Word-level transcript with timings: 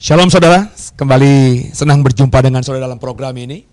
Shalom 0.00 0.32
saudara, 0.32 0.64
kembali 0.96 1.68
senang 1.76 2.00
berjumpa 2.00 2.40
dengan 2.40 2.64
saudara 2.64 2.88
dalam 2.88 2.96
program 2.96 3.36
ini. 3.36 3.68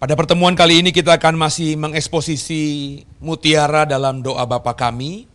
Pada 0.00 0.16
pertemuan 0.16 0.56
kali 0.56 0.80
ini 0.80 0.96
kita 0.96 1.20
akan 1.20 1.36
masih 1.36 1.76
mengeksposisi 1.76 3.04
mutiara 3.20 3.84
dalam 3.84 4.24
doa 4.24 4.40
Bapa 4.48 4.72
kami. 4.72 5.28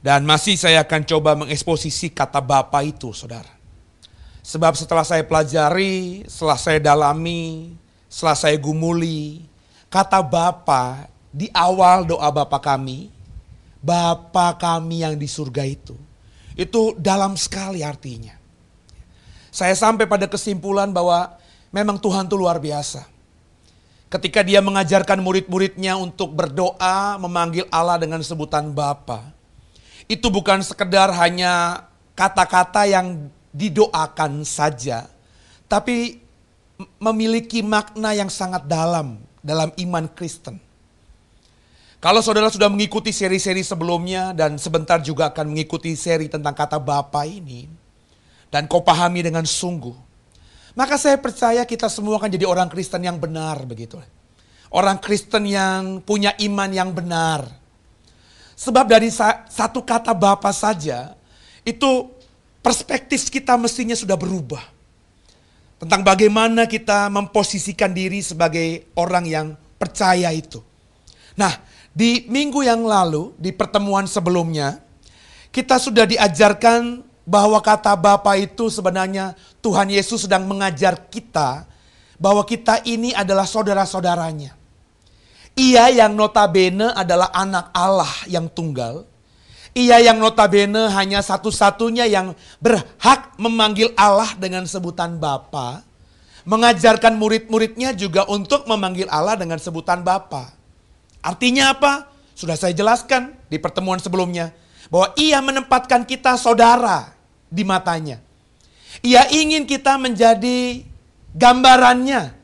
Dan 0.00 0.24
masih 0.24 0.56
saya 0.56 0.88
akan 0.88 1.04
coba 1.04 1.36
mengeksposisi 1.36 2.08
kata 2.08 2.40
Bapa 2.40 2.80
itu 2.80 3.12
saudara. 3.12 3.52
Sebab 4.40 4.72
setelah 4.72 5.04
saya 5.04 5.20
pelajari, 5.20 6.24
setelah 6.24 6.56
saya 6.56 6.80
dalami, 6.80 7.76
setelah 8.08 8.40
saya 8.40 8.56
gumuli, 8.56 9.44
kata 9.92 10.24
Bapa 10.24 11.12
di 11.28 11.52
awal 11.52 12.08
doa 12.08 12.32
Bapa 12.32 12.56
kami, 12.56 13.12
Bapa 13.84 14.56
kami 14.56 15.04
yang 15.04 15.12
di 15.20 15.28
surga 15.28 15.68
itu, 15.68 15.92
itu 16.56 16.96
dalam 16.96 17.36
sekali 17.36 17.84
artinya. 17.84 18.37
Saya 19.48 19.72
sampai 19.72 20.04
pada 20.04 20.28
kesimpulan 20.28 20.92
bahwa 20.92 21.36
memang 21.72 21.96
Tuhan 22.00 22.28
itu 22.28 22.36
luar 22.36 22.60
biasa. 22.60 23.08
Ketika 24.08 24.40
dia 24.40 24.64
mengajarkan 24.64 25.20
murid-muridnya 25.20 26.00
untuk 26.00 26.32
berdoa, 26.32 27.20
memanggil 27.20 27.68
Allah 27.68 28.00
dengan 28.00 28.24
sebutan 28.24 28.72
Bapa. 28.72 29.20
Itu 30.08 30.32
bukan 30.32 30.64
sekedar 30.64 31.12
hanya 31.12 31.84
kata-kata 32.16 32.88
yang 32.88 33.28
didoakan 33.52 34.48
saja, 34.48 35.04
tapi 35.68 36.24
memiliki 36.96 37.60
makna 37.60 38.16
yang 38.16 38.32
sangat 38.32 38.64
dalam 38.64 39.20
dalam 39.44 39.68
iman 39.76 40.08
Kristen. 40.08 40.56
Kalau 41.98 42.22
saudara 42.22 42.46
sudah 42.46 42.70
mengikuti 42.70 43.10
seri-seri 43.10 43.66
sebelumnya 43.66 44.30
dan 44.30 44.54
sebentar 44.54 45.02
juga 45.02 45.34
akan 45.34 45.50
mengikuti 45.50 45.98
seri 45.98 46.30
tentang 46.30 46.54
kata 46.54 46.78
Bapa 46.78 47.26
ini, 47.26 47.66
dan 48.48 48.64
kau 48.66 48.80
pahami 48.80 49.24
dengan 49.24 49.44
sungguh, 49.44 49.94
maka 50.78 50.94
saya 50.94 51.18
percaya 51.18 51.66
kita 51.66 51.90
semua 51.90 52.22
akan 52.22 52.30
jadi 52.30 52.46
orang 52.46 52.70
Kristen 52.70 53.02
yang 53.02 53.18
benar 53.18 53.66
begitu. 53.66 53.98
Orang 54.68 55.00
Kristen 55.00 55.48
yang 55.48 56.04
punya 56.04 56.36
iman 56.38 56.70
yang 56.70 56.92
benar. 56.92 57.48
Sebab 58.54 58.86
dari 58.86 59.08
satu 59.48 59.80
kata 59.82 60.12
Bapa 60.12 60.52
saja, 60.52 61.16
itu 61.64 62.10
perspektif 62.60 63.26
kita 63.32 63.56
mestinya 63.56 63.96
sudah 63.96 64.18
berubah. 64.18 64.60
Tentang 65.78 66.02
bagaimana 66.02 66.66
kita 66.66 67.06
memposisikan 67.08 67.94
diri 67.94 68.18
sebagai 68.18 68.90
orang 68.98 69.24
yang 69.24 69.46
percaya 69.78 70.34
itu. 70.34 70.58
Nah, 71.38 71.54
di 71.94 72.26
minggu 72.26 72.66
yang 72.66 72.82
lalu, 72.82 73.30
di 73.38 73.54
pertemuan 73.54 74.10
sebelumnya, 74.10 74.82
kita 75.54 75.78
sudah 75.78 76.04
diajarkan 76.04 77.07
bahwa 77.28 77.60
kata 77.60 77.92
Bapa 77.92 78.40
itu 78.40 78.72
sebenarnya 78.72 79.36
Tuhan 79.60 79.92
Yesus 79.92 80.24
sedang 80.24 80.48
mengajar 80.48 80.96
kita 81.12 81.68
bahwa 82.16 82.40
kita 82.48 82.80
ini 82.88 83.12
adalah 83.12 83.44
saudara-saudaranya. 83.44 84.56
Ia 85.52 85.92
yang 85.92 86.16
notabene 86.16 86.88
adalah 86.96 87.28
anak 87.36 87.68
Allah 87.76 88.08
yang 88.24 88.48
tunggal. 88.48 89.04
Ia 89.76 90.00
yang 90.00 90.16
notabene 90.16 90.88
hanya 90.96 91.20
satu-satunya 91.20 92.08
yang 92.08 92.32
berhak 92.64 93.36
memanggil 93.36 93.92
Allah 93.92 94.32
dengan 94.40 94.64
sebutan 94.64 95.20
Bapa. 95.20 95.84
Mengajarkan 96.48 97.20
murid-muridnya 97.20 97.92
juga 97.92 98.24
untuk 98.24 98.64
memanggil 98.64 99.04
Allah 99.12 99.36
dengan 99.36 99.60
sebutan 99.60 100.00
Bapa. 100.00 100.48
Artinya 101.20 101.76
apa? 101.76 102.08
Sudah 102.32 102.56
saya 102.56 102.72
jelaskan 102.72 103.36
di 103.52 103.60
pertemuan 103.60 104.00
sebelumnya. 104.00 104.56
Bahwa 104.88 105.12
ia 105.20 105.44
menempatkan 105.44 106.08
kita 106.08 106.40
saudara 106.40 107.17
di 107.48 107.64
matanya. 107.64 108.20
Ia 109.04 109.28
ingin 109.32 109.64
kita 109.64 109.96
menjadi 110.00 110.84
gambarannya. 111.34 112.36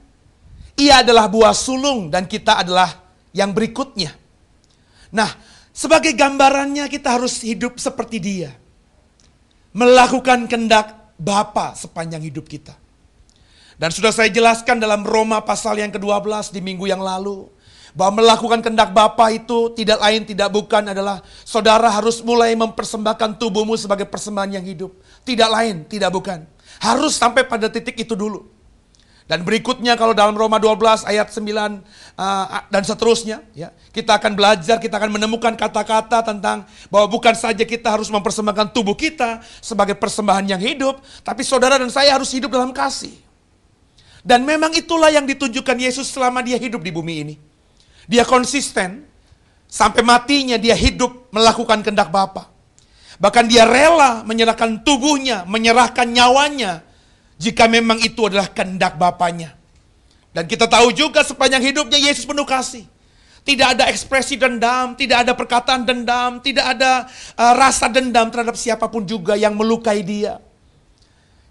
Ia 0.75 0.95
adalah 1.07 1.31
buah 1.31 1.55
sulung 1.55 2.11
dan 2.11 2.27
kita 2.27 2.67
adalah 2.67 2.91
yang 3.31 3.55
berikutnya. 3.55 4.11
Nah, 5.15 5.31
sebagai 5.71 6.11
gambarannya 6.19 6.91
kita 6.91 7.15
harus 7.15 7.43
hidup 7.47 7.79
seperti 7.79 8.19
dia. 8.19 8.51
Melakukan 9.75 10.47
kendak 10.51 11.15
Bapa 11.15 11.79
sepanjang 11.79 12.23
hidup 12.27 12.47
kita. 12.47 12.75
Dan 13.75 13.91
sudah 13.91 14.15
saya 14.15 14.31
jelaskan 14.31 14.79
dalam 14.79 15.03
Roma 15.03 15.43
pasal 15.43 15.79
yang 15.83 15.91
ke-12 15.91 16.55
di 16.55 16.63
minggu 16.63 16.87
yang 16.87 17.03
lalu. 17.03 17.51
Bahwa 17.95 18.23
melakukan 18.23 18.59
kendak 18.59 18.91
Bapa 18.91 19.31
itu 19.31 19.71
tidak 19.79 20.03
lain 20.03 20.27
tidak 20.27 20.51
bukan 20.51 20.91
adalah 20.91 21.23
saudara 21.47 21.87
harus 21.87 22.19
mulai 22.27 22.51
mempersembahkan 22.59 23.39
tubuhmu 23.39 23.79
sebagai 23.79 24.11
persembahan 24.11 24.59
yang 24.59 24.67
hidup. 24.67 24.91
Tidak 25.23 25.47
lain, 25.47 25.87
tidak 25.87 26.11
bukan. 26.11 26.43
Harus 26.83 27.15
sampai 27.15 27.47
pada 27.47 27.71
titik 27.71 27.95
itu 27.95 28.19
dulu. 28.19 28.55
Dan 29.25 29.41
berikutnya 29.41 29.97
kalau 29.97 30.13
dalam 30.13 30.37
Roma 30.37 30.61
12 30.61 31.09
ayat 31.09 31.33
9 31.33 31.49
uh, 31.49 32.69
dan 32.69 32.83
seterusnya 32.85 33.41
ya, 33.57 33.73
kita 33.89 34.21
akan 34.21 34.37
belajar, 34.37 34.77
kita 34.77 35.01
akan 35.01 35.17
menemukan 35.17 35.57
kata-kata 35.57 36.21
tentang 36.21 36.69
bahwa 36.93 37.09
bukan 37.09 37.33
saja 37.33 37.65
kita 37.65 37.89
harus 37.89 38.13
mempersembahkan 38.13 38.77
tubuh 38.77 38.93
kita 38.93 39.41
sebagai 39.65 39.97
persembahan 39.97 40.45
yang 40.45 40.61
hidup, 40.61 41.01
tapi 41.25 41.41
saudara 41.41 41.81
dan 41.81 41.89
saya 41.89 42.13
harus 42.13 42.29
hidup 42.37 42.53
dalam 42.53 42.69
kasih. 42.69 43.17
Dan 44.21 44.45
memang 44.45 44.77
itulah 44.77 45.09
yang 45.09 45.25
ditunjukkan 45.25 45.77
Yesus 45.81 46.13
selama 46.13 46.45
dia 46.45 46.61
hidup 46.61 46.85
di 46.85 46.93
bumi 46.93 47.15
ini. 47.25 47.35
Dia 48.05 48.25
konsisten 48.25 49.05
sampai 49.69 50.05
matinya 50.07 50.55
dia 50.61 50.77
hidup 50.77 51.33
melakukan 51.35 51.83
kehendak 51.83 52.13
Bapa. 52.15 52.53
Bahkan 53.19 53.45
dia 53.47 53.67
rela 53.67 54.27
menyerahkan 54.27 54.83
tubuhnya, 54.83 55.47
menyerahkan 55.47 56.07
nyawanya 56.07 56.83
jika 57.39 57.67
memang 57.67 57.99
itu 58.03 58.27
adalah 58.27 58.51
kehendak 58.51 58.99
Bapaknya. 58.99 59.55
Dan 60.35 60.51
kita 60.51 60.67
tahu 60.67 60.91
juga 60.91 61.23
sepanjang 61.23 61.63
hidupnya 61.63 61.99
Yesus 62.11 62.27
penuh 62.27 62.47
kasih. 62.47 62.87
Tidak 63.45 63.77
ada 63.77 63.87
ekspresi 63.93 64.41
dendam, 64.41 64.97
tidak 64.97 65.29
ada 65.29 65.33
perkataan 65.37 65.85
dendam, 65.85 66.41
tidak 66.41 66.65
ada 66.65 67.05
uh, 67.37 67.53
rasa 67.55 67.93
dendam 67.93 68.33
terhadap 68.33 68.57
siapa 68.57 68.89
pun 68.89 69.05
juga 69.05 69.37
yang 69.37 69.53
melukai 69.53 70.01
dia. 70.01 70.41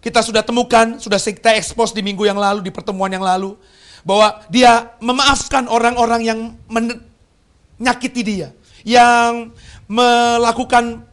Kita 0.03 0.19
sudah 0.19 0.43
temukan, 0.43 0.99
sudah 0.99 1.15
kita 1.21 1.55
ekspos 1.55 1.95
di 1.95 2.03
minggu 2.03 2.27
yang 2.27 2.35
lalu, 2.35 2.65
di 2.65 2.73
pertemuan 2.73 3.07
yang 3.07 3.23
lalu 3.23 3.55
bahwa 4.03 4.43
dia 4.51 4.93
memaafkan 4.99 5.67
orang-orang 5.71 6.21
yang 6.27 6.39
menyakiti 6.67 8.21
dia, 8.21 8.49
yang 8.83 9.51
melakukan 9.87 11.03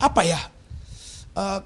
apa 0.00 0.22
ya 0.24 0.40
eh, 1.32 1.60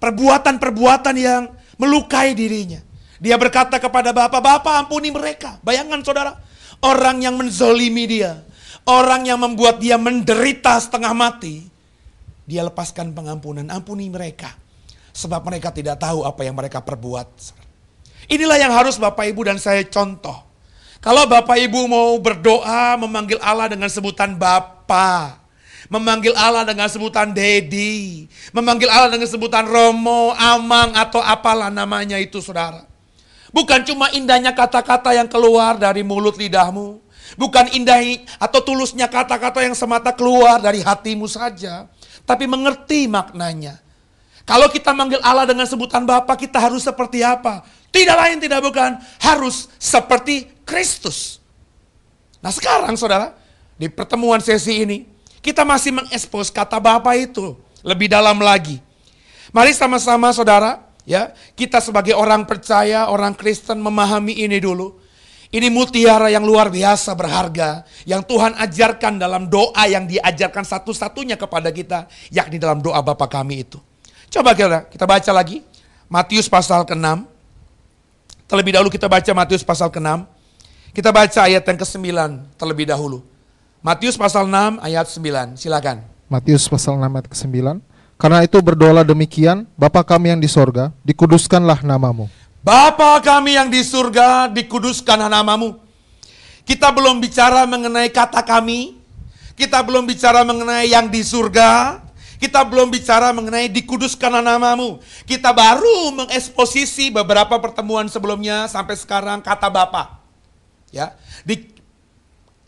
perbuatan-perbuatan 0.00 1.16
uh, 1.16 1.24
yang 1.24 1.42
melukai 1.80 2.36
dirinya. 2.36 2.80
Dia 3.16 3.40
berkata 3.40 3.80
kepada 3.80 4.12
Bapak, 4.12 4.44
Bapak 4.44 4.74
ampuni 4.84 5.08
mereka. 5.08 5.56
Bayangkan 5.64 6.04
saudara, 6.04 6.36
orang 6.84 7.24
yang 7.24 7.40
menzolimi 7.40 8.04
dia, 8.04 8.44
orang 8.84 9.24
yang 9.24 9.40
membuat 9.40 9.80
dia 9.80 9.96
menderita 9.96 10.76
setengah 10.76 11.16
mati, 11.16 11.64
dia 12.44 12.60
lepaskan 12.68 13.16
pengampunan, 13.16 13.64
ampuni 13.72 14.12
mereka. 14.12 14.52
Sebab 15.16 15.48
mereka 15.48 15.72
tidak 15.72 15.96
tahu 15.96 16.28
apa 16.28 16.44
yang 16.44 16.52
mereka 16.52 16.84
perbuat. 16.84 17.64
Inilah 18.26 18.58
yang 18.58 18.74
harus 18.74 18.98
Bapak 18.98 19.26
Ibu 19.30 19.46
dan 19.46 19.58
saya 19.62 19.86
contoh. 19.86 20.46
Kalau 20.98 21.30
Bapak 21.30 21.54
Ibu 21.60 21.86
mau 21.86 22.18
berdoa 22.18 22.98
memanggil 22.98 23.38
Allah 23.38 23.70
dengan 23.70 23.86
sebutan 23.86 24.34
Bapa, 24.34 25.38
memanggil 25.86 26.34
Allah 26.34 26.66
dengan 26.66 26.90
sebutan 26.90 27.30
Dedi, 27.30 28.26
memanggil 28.50 28.90
Allah 28.90 29.14
dengan 29.14 29.30
sebutan 29.30 29.70
Romo, 29.70 30.34
Amang 30.34 30.98
atau 30.98 31.22
apalah 31.22 31.70
namanya 31.70 32.18
itu 32.18 32.42
Saudara. 32.42 32.82
Bukan 33.54 33.86
cuma 33.86 34.10
indahnya 34.10 34.50
kata-kata 34.50 35.14
yang 35.14 35.30
keluar 35.30 35.78
dari 35.78 36.02
mulut 36.02 36.34
lidahmu, 36.34 36.98
bukan 37.38 37.70
indah 37.70 38.02
atau 38.42 38.58
tulusnya 38.58 39.06
kata-kata 39.06 39.62
yang 39.62 39.78
semata 39.78 40.10
keluar 40.10 40.58
dari 40.58 40.82
hatimu 40.82 41.30
saja, 41.30 41.86
tapi 42.26 42.50
mengerti 42.50 43.06
maknanya. 43.06 43.78
Kalau 44.46 44.70
kita 44.70 44.94
manggil 44.94 45.18
Allah 45.22 45.42
dengan 45.42 45.66
sebutan 45.66 46.06
Bapa, 46.06 46.34
kita 46.38 46.58
harus 46.62 46.86
seperti 46.86 47.22
apa? 47.22 47.66
Tidak 47.90 48.16
lain 48.16 48.38
tidak 48.42 48.60
bukan 48.60 49.00
harus 49.22 49.70
seperti 49.80 50.50
Kristus. 50.66 51.38
Nah 52.42 52.52
sekarang 52.52 52.94
saudara, 52.98 53.32
di 53.76 53.88
pertemuan 53.88 54.40
sesi 54.40 54.84
ini, 54.84 55.08
kita 55.40 55.62
masih 55.62 55.94
mengekspos 55.94 56.50
kata 56.50 56.76
Bapa 56.82 57.14
itu 57.14 57.56
lebih 57.86 58.10
dalam 58.10 58.36
lagi. 58.42 58.82
Mari 59.54 59.72
sama-sama 59.72 60.34
saudara, 60.34 60.82
ya 61.06 61.30
kita 61.54 61.78
sebagai 61.78 62.12
orang 62.18 62.44
percaya, 62.44 63.08
orang 63.08 63.32
Kristen 63.32 63.78
memahami 63.78 64.42
ini 64.42 64.58
dulu. 64.58 65.06
Ini 65.46 65.70
mutiara 65.70 66.26
yang 66.26 66.42
luar 66.42 66.68
biasa 66.74 67.14
berharga 67.14 67.86
yang 68.02 68.26
Tuhan 68.26 68.58
ajarkan 68.58 69.14
dalam 69.14 69.46
doa 69.46 69.86
yang 69.86 70.04
diajarkan 70.04 70.66
satu-satunya 70.66 71.38
kepada 71.38 71.70
kita, 71.70 72.10
yakni 72.34 72.58
dalam 72.58 72.82
doa 72.82 72.98
Bapa 72.98 73.30
kami 73.30 73.62
itu. 73.62 73.78
Coba 74.26 74.58
kita, 74.58 74.90
kita 74.90 75.06
baca 75.06 75.30
lagi 75.30 75.62
Matius 76.10 76.50
pasal 76.50 76.82
ke-6 76.82 77.35
Terlebih 78.46 78.78
dahulu 78.78 78.90
kita 78.94 79.10
baca 79.10 79.30
Matius 79.34 79.66
pasal 79.66 79.90
ke-6. 79.90 80.22
Kita 80.94 81.10
baca 81.10 81.40
ayat 81.50 81.66
yang 81.66 81.78
ke-9 81.82 82.06
terlebih 82.54 82.86
dahulu. 82.86 83.26
Matius 83.82 84.14
pasal 84.14 84.46
6 84.46 84.78
ayat 84.86 85.06
9, 85.10 85.58
silakan. 85.58 86.06
Matius 86.30 86.70
pasal 86.70 86.94
6 86.94 87.10
ayat 87.10 87.26
ke-9. 87.26 87.82
Karena 88.16 88.38
itu 88.46 88.56
berdoalah 88.62 89.02
demikian, 89.02 89.66
Bapa 89.74 90.06
kami 90.06 90.30
yang 90.30 90.40
di 90.40 90.46
sorga, 90.46 90.94
dikuduskanlah 91.02 91.82
namamu. 91.82 92.30
Bapa 92.62 93.18
kami 93.18 93.58
yang 93.58 93.66
di 93.66 93.82
surga, 93.82 94.46
dikuduskan 94.54 95.26
namamu. 95.26 95.82
Kita 96.62 96.94
belum 96.94 97.18
bicara 97.18 97.66
mengenai 97.66 98.14
kata 98.14 98.46
kami, 98.46 98.94
kita 99.58 99.82
belum 99.82 100.06
bicara 100.06 100.46
mengenai 100.46 100.86
yang 100.86 101.10
di 101.10 101.20
surga, 101.26 101.98
kita 102.36 102.60
belum 102.64 102.92
bicara 102.92 103.32
mengenai 103.32 103.68
dikuduskan 103.72 104.40
namamu. 104.44 105.00
Kita 105.24 105.52
baru 105.56 106.12
mengeksposisi 106.12 107.08
beberapa 107.08 107.56
pertemuan 107.56 108.06
sebelumnya 108.12 108.68
sampai 108.68 108.96
sekarang 108.96 109.40
kata 109.40 109.68
Bapa. 109.72 110.20
Ya, 110.92 111.16
di 111.42 111.72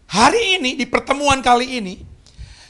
hari 0.09 0.59
ini 0.61 0.75
di 0.75 0.85
pertemuan 0.89 1.39
kali 1.45 1.79
ini 1.79 1.95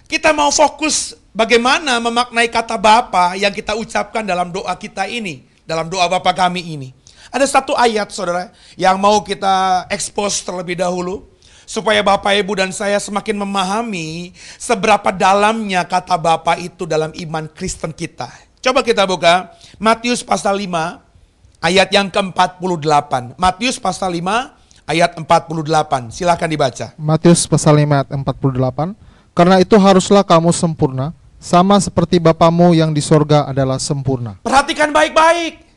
kita 0.08 0.34
mau 0.34 0.50
fokus 0.50 1.14
bagaimana 1.30 2.02
memaknai 2.02 2.50
kata 2.50 2.74
Bapa 2.80 3.38
yang 3.38 3.54
kita 3.54 3.78
ucapkan 3.78 4.26
dalam 4.26 4.50
doa 4.50 4.74
kita 4.74 5.06
ini, 5.06 5.46
dalam 5.68 5.86
doa 5.86 6.08
Bapa 6.10 6.34
kami 6.34 6.74
ini. 6.74 6.90
Ada 7.28 7.44
satu 7.44 7.76
ayat 7.76 8.08
saudara 8.08 8.50
yang 8.74 8.96
mau 8.96 9.20
kita 9.20 9.84
expose 9.92 10.40
terlebih 10.40 10.80
dahulu 10.80 11.28
supaya 11.68 12.00
Bapak 12.00 12.32
Ibu 12.40 12.64
dan 12.64 12.72
saya 12.72 12.96
semakin 12.96 13.36
memahami 13.44 14.32
seberapa 14.56 15.12
dalamnya 15.12 15.84
kata 15.84 16.16
Bapa 16.16 16.56
itu 16.56 16.88
dalam 16.88 17.12
iman 17.12 17.44
Kristen 17.52 17.92
kita. 17.92 18.32
Coba 18.64 18.80
kita 18.80 19.04
buka 19.04 19.52
Matius 19.76 20.24
pasal 20.24 20.56
5 20.56 20.72
ayat 21.60 21.92
yang 21.92 22.08
ke-48. 22.08 23.36
Matius 23.36 23.76
pasal 23.76 24.16
5 24.16 24.88
ayat 24.88 25.12
48. 25.20 26.08
Silahkan 26.08 26.48
dibaca. 26.48 26.96
Matius 26.96 27.44
pasal 27.44 27.76
5 27.76 27.84
ayat 27.84 28.08
48. 28.16 28.96
Karena 29.36 29.62
itu 29.62 29.78
haruslah 29.78 30.26
kamu 30.26 30.50
sempurna, 30.50 31.14
sama 31.38 31.78
seperti 31.78 32.18
Bapamu 32.18 32.74
yang 32.74 32.90
di 32.90 32.98
sorga 32.98 33.46
adalah 33.46 33.78
sempurna. 33.78 34.40
Perhatikan 34.42 34.90
baik-baik. 34.90 35.67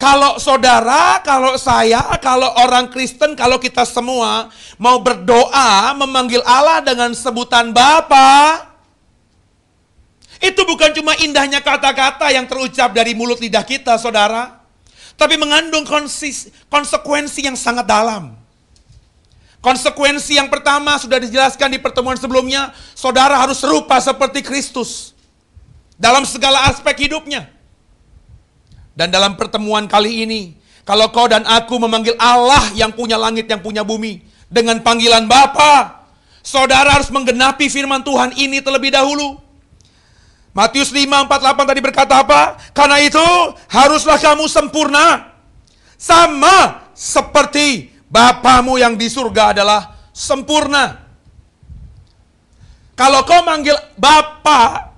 Kalau 0.00 0.40
saudara, 0.40 1.20
kalau 1.20 1.60
saya, 1.60 2.00
kalau 2.24 2.48
orang 2.64 2.88
Kristen, 2.88 3.36
kalau 3.36 3.60
kita 3.60 3.84
semua 3.84 4.48
mau 4.80 4.96
berdoa 4.96 5.92
memanggil 5.92 6.40
Allah 6.48 6.80
dengan 6.80 7.12
sebutan 7.12 7.68
Bapa, 7.68 8.64
itu 10.40 10.56
bukan 10.64 10.96
cuma 10.96 11.12
indahnya 11.20 11.60
kata-kata 11.60 12.32
yang 12.32 12.48
terucap 12.48 12.96
dari 12.96 13.12
mulut 13.12 13.44
lidah 13.44 13.60
kita, 13.60 14.00
saudara, 14.00 14.64
tapi 15.20 15.36
mengandung 15.36 15.84
konsekuensi 16.72 17.44
yang 17.44 17.60
sangat 17.60 17.84
dalam. 17.84 18.40
Konsekuensi 19.60 20.40
yang 20.40 20.48
pertama 20.48 20.96
sudah 20.96 21.20
dijelaskan 21.20 21.76
di 21.76 21.78
pertemuan 21.78 22.16
sebelumnya, 22.16 22.72
saudara 22.96 23.36
harus 23.36 23.60
serupa 23.60 24.00
seperti 24.00 24.40
Kristus 24.40 25.12
dalam 26.00 26.24
segala 26.24 26.72
aspek 26.72 27.04
hidupnya. 27.04 27.59
Dan 28.94 29.08
dalam 29.08 29.38
pertemuan 29.38 29.86
kali 29.86 30.26
ini, 30.26 30.58
kalau 30.82 31.08
kau 31.14 31.30
dan 31.30 31.46
aku 31.46 31.78
memanggil 31.78 32.18
Allah 32.18 32.74
yang 32.74 32.90
punya 32.90 33.14
langit, 33.14 33.46
yang 33.46 33.62
punya 33.62 33.86
bumi, 33.86 34.24
dengan 34.50 34.82
panggilan 34.82 35.30
Bapa, 35.30 36.02
saudara 36.42 36.98
harus 36.98 37.08
menggenapi 37.14 37.70
firman 37.70 38.02
Tuhan 38.02 38.34
ini 38.34 38.58
terlebih 38.58 38.90
dahulu. 38.90 39.38
Matius 40.50 40.90
5:48 40.90 41.70
tadi 41.70 41.80
berkata 41.80 42.26
apa? 42.26 42.58
Karena 42.74 42.98
itu 42.98 43.22
haruslah 43.70 44.18
kamu 44.18 44.50
sempurna 44.50 45.30
sama 45.94 46.90
seperti 46.90 47.94
Bapamu 48.10 48.74
yang 48.74 48.98
di 48.98 49.06
surga 49.06 49.54
adalah 49.54 49.94
sempurna. 50.10 50.98
Kalau 52.98 53.22
kau 53.22 53.46
manggil 53.46 53.78
Bapa 53.94 54.90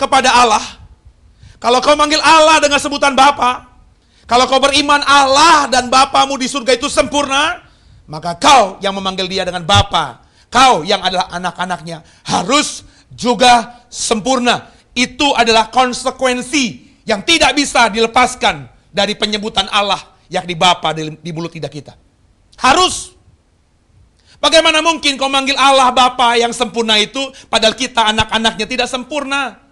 kepada 0.00 0.32
Allah, 0.32 0.81
kalau 1.62 1.78
kau 1.78 1.94
manggil 1.94 2.18
Allah 2.18 2.58
dengan 2.58 2.82
sebutan 2.82 3.14
Bapa, 3.14 3.70
kalau 4.26 4.50
kau 4.50 4.58
beriman 4.58 4.98
Allah 5.06 5.70
dan 5.70 5.86
Bapamu 5.86 6.34
di 6.34 6.50
surga 6.50 6.74
itu 6.74 6.90
sempurna, 6.90 7.62
maka 8.10 8.34
kau 8.34 8.82
yang 8.82 8.90
memanggil 8.98 9.30
dia 9.30 9.46
dengan 9.46 9.62
Bapa, 9.62 10.26
kau 10.50 10.82
yang 10.82 10.98
adalah 11.06 11.30
anak-anaknya 11.30 12.02
harus 12.26 12.82
juga 13.14 13.86
sempurna. 13.86 14.74
Itu 14.90 15.38
adalah 15.38 15.70
konsekuensi 15.70 16.98
yang 17.06 17.22
tidak 17.22 17.54
bisa 17.54 17.86
dilepaskan 17.88 18.66
dari 18.90 19.14
penyebutan 19.14 19.70
Allah 19.70 20.02
yakni 20.26 20.58
Bapa 20.58 20.90
di, 20.90 21.14
di 21.22 21.30
mulut 21.30 21.54
lidah 21.54 21.70
kita. 21.70 21.94
Harus. 22.58 23.14
Bagaimana 24.42 24.82
mungkin 24.82 25.14
kau 25.14 25.30
manggil 25.30 25.54
Allah 25.54 25.94
Bapa 25.94 26.34
yang 26.34 26.50
sempurna 26.50 26.98
itu, 26.98 27.22
padahal 27.46 27.78
kita 27.78 28.10
anak-anaknya 28.10 28.66
tidak 28.66 28.88
sempurna. 28.90 29.62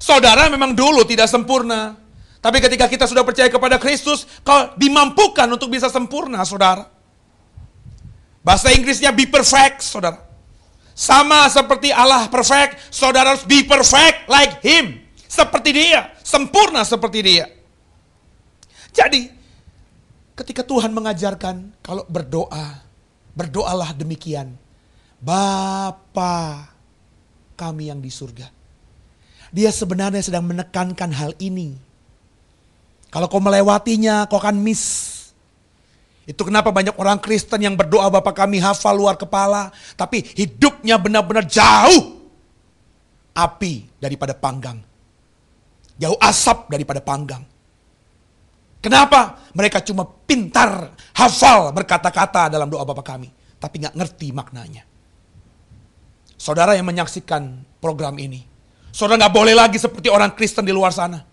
Saudara 0.00 0.46
memang 0.52 0.76
dulu 0.76 1.02
tidak 1.06 1.30
sempurna. 1.30 1.96
Tapi 2.44 2.60
ketika 2.60 2.84
kita 2.90 3.08
sudah 3.08 3.24
percaya 3.24 3.48
kepada 3.48 3.80
Kristus, 3.80 4.28
kau 4.44 4.76
dimampukan 4.76 5.48
untuk 5.48 5.72
bisa 5.72 5.88
sempurna, 5.88 6.44
saudara. 6.44 6.92
Bahasa 8.44 8.68
Inggrisnya 8.68 9.16
be 9.16 9.24
perfect, 9.24 9.80
saudara. 9.80 10.20
Sama 10.92 11.48
seperti 11.48 11.88
Allah 11.88 12.28
perfect, 12.28 12.92
saudara 12.92 13.32
harus 13.32 13.48
be 13.48 13.64
perfect 13.64 14.28
like 14.28 14.60
Him. 14.60 15.00
Seperti 15.24 15.72
dia, 15.72 16.12
sempurna 16.20 16.84
seperti 16.84 17.18
dia. 17.24 17.48
Jadi, 18.92 19.34
Ketika 20.34 20.66
Tuhan 20.66 20.90
mengajarkan 20.90 21.78
kalau 21.78 22.02
berdoa, 22.10 22.82
berdoalah 23.38 23.94
demikian. 23.94 24.58
Bapa 25.22 26.68
kami 27.54 27.86
yang 27.86 28.02
di 28.02 28.10
surga. 28.10 28.50
Dia 29.54 29.70
sebenarnya 29.70 30.18
sedang 30.18 30.42
menekankan 30.50 31.14
hal 31.14 31.30
ini. 31.38 31.78
Kalau 33.14 33.30
kau 33.30 33.38
melewatinya, 33.38 34.26
kau 34.26 34.42
akan 34.42 34.58
miss. 34.58 35.14
Itu 36.26 36.42
kenapa 36.42 36.74
banyak 36.74 36.98
orang 36.98 37.22
Kristen 37.22 37.62
yang 37.62 37.78
berdoa 37.78 38.10
Bapa 38.10 38.34
kami 38.34 38.58
hafal 38.58 38.98
luar 38.98 39.14
kepala. 39.14 39.70
Tapi 39.94 40.26
hidupnya 40.34 40.98
benar-benar 40.98 41.46
jauh 41.46 42.18
api 43.30 43.86
daripada 44.02 44.34
panggang. 44.34 44.82
Jauh 46.02 46.18
asap 46.18 46.74
daripada 46.74 46.98
panggang. 46.98 47.46
Kenapa? 48.82 49.38
Mereka 49.54 49.86
cuma 49.86 50.02
pintar, 50.02 50.90
hafal 51.14 51.70
berkata-kata 51.70 52.50
dalam 52.50 52.66
doa 52.66 52.82
Bapa 52.82 53.06
kami. 53.06 53.30
Tapi 53.62 53.86
nggak 53.86 53.94
ngerti 53.94 54.34
maknanya. 54.34 54.82
Saudara 56.34 56.74
yang 56.74 56.90
menyaksikan 56.90 57.62
program 57.78 58.18
ini. 58.18 58.53
Saudara 58.94 59.26
nggak 59.26 59.34
boleh 59.34 59.58
lagi 59.58 59.74
seperti 59.74 60.06
orang 60.06 60.30
Kristen 60.38 60.62
di 60.62 60.70
luar 60.70 60.94
sana. 60.94 61.26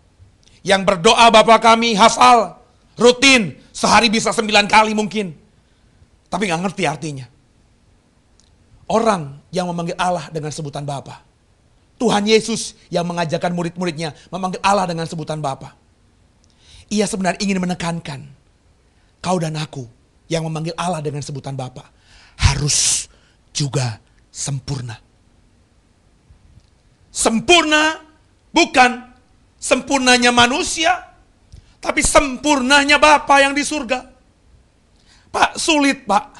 Yang 0.65 0.81
berdoa 0.81 1.29
Bapa 1.29 1.61
kami 1.61 1.93
hafal, 1.93 2.57
rutin, 2.97 3.53
sehari 3.69 4.09
bisa 4.09 4.33
sembilan 4.33 4.65
kali 4.65 4.97
mungkin. 4.97 5.37
Tapi 6.25 6.49
nggak 6.49 6.61
ngerti 6.65 6.83
artinya. 6.89 7.29
Orang 8.89 9.45
yang 9.53 9.69
memanggil 9.69 9.93
Allah 10.01 10.25
dengan 10.33 10.49
sebutan 10.49 10.81
Bapa. 10.81 11.21
Tuhan 12.01 12.25
Yesus 12.25 12.73
yang 12.89 13.05
mengajarkan 13.05 13.53
murid-muridnya 13.53 14.17
memanggil 14.33 14.57
Allah 14.65 14.89
dengan 14.89 15.05
sebutan 15.05 15.37
Bapa 15.37 15.77
ia 16.91 17.07
sebenarnya 17.07 17.39
ingin 17.39 17.63
menekankan 17.63 18.19
kau 19.23 19.39
dan 19.39 19.55
aku 19.55 19.87
yang 20.27 20.43
memanggil 20.43 20.75
Allah 20.75 20.99
dengan 20.99 21.23
sebutan 21.23 21.55
Bapa 21.55 21.87
harus 22.35 23.07
juga 23.55 24.03
sempurna. 24.27 24.99
Sempurna 27.11 27.99
bukan 28.55 29.11
sempurnanya 29.59 30.31
manusia, 30.31 31.11
tapi 31.83 31.99
sempurnanya 31.99 32.97
Bapa 32.97 33.43
yang 33.43 33.51
di 33.51 33.61
surga. 33.61 34.07
Pak, 35.31 35.59
sulit 35.59 36.07
Pak. 36.07 36.39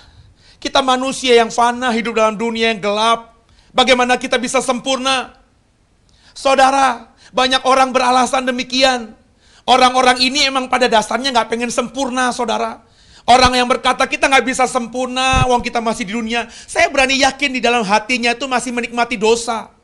Kita 0.62 0.80
manusia 0.80 1.36
yang 1.36 1.52
fana 1.52 1.92
hidup 1.92 2.16
dalam 2.16 2.40
dunia 2.40 2.72
yang 2.72 2.80
gelap. 2.80 3.36
Bagaimana 3.76 4.16
kita 4.16 4.40
bisa 4.40 4.64
sempurna? 4.64 5.36
Saudara, 6.32 7.12
banyak 7.36 7.64
orang 7.68 7.92
beralasan 7.92 8.48
demikian. 8.48 9.16
Orang-orang 9.68 10.20
ini 10.24 10.48
emang 10.48 10.68
pada 10.68 10.88
dasarnya 10.88 11.32
nggak 11.32 11.50
pengen 11.52 11.72
sempurna, 11.72 12.32
saudara. 12.32 12.84
Orang 13.26 13.54
yang 13.54 13.70
berkata 13.70 14.04
kita 14.10 14.28
nggak 14.28 14.46
bisa 14.46 14.66
sempurna, 14.66 15.46
uang 15.48 15.62
kita 15.62 15.80
masih 15.80 16.04
di 16.10 16.14
dunia. 16.18 16.50
Saya 16.50 16.90
berani 16.90 17.22
yakin 17.22 17.54
di 17.54 17.62
dalam 17.62 17.86
hatinya 17.86 18.34
itu 18.34 18.46
masih 18.50 18.74
menikmati 18.74 19.16
dosa. 19.16 19.81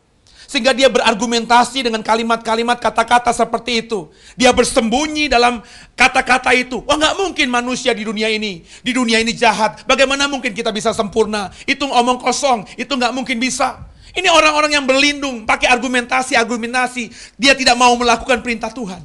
Sehingga 0.47 0.71
dia 0.71 0.87
berargumentasi 0.87 1.83
dengan 1.91 1.99
kalimat-kalimat 1.99 2.79
kata-kata 2.79 3.35
seperti 3.35 3.83
itu. 3.83 4.07
Dia 4.39 4.55
bersembunyi 4.55 5.27
dalam 5.27 5.59
kata-kata 5.91 6.55
itu. 6.55 6.79
Wah 6.87 6.95
nggak 6.95 7.19
mungkin 7.19 7.51
manusia 7.51 7.91
di 7.91 8.07
dunia 8.07 8.31
ini. 8.31 8.63
Di 8.79 8.95
dunia 8.95 9.19
ini 9.19 9.35
jahat. 9.35 9.83
Bagaimana 9.83 10.31
mungkin 10.31 10.55
kita 10.55 10.71
bisa 10.71 10.95
sempurna? 10.95 11.51
Itu 11.67 11.83
omong 11.91 12.23
kosong. 12.23 12.63
Itu 12.79 12.95
nggak 12.95 13.11
mungkin 13.11 13.43
bisa. 13.43 13.83
Ini 14.15 14.31
orang-orang 14.31 14.71
yang 14.79 14.87
berlindung. 14.87 15.43
Pakai 15.43 15.67
argumentasi-argumentasi. 15.67 17.35
Dia 17.35 17.51
tidak 17.51 17.75
mau 17.75 17.91
melakukan 17.99 18.39
perintah 18.39 18.71
Tuhan. 18.71 19.03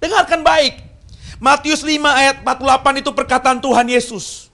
Dengarkan 0.00 0.40
baik. 0.40 0.80
Matius 1.36 1.84
5 1.84 2.00
ayat 2.08 2.36
48 2.40 3.04
itu 3.04 3.10
perkataan 3.12 3.60
Tuhan 3.60 3.84
Yesus. 3.84 4.48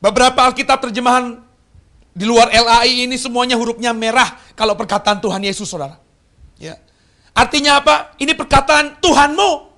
Beberapa 0.00 0.44
Alkitab 0.44 0.80
terjemahan 0.80 1.44
di 2.14 2.22
luar 2.22 2.46
LAI 2.54 3.10
ini 3.10 3.18
semuanya 3.18 3.58
hurufnya 3.58 3.90
merah 3.90 4.38
kalau 4.54 4.78
perkataan 4.78 5.18
Tuhan 5.18 5.42
Yesus 5.42 5.66
saudara. 5.66 5.98
Ya. 6.62 6.78
Artinya 7.34 7.82
apa? 7.82 8.14
Ini 8.22 8.38
perkataan 8.38 9.02
Tuhanmu. 9.02 9.74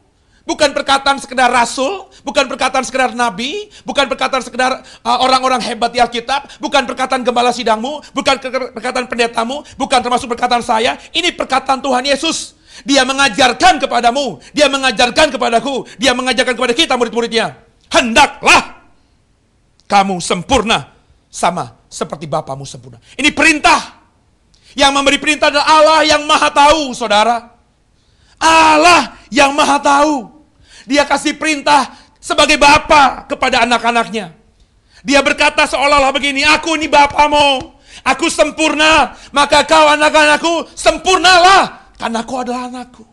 Bukan 0.46 0.70
perkataan 0.70 1.18
sekedar 1.18 1.50
rasul, 1.50 2.06
bukan 2.22 2.46
perkataan 2.46 2.86
sekedar 2.86 3.10
nabi, 3.18 3.66
bukan 3.82 4.06
perkataan 4.06 4.46
sekedar 4.46 4.78
uh, 5.02 5.18
orang-orang 5.18 5.58
hebat 5.58 5.90
di 5.90 5.98
Alkitab, 5.98 6.62
bukan 6.62 6.86
perkataan 6.86 7.26
gembala 7.26 7.50
sidangmu, 7.50 7.98
bukan 8.14 8.38
perkataan 8.70 9.10
pendetamu, 9.10 9.66
bukan 9.74 9.98
termasuk 9.98 10.30
perkataan 10.30 10.62
saya. 10.62 11.02
Ini 11.10 11.34
perkataan 11.34 11.82
Tuhan 11.82 12.06
Yesus. 12.06 12.54
Dia 12.86 13.02
mengajarkan 13.02 13.82
kepadamu, 13.82 14.38
dia 14.54 14.70
mengajarkan 14.70 15.34
kepadaku, 15.34 15.82
dia 15.98 16.14
mengajarkan 16.14 16.54
kepada 16.54 16.74
kita 16.78 16.94
murid-muridnya. 16.94 17.58
Hendaklah 17.90 18.86
kamu 19.90 20.22
sempurna 20.22 20.95
sama 21.36 21.76
seperti 21.92 22.24
Bapamu 22.24 22.64
sempurna. 22.64 22.96
Ini 23.20 23.28
perintah. 23.36 24.08
Yang 24.72 24.92
memberi 24.92 25.20
perintah 25.20 25.52
adalah 25.52 25.68
Allah 25.68 26.00
yang 26.04 26.24
maha 26.24 26.48
tahu, 26.48 26.96
saudara. 26.96 27.52
Allah 28.40 29.20
yang 29.28 29.52
maha 29.52 29.76
tahu. 29.80 30.44
Dia 30.88 31.04
kasih 31.04 31.36
perintah 31.36 31.92
sebagai 32.20 32.56
bapa 32.56 33.28
kepada 33.28 33.64
anak-anaknya. 33.68 34.32
Dia 35.04 35.20
berkata 35.24 35.64
seolah-olah 35.64 36.12
begini, 36.12 36.44
aku 36.44 36.76
ini 36.76 36.88
bapamu, 36.92 37.72
aku 38.04 38.26
sempurna, 38.28 39.16
maka 39.32 39.64
kau 39.64 39.86
anak-anakku 39.92 40.72
sempurnalah, 40.76 41.92
karena 41.96 42.20
kau 42.26 42.42
adalah 42.44 42.68
anakku. 42.68 43.04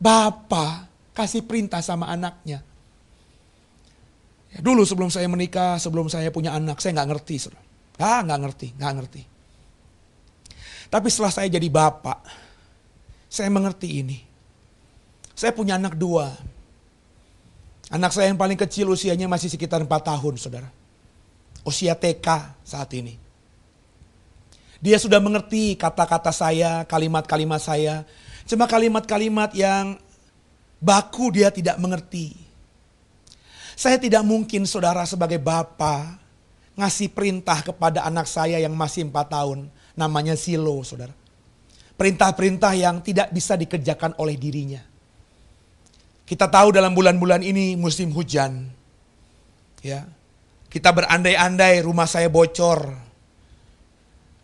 Bapa 0.00 0.88
kasih 1.14 1.44
perintah 1.46 1.84
sama 1.84 2.10
anaknya. 2.10 2.64
Dulu 4.58 4.82
sebelum 4.82 5.14
saya 5.14 5.30
menikah, 5.30 5.78
sebelum 5.78 6.10
saya 6.10 6.34
punya 6.34 6.50
anak, 6.58 6.82
saya 6.82 6.98
nggak 6.98 7.08
ngerti. 7.14 7.36
Ah, 8.02 8.18
nggak 8.26 8.40
ngerti, 8.42 8.68
nggak 8.74 8.94
ngerti. 8.98 9.22
Tapi 10.90 11.06
setelah 11.06 11.30
saya 11.30 11.46
jadi 11.46 11.70
bapak, 11.70 12.18
saya 13.30 13.46
mengerti 13.46 14.02
ini. 14.02 14.18
Saya 15.38 15.54
punya 15.54 15.78
anak 15.78 15.94
dua. 15.94 16.34
Anak 17.94 18.10
saya 18.10 18.34
yang 18.34 18.38
paling 18.38 18.58
kecil 18.58 18.90
usianya 18.90 19.30
masih 19.30 19.50
sekitar 19.50 19.82
4 19.82 19.86
tahun, 19.86 20.34
saudara. 20.38 20.70
Usia 21.62 21.94
TK 21.94 22.26
saat 22.62 22.90
ini. 22.94 23.18
Dia 24.82 24.98
sudah 24.98 25.22
mengerti 25.22 25.78
kata-kata 25.78 26.34
saya, 26.34 26.82
kalimat-kalimat 26.86 27.62
saya. 27.62 28.02
Cuma 28.46 28.66
kalimat-kalimat 28.66 29.54
yang 29.54 29.98
baku 30.82 31.30
dia 31.34 31.52
tidak 31.54 31.78
mengerti. 31.78 32.49
Saya 33.80 33.96
tidak 33.96 34.20
mungkin 34.28 34.68
saudara 34.68 35.08
sebagai 35.08 35.40
bapak 35.40 36.20
ngasih 36.76 37.16
perintah 37.16 37.64
kepada 37.64 38.04
anak 38.04 38.28
saya 38.28 38.60
yang 38.60 38.76
masih 38.76 39.08
4 39.08 39.24
tahun. 39.24 39.72
Namanya 39.96 40.36
Silo 40.36 40.84
saudara. 40.84 41.16
Perintah-perintah 41.96 42.76
yang 42.76 43.00
tidak 43.00 43.32
bisa 43.32 43.56
dikerjakan 43.56 44.12
oleh 44.20 44.36
dirinya. 44.36 44.84
Kita 46.28 46.52
tahu 46.52 46.76
dalam 46.76 46.92
bulan-bulan 46.92 47.40
ini 47.40 47.72
musim 47.72 48.12
hujan. 48.12 48.68
Ya. 49.80 50.04
Kita 50.68 50.92
berandai-andai 50.92 51.80
rumah 51.80 52.04
saya 52.04 52.28
bocor. 52.28 52.84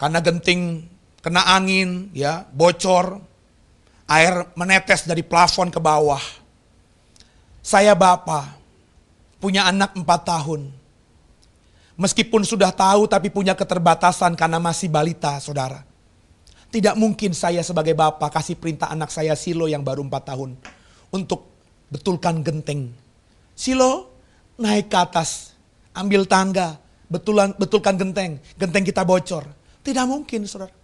Karena 0.00 0.24
genting 0.24 0.80
kena 1.20 1.44
angin, 1.44 2.08
ya, 2.16 2.48
bocor. 2.56 3.20
Air 4.08 4.48
menetes 4.56 5.04
dari 5.04 5.20
plafon 5.20 5.68
ke 5.68 5.76
bawah. 5.76 6.24
Saya 7.60 7.92
bapak, 7.92 8.55
punya 9.40 9.68
anak 9.68 9.94
empat 9.96 10.20
tahun. 10.26 10.72
Meskipun 11.96 12.44
sudah 12.44 12.72
tahu 12.76 13.08
tapi 13.08 13.32
punya 13.32 13.56
keterbatasan 13.56 14.36
karena 14.36 14.60
masih 14.60 14.92
balita, 14.92 15.40
saudara. 15.40 15.80
Tidak 16.68 16.92
mungkin 16.98 17.32
saya 17.32 17.64
sebagai 17.64 17.96
bapak 17.96 18.36
kasih 18.36 18.58
perintah 18.58 18.92
anak 18.92 19.08
saya 19.08 19.32
Silo 19.32 19.64
yang 19.64 19.80
baru 19.80 20.04
empat 20.04 20.34
tahun 20.34 20.60
untuk 21.08 21.48
betulkan 21.88 22.44
genteng. 22.44 22.92
Silo 23.56 24.12
naik 24.60 24.92
ke 24.92 24.98
atas, 24.98 25.56
ambil 25.96 26.28
tangga, 26.28 26.76
betulan, 27.08 27.56
betulkan 27.56 27.96
genteng. 27.96 28.36
Genteng 28.60 28.84
kita 28.84 29.06
bocor. 29.06 29.48
Tidak 29.80 30.04
mungkin 30.04 30.44
saudara. 30.44 30.74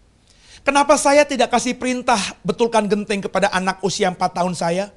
Kenapa 0.62 0.94
saya 0.94 1.26
tidak 1.26 1.50
kasih 1.50 1.75
perintah 1.75 2.38
betulkan 2.47 2.87
genteng 2.87 3.18
kepada 3.18 3.50
anak 3.50 3.82
usia 3.82 4.09
4 4.09 4.16
tahun 4.16 4.54
saya? 4.54 4.94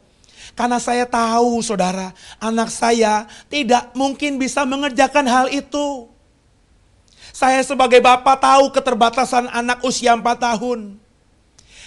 Karena 0.53 0.77
saya 0.77 1.09
tahu 1.09 1.65
saudara, 1.65 2.13
anak 2.37 2.69
saya 2.69 3.25
tidak 3.49 3.89
mungkin 3.97 4.37
bisa 4.37 4.61
mengerjakan 4.61 5.25
hal 5.25 5.47
itu. 5.49 6.11
Saya 7.33 7.65
sebagai 7.65 7.99
bapak 7.99 8.37
tahu 8.39 8.69
keterbatasan 8.71 9.49
anak 9.49 9.81
usia 9.81 10.13
4 10.13 10.23
tahun. 10.37 11.01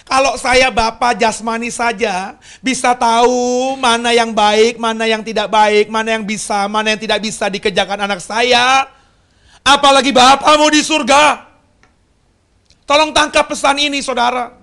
Kalau 0.09 0.33
saya 0.41 0.73
bapak 0.73 1.21
jasmani 1.21 1.69
saja 1.69 2.37
bisa 2.65 2.97
tahu 2.97 3.77
mana 3.77 4.09
yang 4.09 4.33
baik, 4.33 4.81
mana 4.81 5.05
yang 5.05 5.21
tidak 5.21 5.47
baik, 5.47 5.89
mana 5.89 6.17
yang 6.17 6.25
bisa, 6.25 6.65
mana 6.65 6.93
yang 6.93 7.01
tidak 7.01 7.21
bisa 7.21 7.45
dikerjakan 7.45 8.09
anak 8.09 8.21
saya. 8.21 8.89
Apalagi 9.61 10.09
bapamu 10.09 10.65
di 10.73 10.81
surga. 10.81 11.45
Tolong 12.89 13.13
tangkap 13.13 13.45
pesan 13.45 13.77
ini 13.77 14.01
saudara. 14.01 14.58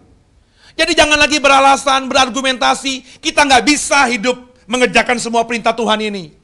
Jadi 0.77 0.93
jangan 0.93 1.17
lagi 1.17 1.41
beralasan, 1.41 2.05
berargumentasi. 2.05 3.25
Kita 3.25 3.49
nggak 3.49 3.65
bisa 3.65 4.05
hidup 4.13 4.37
mengerjakan 4.69 5.17
semua 5.17 5.49
perintah 5.49 5.73
Tuhan 5.73 5.97
ini. 6.05 6.37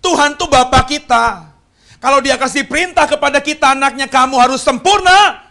Tuhan 0.00 0.40
tuh 0.40 0.48
Bapak 0.48 0.88
kita. 0.88 1.52
Kalau 2.00 2.24
dia 2.24 2.40
kasih 2.40 2.64
perintah 2.64 3.04
kepada 3.04 3.44
kita 3.44 3.76
anaknya 3.76 4.08
kamu 4.08 4.40
harus 4.40 4.64
sempurna 4.64 5.44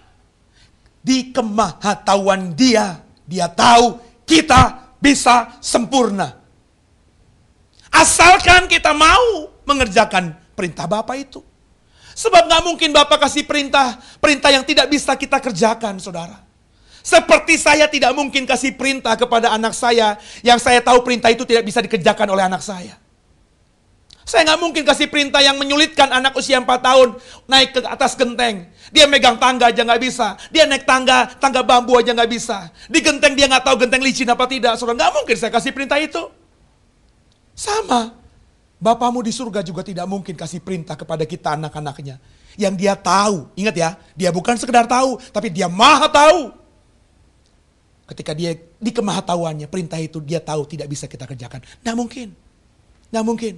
di 1.06 1.30
kemahatauan 1.30 2.58
dia. 2.58 3.06
Dia 3.28 3.52
tahu 3.52 4.02
kita 4.26 4.96
bisa 4.98 5.60
sempurna. 5.62 6.40
Asalkan 7.92 8.66
kita 8.66 8.96
mau 8.98 9.52
mengerjakan 9.68 10.34
perintah 10.56 10.88
Bapak 10.90 11.18
itu. 11.20 11.44
Sebab 12.18 12.50
gak 12.50 12.64
mungkin 12.66 12.90
Bapak 12.96 13.30
kasih 13.30 13.46
perintah, 13.46 13.94
perintah 14.18 14.50
yang 14.50 14.66
tidak 14.66 14.90
bisa 14.90 15.14
kita 15.14 15.38
kerjakan, 15.38 16.02
saudara. 16.02 16.47
Seperti 17.08 17.56
saya 17.56 17.88
tidak 17.88 18.12
mungkin 18.12 18.44
kasih 18.44 18.76
perintah 18.76 19.16
kepada 19.16 19.56
anak 19.56 19.72
saya, 19.72 20.20
yang 20.44 20.60
saya 20.60 20.84
tahu 20.84 21.08
perintah 21.08 21.32
itu 21.32 21.48
tidak 21.48 21.64
bisa 21.64 21.80
dikerjakan 21.80 22.28
oleh 22.36 22.44
anak 22.44 22.60
saya. 22.60 23.00
Saya 24.28 24.44
nggak 24.44 24.60
mungkin 24.60 24.84
kasih 24.84 25.08
perintah 25.08 25.40
yang 25.40 25.56
menyulitkan 25.56 26.12
anak 26.12 26.36
usia 26.36 26.60
4 26.60 26.68
tahun 26.68 27.16
naik 27.48 27.70
ke 27.72 27.80
atas 27.88 28.12
genteng. 28.20 28.68
Dia 28.92 29.08
megang 29.08 29.40
tangga 29.40 29.72
aja 29.72 29.88
nggak 29.88 30.02
bisa. 30.04 30.36
Dia 30.52 30.68
naik 30.68 30.84
tangga, 30.84 31.32
tangga 31.40 31.64
bambu 31.64 31.96
aja 31.96 32.12
nggak 32.12 32.28
bisa. 32.28 32.76
Di 32.92 33.00
genteng 33.00 33.40
dia 33.40 33.48
nggak 33.48 33.64
tahu 33.64 33.88
genteng 33.88 34.04
licin 34.04 34.28
apa 34.28 34.44
tidak. 34.44 34.76
Saudara 34.76 35.08
nggak 35.08 35.12
mungkin 35.16 35.36
saya 35.40 35.48
kasih 35.56 35.72
perintah 35.72 35.96
itu. 36.04 36.28
Sama. 37.56 38.20
Bapamu 38.84 39.24
di 39.24 39.32
surga 39.32 39.64
juga 39.64 39.80
tidak 39.80 40.12
mungkin 40.12 40.36
kasih 40.36 40.60
perintah 40.60 41.00
kepada 41.00 41.24
kita 41.24 41.56
anak-anaknya. 41.56 42.20
Yang 42.60 42.74
dia 42.84 43.00
tahu, 43.00 43.48
ingat 43.56 43.76
ya, 43.80 43.96
dia 44.12 44.28
bukan 44.36 44.60
sekedar 44.60 44.84
tahu, 44.92 45.24
tapi 45.32 45.48
dia 45.48 45.72
maha 45.72 46.12
tahu. 46.12 46.67
Ketika 48.08 48.32
dia 48.32 48.56
di 48.80 48.92
kemahatauannya, 48.96 49.68
perintah 49.68 50.00
itu 50.00 50.24
dia 50.24 50.40
tahu 50.40 50.64
tidak 50.64 50.88
bisa 50.88 51.12
kita 51.12 51.28
kerjakan. 51.28 51.60
Nggak 51.84 51.96
mungkin. 52.00 52.28
Nggak 53.12 53.26
mungkin. 53.28 53.54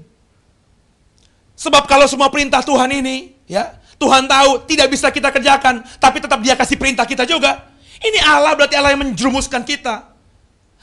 Sebab 1.54 1.86
kalau 1.86 2.10
semua 2.10 2.34
perintah 2.34 2.66
Tuhan 2.66 2.90
ini, 2.90 3.38
ya, 3.46 3.78
Tuhan 4.02 4.26
tahu 4.26 4.66
tidak 4.66 4.90
bisa 4.90 5.14
kita 5.14 5.30
kerjakan, 5.30 5.86
tapi 6.02 6.18
tetap 6.18 6.42
dia 6.42 6.58
kasih 6.58 6.82
perintah 6.82 7.06
kita 7.06 7.30
juga. 7.30 7.70
Ini 8.02 8.26
Allah 8.26 8.58
berarti 8.58 8.74
Allah 8.74 8.96
yang 8.96 9.06
menjerumuskan 9.06 9.62
kita. 9.62 10.10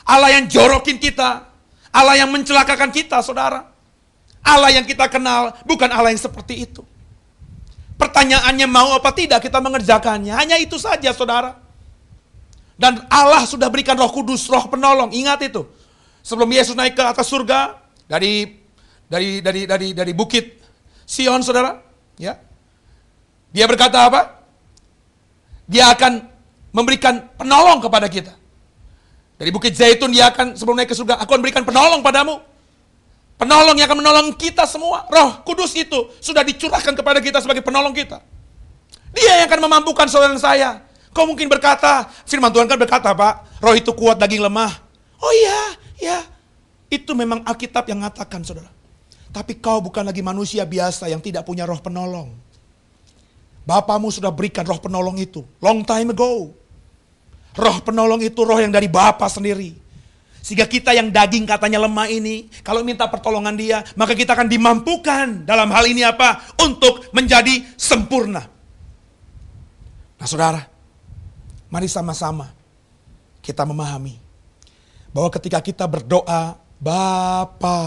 Allah 0.06 0.30
yang 0.38 0.46
jorokin 0.46 1.02
kita. 1.02 1.48
Allah 1.90 2.14
yang 2.22 2.30
mencelakakan 2.30 2.94
kita, 2.94 3.18
saudara. 3.24 3.66
Allah 4.46 4.70
yang 4.70 4.86
kita 4.86 5.10
kenal, 5.10 5.58
bukan 5.66 5.90
Allah 5.90 6.14
yang 6.14 6.22
seperti 6.22 6.70
itu. 6.70 6.86
Pertanyaannya 7.98 8.68
mau 8.70 8.94
apa 8.94 9.10
tidak 9.10 9.42
kita 9.42 9.58
mengerjakannya. 9.58 10.30
Hanya 10.36 10.60
itu 10.60 10.78
saja, 10.78 11.10
saudara. 11.10 11.65
Dan 12.76 13.08
Allah 13.08 13.48
sudah 13.48 13.72
berikan 13.72 13.96
roh 13.96 14.12
kudus, 14.12 14.46
roh 14.52 14.68
penolong. 14.68 15.08
Ingat 15.12 15.48
itu. 15.48 15.64
Sebelum 16.20 16.48
Yesus 16.52 16.76
naik 16.76 16.92
ke 16.92 17.04
atas 17.04 17.24
surga, 17.28 17.80
dari 18.04 18.60
dari 19.08 19.40
dari 19.40 19.64
dari 19.64 19.88
dari 19.96 20.12
bukit 20.12 20.60
Sion 21.08 21.40
saudara. 21.40 21.80
Ya. 22.20 22.36
Dia 23.54 23.64
berkata 23.64 24.10
apa? 24.10 24.44
Dia 25.64 25.94
akan 25.94 26.26
memberikan 26.74 27.24
penolong 27.38 27.80
kepada 27.80 28.10
kita. 28.10 28.34
Dari 29.36 29.52
Bukit 29.52 29.76
Zaitun 29.76 30.12
dia 30.12 30.32
akan 30.32 30.56
sebelum 30.56 30.80
naik 30.80 30.92
ke 30.92 30.96
surga, 30.96 31.20
aku 31.20 31.36
akan 31.36 31.42
berikan 31.44 31.64
penolong 31.64 32.00
padamu. 32.00 32.40
Penolong 33.36 33.76
yang 33.76 33.84
akan 33.84 34.00
menolong 34.00 34.26
kita 34.32 34.64
semua. 34.64 35.04
Roh 35.12 35.44
kudus 35.44 35.76
itu 35.76 36.08
sudah 36.24 36.40
dicurahkan 36.40 36.96
kepada 36.96 37.20
kita 37.20 37.44
sebagai 37.44 37.60
penolong 37.60 37.92
kita. 37.92 38.24
Dia 39.12 39.44
yang 39.44 39.48
akan 39.48 39.60
memampukan 39.68 40.08
saudara 40.08 40.36
saya. 40.40 40.80
Kau 41.16 41.24
mungkin 41.24 41.48
berkata, 41.48 42.12
firman 42.28 42.52
Tuhan 42.52 42.68
kan 42.68 42.76
berkata 42.76 43.08
Pak, 43.16 43.64
roh 43.64 43.72
itu 43.72 43.88
kuat 43.96 44.20
daging 44.20 44.44
lemah. 44.44 44.68
Oh 45.16 45.32
iya, 45.32 45.60
ya. 45.96 46.18
Itu 46.92 47.16
memang 47.16 47.40
Alkitab 47.40 47.88
yang 47.88 48.04
mengatakan 48.04 48.44
saudara. 48.44 48.68
Tapi 49.32 49.56
kau 49.56 49.80
bukan 49.80 50.04
lagi 50.04 50.20
manusia 50.20 50.68
biasa 50.68 51.08
yang 51.08 51.24
tidak 51.24 51.48
punya 51.48 51.64
roh 51.64 51.80
penolong. 51.80 52.36
Bapamu 53.64 54.12
sudah 54.12 54.28
berikan 54.28 54.68
roh 54.68 54.76
penolong 54.76 55.16
itu 55.16 55.40
long 55.64 55.80
time 55.88 56.12
ago. 56.12 56.52
Roh 57.56 57.76
penolong 57.80 58.20
itu 58.20 58.44
roh 58.44 58.60
yang 58.60 58.68
dari 58.68 58.84
Bapa 58.92 59.24
sendiri. 59.32 59.72
Sehingga 60.44 60.68
kita 60.68 60.92
yang 60.92 61.08
daging 61.08 61.48
katanya 61.48 61.80
lemah 61.80 62.12
ini, 62.12 62.52
kalau 62.60 62.84
minta 62.84 63.08
pertolongan 63.08 63.56
dia, 63.56 63.80
maka 63.96 64.12
kita 64.12 64.36
akan 64.36 64.52
dimampukan 64.52 65.48
dalam 65.48 65.72
hal 65.72 65.88
ini 65.88 66.04
apa? 66.04 66.44
Untuk 66.60 67.08
menjadi 67.16 67.64
sempurna. 67.74 68.44
Nah 70.16 70.28
saudara, 70.28 70.75
mari 71.70 71.90
sama-sama 71.90 72.50
kita 73.42 73.62
memahami 73.66 74.18
bahwa 75.14 75.30
ketika 75.32 75.62
kita 75.64 75.84
berdoa, 75.88 76.60
Bapa, 76.76 77.80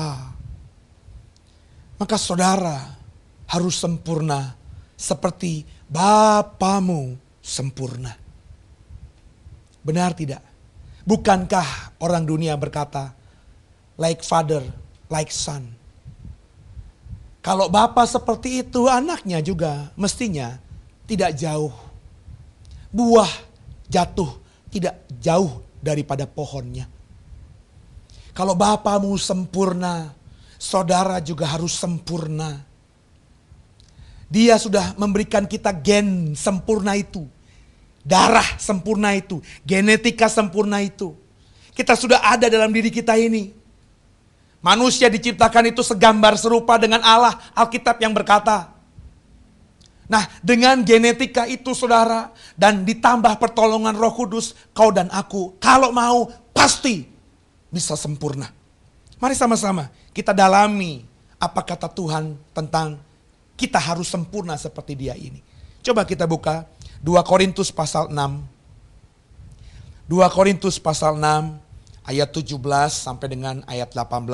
maka 2.02 2.18
saudara 2.18 2.98
harus 3.46 3.78
sempurna 3.78 4.58
seperti 4.98 5.62
Bapamu 5.86 7.18
sempurna. 7.38 8.18
Benar 9.86 10.14
tidak? 10.18 10.42
Bukankah 11.06 11.98
orang 12.02 12.26
dunia 12.26 12.54
berkata, 12.58 13.14
like 13.98 14.22
father, 14.22 14.62
like 15.10 15.34
son. 15.34 15.66
Kalau 17.42 17.72
bapak 17.72 18.06
seperti 18.06 18.62
itu, 18.62 18.86
anaknya 18.86 19.42
juga 19.42 19.90
mestinya 19.98 20.62
tidak 21.10 21.34
jauh. 21.34 21.74
Buah 22.94 23.49
jatuh 23.90 24.30
tidak 24.70 25.04
jauh 25.20 25.66
daripada 25.82 26.30
pohonnya. 26.30 26.88
Kalau 28.32 28.56
bapamu 28.56 29.18
sempurna, 29.20 30.14
saudara 30.56 31.20
juga 31.20 31.50
harus 31.50 31.76
sempurna. 31.76 32.64
Dia 34.30 34.62
sudah 34.62 34.94
memberikan 34.96 35.50
kita 35.50 35.74
gen 35.74 36.38
sempurna 36.38 36.94
itu 36.94 37.26
darah 38.10 38.58
sempurna 38.58 39.16
itu, 39.16 39.44
genetika 39.62 40.26
sempurna 40.32 40.82
itu. 40.82 41.16
Kita 41.78 41.96
sudah 41.96 42.20
ada 42.20 42.50
dalam 42.52 42.74
diri 42.74 42.92
kita 42.92 43.16
ini. 43.16 43.56
Manusia 44.60 45.08
diciptakan 45.08 45.72
itu 45.72 45.80
segambar 45.86 46.36
serupa 46.36 46.76
dengan 46.76 47.00
Allah, 47.00 47.40
Alkitab 47.56 48.02
yang 48.04 48.12
berkata. 48.12 48.76
Nah, 50.10 50.26
dengan 50.42 50.82
genetika 50.82 51.46
itu 51.46 51.78
saudara, 51.78 52.34
dan 52.58 52.82
ditambah 52.82 53.38
pertolongan 53.38 53.94
roh 53.94 54.10
kudus, 54.18 54.58
kau 54.74 54.90
dan 54.90 55.06
aku, 55.14 55.54
kalau 55.62 55.94
mau 55.94 56.34
pasti 56.50 57.06
bisa 57.70 57.94
sempurna. 57.94 58.50
Mari 59.22 59.38
sama-sama 59.38 59.94
kita 60.10 60.34
dalami 60.34 61.06
apa 61.38 61.62
kata 61.62 61.88
Tuhan 61.94 62.36
tentang 62.52 62.98
kita 63.54 63.78
harus 63.78 64.10
sempurna 64.10 64.58
seperti 64.58 64.98
dia 64.98 65.14
ini. 65.14 65.46
Coba 65.86 66.04
kita 66.04 66.26
buka 66.26 66.66
2 67.06 67.20
Korintus 67.24 67.70
pasal 67.70 68.10
6. 68.10 68.18
2 70.10 70.36
Korintus 70.36 70.82
pasal 70.82 71.16
6 71.22 72.10
ayat 72.10 72.30
17 72.34 72.58
sampai 72.90 73.28
dengan 73.30 73.62
ayat 73.70 73.94
18. 73.94 74.26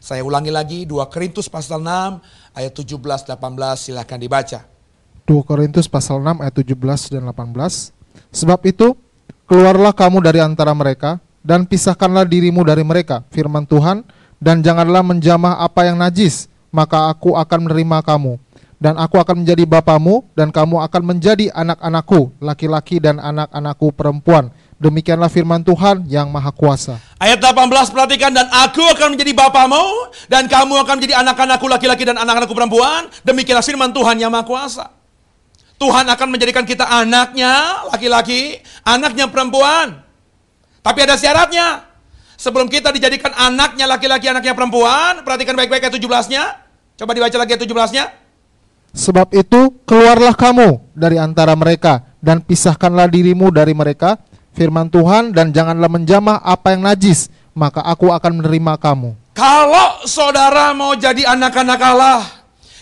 Saya 0.00 0.22
ulangi 0.24 0.52
lagi 0.54 0.78
2 0.86 1.02
Korintus 1.10 1.50
pasal 1.50 1.82
6 1.82 2.22
ayat 2.54 2.72
17 2.72 2.94
18 2.96 3.36
silahkan 3.76 4.20
dibaca. 4.20 4.79
2 5.30 5.46
Korintus 5.46 5.86
pasal 5.86 6.18
6 6.18 6.42
ayat 6.42 6.54
17 6.58 7.14
dan 7.14 7.22
18. 7.30 7.94
Sebab 8.34 8.66
itu 8.66 8.98
keluarlah 9.46 9.94
kamu 9.94 10.18
dari 10.18 10.42
antara 10.42 10.74
mereka 10.74 11.22
dan 11.46 11.62
pisahkanlah 11.70 12.26
dirimu 12.26 12.66
dari 12.66 12.82
mereka 12.82 13.22
firman 13.30 13.62
Tuhan 13.62 14.02
dan 14.42 14.58
janganlah 14.58 15.06
menjamah 15.06 15.62
apa 15.62 15.86
yang 15.86 16.02
najis 16.02 16.50
maka 16.74 17.06
aku 17.06 17.38
akan 17.38 17.70
menerima 17.70 18.02
kamu. 18.02 18.42
Dan 18.80 18.96
aku 18.96 19.20
akan 19.20 19.44
menjadi 19.44 19.68
bapamu 19.68 20.24
dan 20.32 20.48
kamu 20.48 20.80
akan 20.80 21.02
menjadi 21.04 21.52
anak-anakku 21.52 22.32
laki-laki 22.40 22.96
dan 22.96 23.20
anak-anakku 23.20 23.92
perempuan. 23.92 24.48
Demikianlah 24.80 25.28
firman 25.28 25.60
Tuhan 25.60 26.08
yang 26.08 26.32
maha 26.32 26.48
kuasa. 26.48 26.96
Ayat 27.20 27.44
18 27.44 27.68
perhatikan 27.92 28.32
dan 28.32 28.48
aku 28.48 28.80
akan 28.80 29.12
menjadi 29.12 29.36
bapamu 29.36 29.84
dan 30.32 30.48
kamu 30.48 30.80
akan 30.80 30.94
menjadi 30.96 31.20
anak-anakku 31.20 31.66
laki-laki 31.68 32.08
dan 32.08 32.16
anak-anakku 32.16 32.56
perempuan. 32.56 33.12
Demikianlah 33.20 33.60
firman 33.60 33.92
Tuhan 33.92 34.16
yang 34.16 34.32
maha 34.32 34.48
kuasa 34.48 34.99
Tuhan 35.80 36.04
akan 36.12 36.28
menjadikan 36.28 36.68
kita 36.68 36.84
anaknya 36.84 37.88
laki-laki 37.88 38.60
anaknya 38.84 39.32
perempuan. 39.32 40.04
Tapi 40.84 40.98
ada 41.08 41.16
syaratnya. 41.16 41.88
Sebelum 42.36 42.68
kita 42.68 42.92
dijadikan 42.92 43.32
anaknya 43.32 43.88
laki-laki 43.88 44.28
anaknya 44.28 44.56
perempuan 44.56 45.20
perhatikan 45.24 45.52
baik-baik 45.52 45.84
ayat 45.84 45.92
17 45.92 46.32
nya 46.32 46.56
coba 46.96 47.12
dibaca 47.12 47.36
lagi 47.36 47.52
ayat 47.52 47.68
17 47.68 47.96
nya 48.00 48.04
Sebab 48.96 49.28
itu 49.36 49.76
keluarlah 49.84 50.32
kamu 50.32 50.80
dari 50.96 51.20
antara 51.20 51.52
mereka 51.52 52.00
dan 52.24 52.40
pisahkanlah 52.40 53.12
dirimu 53.12 53.52
dari 53.52 53.76
mereka. 53.76 54.16
Firman 54.56 54.88
Tuhan 54.88 55.36
dan 55.36 55.52
janganlah 55.52 55.92
menjamah 55.92 56.40
apa 56.40 56.72
yang 56.72 56.82
najis 56.88 57.28
maka 57.52 57.84
aku 57.84 58.08
akan 58.08 58.40
menerima 58.40 58.80
kamu. 58.80 59.14
Kalau 59.36 60.02
saudara 60.08 60.74
mau 60.74 60.96
jadi 60.98 61.28
anak-anak 61.28 61.80
Allah, 61.80 62.39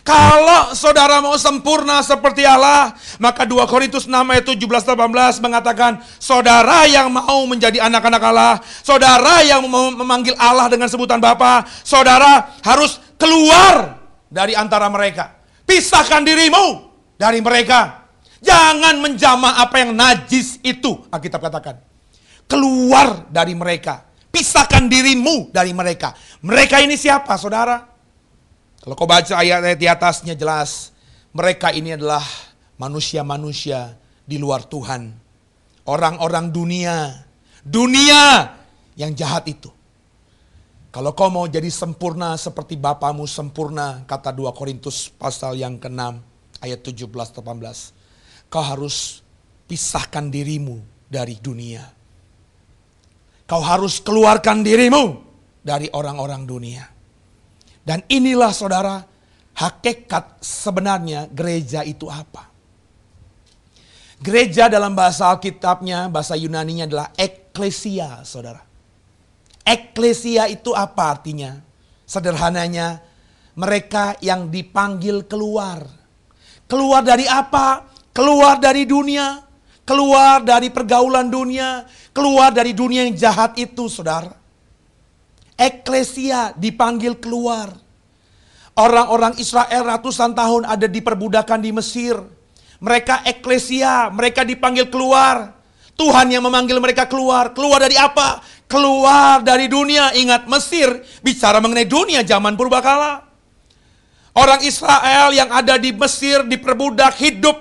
kalau 0.08 0.72
saudara 0.72 1.20
mau 1.20 1.36
sempurna 1.36 2.00
seperti 2.00 2.40
Allah, 2.40 2.96
maka 3.20 3.44
2 3.44 3.60
Korintus 3.68 4.08
6 4.08 4.16
ayat 4.16 4.56
17 4.56 4.56
18 4.56 5.44
mengatakan, 5.44 6.00
saudara 6.16 6.88
yang 6.88 7.12
mau 7.12 7.44
menjadi 7.44 7.84
anak-anak 7.84 8.22
Allah, 8.24 8.56
saudara 8.80 9.44
yang 9.44 9.68
memanggil 9.68 10.32
Allah 10.40 10.72
dengan 10.72 10.88
sebutan 10.88 11.20
Bapa, 11.20 11.68
saudara 11.84 12.56
harus 12.64 12.96
keluar 13.20 14.00
dari 14.32 14.56
antara 14.56 14.88
mereka. 14.88 15.36
Pisahkan 15.68 16.24
dirimu 16.24 16.88
dari 17.20 17.44
mereka. 17.44 18.08
Jangan 18.40 19.04
menjamah 19.04 19.60
apa 19.60 19.76
yang 19.84 19.92
najis 19.92 20.56
itu, 20.64 21.04
Alkitab 21.12 21.44
katakan. 21.44 21.84
Keluar 22.48 23.28
dari 23.28 23.52
mereka. 23.52 24.08
Pisahkan 24.32 24.88
dirimu 24.88 25.52
dari 25.52 25.76
mereka. 25.76 26.16
Mereka 26.40 26.80
ini 26.80 26.96
siapa, 26.96 27.36
saudara? 27.36 27.97
Kalau 28.78 28.94
kau 28.94 29.08
baca 29.10 29.34
ayat-ayat 29.34 29.78
di 29.78 29.88
atasnya 29.90 30.34
jelas. 30.38 30.94
Mereka 31.34 31.76
ini 31.76 31.92
adalah 31.92 32.24
manusia-manusia 32.80 33.98
di 34.24 34.40
luar 34.40 34.64
Tuhan. 34.64 35.12
Orang-orang 35.84 36.48
dunia. 36.54 37.26
Dunia 37.62 38.54
yang 38.96 39.12
jahat 39.12 39.44
itu. 39.50 39.68
Kalau 40.88 41.12
kau 41.12 41.28
mau 41.28 41.44
jadi 41.44 41.68
sempurna 41.68 42.32
seperti 42.40 42.80
Bapamu 42.80 43.28
sempurna, 43.28 44.02
kata 44.08 44.32
2 44.32 44.50
Korintus 44.56 45.12
pasal 45.12 45.60
yang 45.60 45.76
ke-6 45.76 46.00
ayat 46.64 46.80
17-18. 46.80 48.48
Kau 48.48 48.64
harus 48.64 49.20
pisahkan 49.68 50.32
dirimu 50.32 50.80
dari 51.12 51.36
dunia. 51.36 51.84
Kau 53.44 53.60
harus 53.60 54.00
keluarkan 54.00 54.64
dirimu 54.64 55.20
dari 55.60 55.92
orang-orang 55.92 56.48
dunia. 56.48 56.97
Dan 57.88 58.04
inilah 58.04 58.52
saudara, 58.52 59.00
hakikat 59.56 60.44
sebenarnya 60.44 61.24
gereja 61.32 61.80
itu 61.88 62.04
apa? 62.04 62.52
Gereja 64.20 64.68
dalam 64.68 64.92
bahasa 64.92 65.32
Alkitabnya, 65.32 66.12
bahasa 66.12 66.36
Yunaninya 66.36 66.84
adalah 66.84 67.08
eklesia, 67.16 68.20
saudara. 68.28 68.60
Eklesia 69.64 70.52
itu 70.52 70.76
apa 70.76 71.16
artinya? 71.16 71.64
Sederhananya, 72.04 73.00
mereka 73.56 74.20
yang 74.20 74.52
dipanggil 74.52 75.24
keluar. 75.24 75.80
Keluar 76.68 77.00
dari 77.00 77.24
apa? 77.24 77.88
Keluar 78.12 78.60
dari 78.60 78.84
dunia, 78.84 79.40
keluar 79.88 80.44
dari 80.44 80.68
pergaulan 80.68 81.32
dunia, 81.32 81.88
keluar 82.12 82.52
dari 82.52 82.76
dunia 82.76 83.08
yang 83.08 83.16
jahat 83.16 83.56
itu, 83.56 83.88
saudara. 83.88 84.36
Eklesia 85.58 86.54
dipanggil 86.54 87.18
keluar. 87.18 87.74
Orang-orang 88.78 89.34
Israel 89.42 89.82
ratusan 89.90 90.38
tahun 90.38 90.62
ada 90.70 90.86
di 90.86 91.02
perbudakan 91.02 91.58
di 91.58 91.74
Mesir. 91.74 92.14
Mereka 92.78 93.26
eklesia, 93.26 94.06
mereka 94.14 94.46
dipanggil 94.46 94.86
keluar. 94.86 95.58
Tuhan 95.98 96.30
yang 96.30 96.46
memanggil 96.46 96.78
mereka 96.78 97.10
keluar. 97.10 97.50
Keluar 97.50 97.82
dari 97.82 97.98
apa? 97.98 98.38
keluar 98.68 99.40
dari 99.42 99.66
dunia. 99.66 100.12
Ingat 100.14 100.46
Mesir 100.46 101.02
bicara 101.24 101.58
mengenai 101.58 101.88
dunia 101.88 102.20
zaman 102.22 102.54
purbakala. 102.54 103.24
Orang 104.36 104.62
Israel 104.62 105.34
yang 105.34 105.50
ada 105.50 105.80
di 105.80 105.90
Mesir 105.90 106.46
diperbudak 106.46 107.18
hidup 107.18 107.58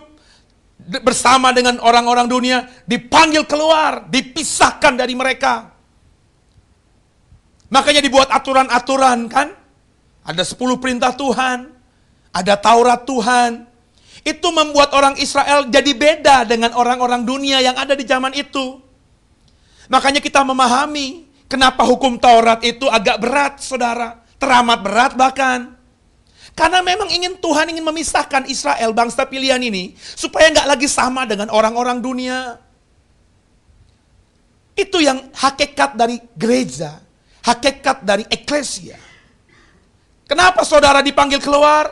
bersama 1.02 1.50
dengan 1.50 1.82
orang-orang 1.82 2.30
dunia 2.30 2.70
dipanggil 2.86 3.50
keluar, 3.50 4.06
dipisahkan 4.06 4.94
dari 4.94 5.18
mereka. 5.18 5.74
Makanya 7.68 8.00
dibuat 8.00 8.32
aturan-aturan 8.32 9.28
kan? 9.28 9.52
Ada 10.28 10.44
10 10.44 10.80
perintah 10.80 11.12
Tuhan, 11.16 11.72
ada 12.32 12.54
Taurat 12.60 13.04
Tuhan. 13.08 13.68
Itu 14.28 14.52
membuat 14.52 14.92
orang 14.92 15.16
Israel 15.24 15.72
jadi 15.72 15.92
beda 15.96 16.44
dengan 16.44 16.76
orang-orang 16.76 17.24
dunia 17.24 17.64
yang 17.64 17.80
ada 17.80 17.96
di 17.96 18.04
zaman 18.04 18.36
itu. 18.36 18.84
Makanya 19.88 20.20
kita 20.20 20.44
memahami 20.44 21.28
kenapa 21.48 21.88
hukum 21.88 22.20
Taurat 22.20 22.60
itu 22.64 22.92
agak 22.92 23.24
berat, 23.24 23.64
saudara. 23.64 24.20
Teramat 24.36 24.80
berat 24.84 25.12
bahkan. 25.16 25.80
Karena 26.58 26.82
memang 26.82 27.08
ingin 27.14 27.38
Tuhan 27.38 27.70
ingin 27.70 27.86
memisahkan 27.86 28.50
Israel, 28.50 28.90
bangsa 28.92 29.30
pilihan 29.30 29.62
ini, 29.62 29.94
supaya 29.96 30.50
nggak 30.50 30.68
lagi 30.68 30.90
sama 30.90 31.24
dengan 31.24 31.54
orang-orang 31.54 32.02
dunia. 32.02 32.58
Itu 34.74 34.98
yang 34.98 35.30
hakikat 35.34 35.94
dari 35.94 36.18
gereja, 36.34 36.98
hakikat 37.48 38.04
dari 38.04 38.28
eklesia. 38.28 39.00
Kenapa 40.28 40.68
saudara 40.68 41.00
dipanggil 41.00 41.40
keluar? 41.40 41.88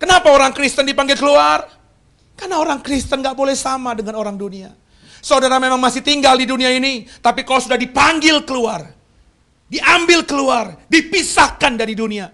Kenapa 0.00 0.32
orang 0.32 0.56
Kristen 0.56 0.88
dipanggil 0.88 1.20
keluar? 1.20 1.68
Karena 2.36 2.60
orang 2.60 2.80
Kristen 2.80 3.20
gak 3.20 3.36
boleh 3.36 3.52
sama 3.52 3.92
dengan 3.92 4.16
orang 4.16 4.36
dunia. 4.36 4.72
Saudara 5.20 5.60
memang 5.60 5.80
masih 5.80 6.00
tinggal 6.00 6.36
di 6.38 6.46
dunia 6.48 6.70
ini, 6.72 7.04
tapi 7.20 7.42
kalau 7.42 7.58
sudah 7.58 7.74
dipanggil 7.74 8.46
keluar, 8.46 8.84
diambil 9.66 10.22
keluar, 10.22 10.86
dipisahkan 10.86 11.74
dari 11.74 11.98
dunia, 11.98 12.30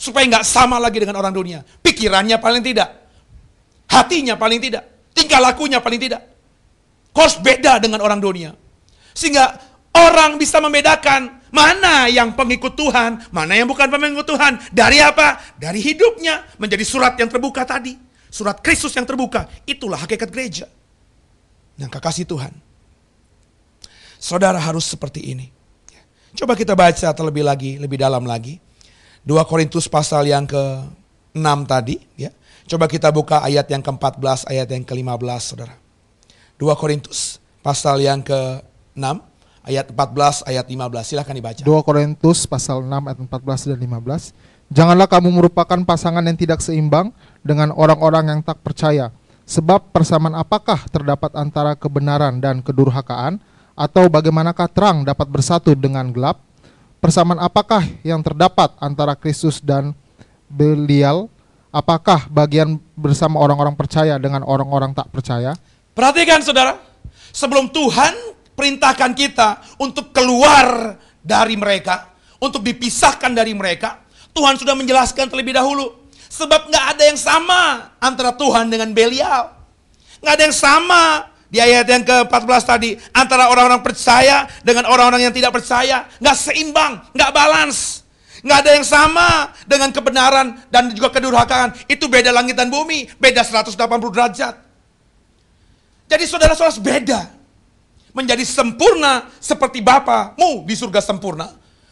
supaya 0.00 0.24
nggak 0.24 0.46
sama 0.46 0.80
lagi 0.80 0.96
dengan 0.96 1.20
orang 1.20 1.34
dunia. 1.34 1.60
Pikirannya 1.60 2.40
paling 2.40 2.64
tidak, 2.64 2.88
hatinya 3.84 4.32
paling 4.40 4.64
tidak, 4.64 5.12
tingkah 5.12 5.44
lakunya 5.44 5.76
paling 5.84 6.00
tidak. 6.00 6.24
Kos 7.12 7.36
beda 7.36 7.76
dengan 7.82 8.00
orang 8.00 8.22
dunia. 8.22 8.56
Sehingga 9.12 9.69
orang 9.94 10.38
bisa 10.38 10.62
membedakan 10.62 11.40
mana 11.50 12.06
yang 12.06 12.32
pengikut 12.38 12.78
Tuhan, 12.78 13.26
mana 13.34 13.58
yang 13.58 13.66
bukan 13.66 13.90
pengikut 13.90 14.26
Tuhan. 14.26 14.58
Dari 14.70 15.02
apa? 15.02 15.38
Dari 15.58 15.82
hidupnya 15.82 16.46
menjadi 16.56 16.86
surat 16.86 17.18
yang 17.18 17.26
terbuka 17.26 17.66
tadi. 17.66 17.98
Surat 18.30 18.62
Kristus 18.62 18.94
yang 18.94 19.04
terbuka. 19.04 19.50
Itulah 19.66 19.98
hakikat 20.06 20.30
gereja. 20.30 20.66
Yang 21.74 21.90
kekasih 21.98 22.26
Tuhan. 22.30 22.54
Saudara 24.20 24.62
harus 24.62 24.86
seperti 24.86 25.34
ini. 25.34 25.50
Coba 26.38 26.54
kita 26.54 26.78
baca 26.78 27.08
terlebih 27.10 27.42
lagi, 27.42 27.74
lebih 27.82 27.98
dalam 27.98 28.22
lagi. 28.22 28.62
2 29.26 29.34
Korintus 29.50 29.90
pasal 29.90 30.30
yang 30.30 30.46
ke-6 30.46 31.48
tadi. 31.66 31.98
ya. 32.14 32.30
Coba 32.70 32.86
kita 32.86 33.10
buka 33.10 33.42
ayat 33.42 33.66
yang 33.66 33.82
ke-14, 33.82 34.46
ayat 34.46 34.70
yang 34.70 34.86
ke-15 34.86 35.40
saudara. 35.42 35.74
2 36.62 36.70
Korintus 36.78 37.42
pasal 37.66 37.98
yang 37.98 38.22
ke-6 38.22 39.29
ayat 39.64 39.92
14 39.92 40.48
ayat 40.48 40.66
15 40.66 41.04
silahkan 41.04 41.34
dibaca. 41.36 41.60
2 41.60 41.86
Korintus 41.86 42.48
pasal 42.48 42.84
6 42.84 42.90
ayat 42.90 43.18
14 43.18 43.70
dan 43.74 43.78
15. 43.78 44.70
Janganlah 44.70 45.08
kamu 45.10 45.28
merupakan 45.34 45.80
pasangan 45.82 46.22
yang 46.22 46.38
tidak 46.38 46.62
seimbang 46.62 47.10
dengan 47.42 47.74
orang-orang 47.74 48.30
yang 48.30 48.40
tak 48.40 48.62
percaya. 48.62 49.10
Sebab 49.50 49.90
persamaan 49.90 50.38
apakah 50.38 50.86
terdapat 50.94 51.34
antara 51.34 51.74
kebenaran 51.74 52.38
dan 52.38 52.62
kedurhakaan 52.62 53.42
atau 53.74 54.06
bagaimanakah 54.06 54.70
terang 54.70 55.02
dapat 55.02 55.26
bersatu 55.26 55.74
dengan 55.74 56.14
gelap? 56.14 56.38
Persamaan 57.02 57.42
apakah 57.42 57.82
yang 58.06 58.22
terdapat 58.22 58.70
antara 58.78 59.18
Kristus 59.18 59.58
dan 59.58 59.96
Belial? 60.46 61.26
Apakah 61.74 62.30
bagian 62.30 62.78
bersama 62.94 63.42
orang-orang 63.42 63.74
percaya 63.74 64.18
dengan 64.22 64.46
orang-orang 64.46 64.94
tak 64.94 65.10
percaya? 65.10 65.54
Perhatikan 65.94 66.42
saudara, 66.46 66.78
sebelum 67.34 67.70
Tuhan 67.74 68.14
perintahkan 68.60 69.16
kita 69.16 69.80
untuk 69.80 70.12
keluar 70.12 71.00
dari 71.24 71.56
mereka, 71.56 72.12
untuk 72.36 72.60
dipisahkan 72.60 73.32
dari 73.32 73.56
mereka, 73.56 74.04
Tuhan 74.36 74.60
sudah 74.60 74.76
menjelaskan 74.76 75.32
terlebih 75.32 75.56
dahulu. 75.56 75.96
Sebab 76.28 76.68
nggak 76.68 76.84
ada 76.94 77.02
yang 77.08 77.16
sama 77.16 77.90
antara 77.96 78.36
Tuhan 78.36 78.68
dengan 78.68 78.92
Belial. 78.92 79.48
Nggak 80.20 80.34
ada 80.36 80.44
yang 80.44 80.56
sama 80.56 81.02
di 81.48 81.58
ayat 81.58 81.88
yang 81.88 82.04
ke-14 82.04 82.62
tadi. 82.68 83.00
Antara 83.16 83.48
orang-orang 83.48 83.80
percaya 83.80 84.44
dengan 84.60 84.86
orang-orang 84.92 85.26
yang 85.26 85.34
tidak 85.34 85.56
percaya. 85.56 86.04
Nggak 86.20 86.36
seimbang, 86.36 87.00
nggak 87.16 87.30
balance. 87.32 88.04
Nggak 88.44 88.58
ada 88.62 88.70
yang 88.76 88.86
sama 88.86 89.28
dengan 89.64 89.90
kebenaran 89.90 90.46
dan 90.68 90.92
juga 90.92 91.10
kedurhakaan. 91.16 91.74
Itu 91.88 92.06
beda 92.06 92.30
langit 92.30 92.54
dan 92.54 92.68
bumi. 92.68 93.08
Beda 93.16 93.40
180 93.40 93.74
derajat. 94.12 94.54
Jadi 96.06 96.24
saudara-saudara 96.28 96.78
beda. 96.78 97.39
Menjadi 98.10 98.42
sempurna 98.42 99.30
seperti 99.38 99.78
Bapamu 99.80 100.66
di 100.66 100.74
surga 100.74 100.98
sempurna. 100.98 101.50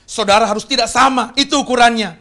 Saudara 0.08 0.48
harus 0.48 0.64
tidak 0.64 0.88
sama, 0.88 1.30
itu 1.38 1.54
ukurannya. 1.60 2.16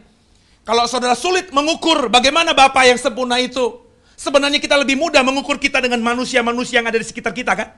Kalau 0.62 0.84
saudara 0.84 1.16
sulit 1.16 1.48
mengukur 1.48 2.12
bagaimana 2.12 2.52
Bapak 2.52 2.84
yang 2.84 3.00
sempurna 3.00 3.40
itu, 3.40 3.80
sebenarnya 4.14 4.60
kita 4.60 4.76
lebih 4.76 5.00
mudah 5.00 5.24
mengukur 5.24 5.56
kita 5.56 5.80
dengan 5.80 6.04
manusia-manusia 6.04 6.84
yang 6.84 6.88
ada 6.92 7.00
di 7.00 7.06
sekitar 7.08 7.32
kita 7.32 7.56
kan? 7.56 7.72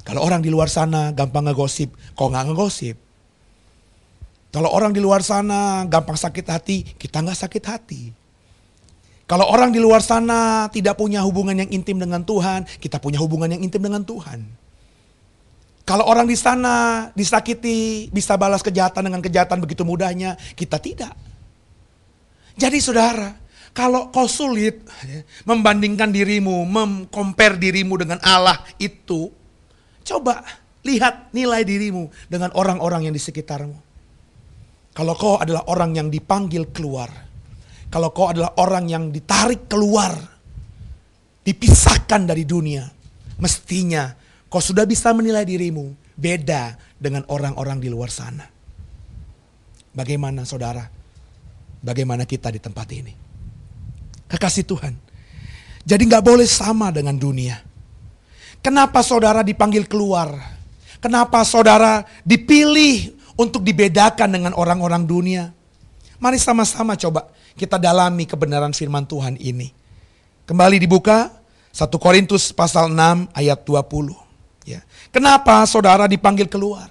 Kalau 0.00 0.24
orang 0.24 0.40
di 0.40 0.48
luar 0.48 0.72
sana 0.72 1.12
gampang 1.12 1.52
ngegosip, 1.52 1.92
kok 2.16 2.28
nggak 2.32 2.44
ngegosip? 2.48 2.96
Kalau 4.50 4.72
orang 4.72 4.90
di 4.90 4.98
luar 4.98 5.22
sana 5.22 5.86
gampang 5.86 6.16
sakit 6.16 6.46
hati, 6.48 6.82
kita 6.98 7.22
nggak 7.22 7.38
sakit 7.38 7.64
hati. 7.68 8.02
Kalau 9.30 9.46
orang 9.46 9.70
di 9.70 9.78
luar 9.78 10.02
sana 10.02 10.66
tidak 10.74 10.98
punya 10.98 11.22
hubungan 11.22 11.54
yang 11.54 11.70
intim 11.70 12.02
dengan 12.02 12.26
Tuhan, 12.26 12.66
kita 12.82 12.98
punya 12.98 13.22
hubungan 13.22 13.46
yang 13.54 13.62
intim 13.62 13.78
dengan 13.78 14.02
Tuhan. 14.02 14.42
Kalau 15.90 16.06
orang 16.06 16.30
di 16.30 16.38
sana 16.38 17.10
disakiti, 17.18 18.06
bisa 18.14 18.38
balas 18.38 18.62
kejahatan 18.62 19.10
dengan 19.10 19.18
kejahatan 19.18 19.58
begitu 19.58 19.82
mudahnya, 19.82 20.38
kita 20.54 20.78
tidak. 20.78 21.10
Jadi 22.54 22.78
saudara, 22.78 23.34
kalau 23.74 24.06
kau 24.14 24.30
sulit 24.30 24.86
ya, 25.02 25.26
membandingkan 25.50 26.14
dirimu, 26.14 26.62
mengkompar 26.62 27.58
dirimu 27.58 27.98
dengan 27.98 28.22
Allah 28.22 28.62
itu, 28.78 29.34
coba 30.06 30.46
lihat 30.86 31.34
nilai 31.34 31.66
dirimu 31.66 32.06
dengan 32.30 32.54
orang-orang 32.54 33.10
yang 33.10 33.14
di 33.18 33.18
sekitarmu. 33.18 33.74
Kalau 34.94 35.18
kau 35.18 35.42
adalah 35.42 35.66
orang 35.74 35.98
yang 35.98 36.06
dipanggil 36.06 36.70
keluar, 36.70 37.10
kalau 37.90 38.14
kau 38.14 38.30
adalah 38.30 38.54
orang 38.62 38.86
yang 38.86 39.10
ditarik 39.10 39.66
keluar, 39.66 40.14
dipisahkan 41.42 42.30
dari 42.30 42.46
dunia, 42.46 42.86
mestinya 43.42 44.19
kau 44.50 44.58
sudah 44.58 44.82
bisa 44.82 45.14
menilai 45.14 45.46
dirimu 45.46 45.94
beda 46.18 46.74
dengan 46.98 47.22
orang-orang 47.30 47.78
di 47.78 47.88
luar 47.88 48.10
sana. 48.10 48.50
Bagaimana 49.94 50.42
saudara? 50.42 50.90
Bagaimana 51.80 52.26
kita 52.28 52.52
di 52.52 52.60
tempat 52.60 52.90
ini? 52.92 53.14
Kekasih 54.28 54.66
Tuhan. 54.66 54.94
Jadi 55.86 56.02
nggak 56.04 56.26
boleh 56.26 56.44
sama 56.44 56.92
dengan 56.92 57.16
dunia. 57.16 57.56
Kenapa 58.60 59.00
saudara 59.00 59.40
dipanggil 59.40 59.88
keluar? 59.88 60.36
Kenapa 61.00 61.40
saudara 61.48 62.04
dipilih 62.28 63.16
untuk 63.40 63.64
dibedakan 63.64 64.28
dengan 64.28 64.52
orang-orang 64.52 65.08
dunia? 65.08 65.48
Mari 66.20 66.36
sama-sama 66.36 67.00
coba 67.00 67.32
kita 67.56 67.80
dalami 67.80 68.28
kebenaran 68.28 68.76
firman 68.76 69.08
Tuhan 69.08 69.40
ini. 69.40 69.72
Kembali 70.44 70.76
dibuka 70.76 71.32
1 71.72 71.88
Korintus 71.96 72.52
pasal 72.52 72.92
6 72.92 73.32
ayat 73.32 73.64
20. 73.64 74.19
Ya. 74.68 74.84
Kenapa 75.10 75.64
saudara 75.64 76.04
dipanggil 76.06 76.46
keluar? 76.46 76.88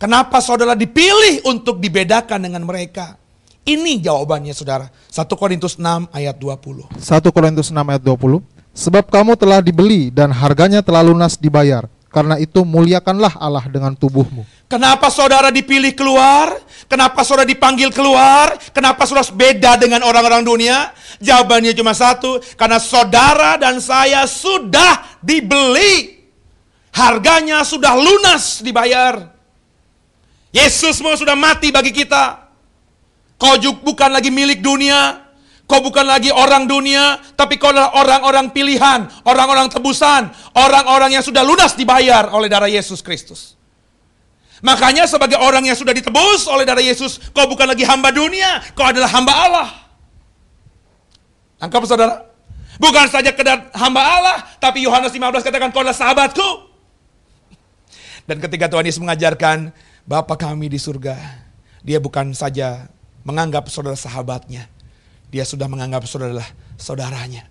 Kenapa 0.00 0.42
saudara 0.42 0.74
dipilih 0.74 1.46
untuk 1.46 1.78
dibedakan 1.78 2.42
dengan 2.42 2.66
mereka? 2.66 3.14
Ini 3.62 4.02
jawabannya 4.02 4.50
saudara. 4.50 4.90
1 4.90 5.22
Korintus 5.38 5.78
6 5.78 6.10
ayat 6.10 6.34
20. 6.34 6.90
1 6.98 7.30
Korintus 7.30 7.70
6 7.70 7.78
ayat 7.78 8.02
20. 8.02 8.42
Sebab 8.74 9.06
kamu 9.06 9.38
telah 9.38 9.62
dibeli 9.62 10.10
dan 10.10 10.34
harganya 10.34 10.82
telah 10.82 11.06
lunas 11.06 11.38
dibayar. 11.38 11.86
Karena 12.12 12.36
itu 12.36 12.60
muliakanlah 12.66 13.40
Allah 13.40 13.64
dengan 13.72 13.96
tubuhmu. 13.96 14.44
Kenapa 14.68 15.08
saudara 15.08 15.48
dipilih 15.48 15.96
keluar? 15.96 16.52
Kenapa 16.84 17.24
saudara 17.24 17.48
dipanggil 17.48 17.88
keluar? 17.88 18.52
Kenapa 18.76 19.08
saudara 19.08 19.32
beda 19.32 19.80
dengan 19.80 20.04
orang-orang 20.04 20.44
dunia? 20.44 20.92
Jawabannya 21.24 21.72
cuma 21.72 21.96
satu, 21.96 22.36
karena 22.58 22.76
saudara 22.76 23.56
dan 23.56 23.80
saya 23.80 24.28
sudah 24.28 25.20
dibeli. 25.24 26.21
Harganya 26.92 27.64
sudah 27.64 27.96
lunas 27.96 28.60
dibayar. 28.60 29.32
Yesus 30.52 31.00
mau 31.00 31.16
sudah 31.16 31.32
mati 31.32 31.72
bagi 31.72 31.90
kita. 31.90 32.52
Kau 33.40 33.56
bukan 33.82 34.12
lagi 34.12 34.28
milik 34.28 34.60
dunia, 34.60 35.22
Kau 35.72 35.80
bukan 35.80 36.04
lagi 36.04 36.28
orang 36.28 36.68
dunia, 36.68 37.16
tapi 37.32 37.56
kau 37.56 37.72
adalah 37.72 37.96
orang-orang 37.96 38.52
pilihan, 38.52 39.08
orang-orang 39.24 39.72
tebusan, 39.72 40.28
orang-orang 40.52 41.16
yang 41.16 41.24
sudah 41.24 41.40
lunas 41.40 41.72
dibayar 41.72 42.28
oleh 42.28 42.50
darah 42.50 42.68
Yesus 42.68 43.00
Kristus. 43.00 43.56
Makanya 44.60 45.08
sebagai 45.08 45.40
orang 45.40 45.64
yang 45.64 45.72
sudah 45.72 45.96
ditebus 45.96 46.44
oleh 46.44 46.68
darah 46.68 46.84
Yesus, 46.84 47.16
kau 47.32 47.48
bukan 47.48 47.64
lagi 47.64 47.88
hamba 47.88 48.12
dunia, 48.12 48.60
kau 48.76 48.84
adalah 48.84 49.08
hamba 49.16 49.32
Allah. 49.32 49.68
Tangkap 51.56 51.88
saudara? 51.88 52.26
Bukan 52.76 53.06
saja 53.08 53.32
kedar 53.32 53.72
hamba 53.72 54.02
Allah, 54.02 54.36
tapi 54.60 54.84
Yohanes 54.84 55.14
15 55.14 55.40
katakan 55.40 55.72
kau 55.72 55.80
adalah 55.80 55.96
sahabatku. 55.96 56.71
Dan 58.26 58.38
ketika 58.38 58.70
Tuhan 58.70 58.86
Yesus 58.86 59.02
mengajarkan 59.02 59.74
Bapa 60.06 60.34
kami 60.38 60.70
di 60.70 60.78
surga, 60.78 61.14
dia 61.82 61.98
bukan 61.98 62.34
saja 62.34 62.86
menganggap 63.22 63.70
saudara 63.70 63.98
sahabatnya, 63.98 64.66
dia 65.30 65.46
sudah 65.46 65.66
menganggap 65.70 66.06
saudara 66.06 66.34
adalah 66.34 66.50
saudaranya. 66.78 67.46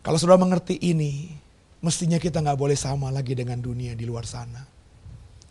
Kalau 0.00 0.16
saudara 0.16 0.40
mengerti 0.40 0.78
ini, 0.80 1.34
mestinya 1.82 2.16
kita 2.16 2.40
nggak 2.40 2.58
boleh 2.58 2.78
sama 2.78 3.10
lagi 3.10 3.34
dengan 3.34 3.58
dunia 3.58 3.92
di 3.94 4.06
luar 4.06 4.24
sana. 4.26 4.62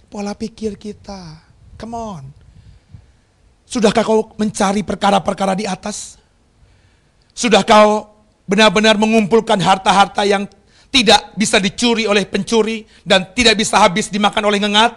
Pola 0.10 0.34
pikir 0.34 0.76
kita, 0.76 1.44
come 1.78 1.96
on. 1.96 2.24
Sudahkah 3.70 4.02
kau 4.02 4.34
mencari 4.42 4.82
perkara-perkara 4.82 5.54
di 5.54 5.70
atas? 5.70 6.18
Sudah 7.38 7.62
kau 7.62 8.10
benar-benar 8.50 8.98
mengumpulkan 8.98 9.62
harta-harta 9.62 10.26
yang 10.26 10.50
tidak 10.90 11.38
bisa 11.38 11.62
dicuri 11.62 12.10
oleh 12.10 12.26
pencuri, 12.26 12.86
dan 13.06 13.30
tidak 13.34 13.58
bisa 13.62 13.78
habis 13.78 14.10
dimakan 14.10 14.50
oleh 14.50 14.60
ngengat? 14.62 14.94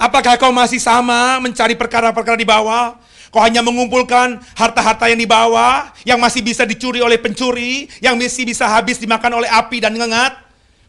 Apakah 0.00 0.40
kau 0.40 0.54
masih 0.54 0.80
sama 0.80 1.36
mencari 1.42 1.76
perkara-perkara 1.76 2.38
di 2.38 2.48
bawah? 2.48 2.96
Kau 3.30 3.38
hanya 3.44 3.62
mengumpulkan 3.62 4.42
harta-harta 4.58 5.06
yang 5.06 5.20
di 5.20 5.28
bawah, 5.28 5.92
yang 6.02 6.18
masih 6.18 6.42
bisa 6.42 6.66
dicuri 6.66 6.98
oleh 6.98 7.20
pencuri, 7.20 7.86
yang 8.02 8.18
masih 8.18 8.42
bisa 8.42 8.66
habis 8.66 8.98
dimakan 8.98 9.38
oleh 9.38 9.50
api 9.50 9.78
dan 9.78 9.94
ngengat? 9.94 10.34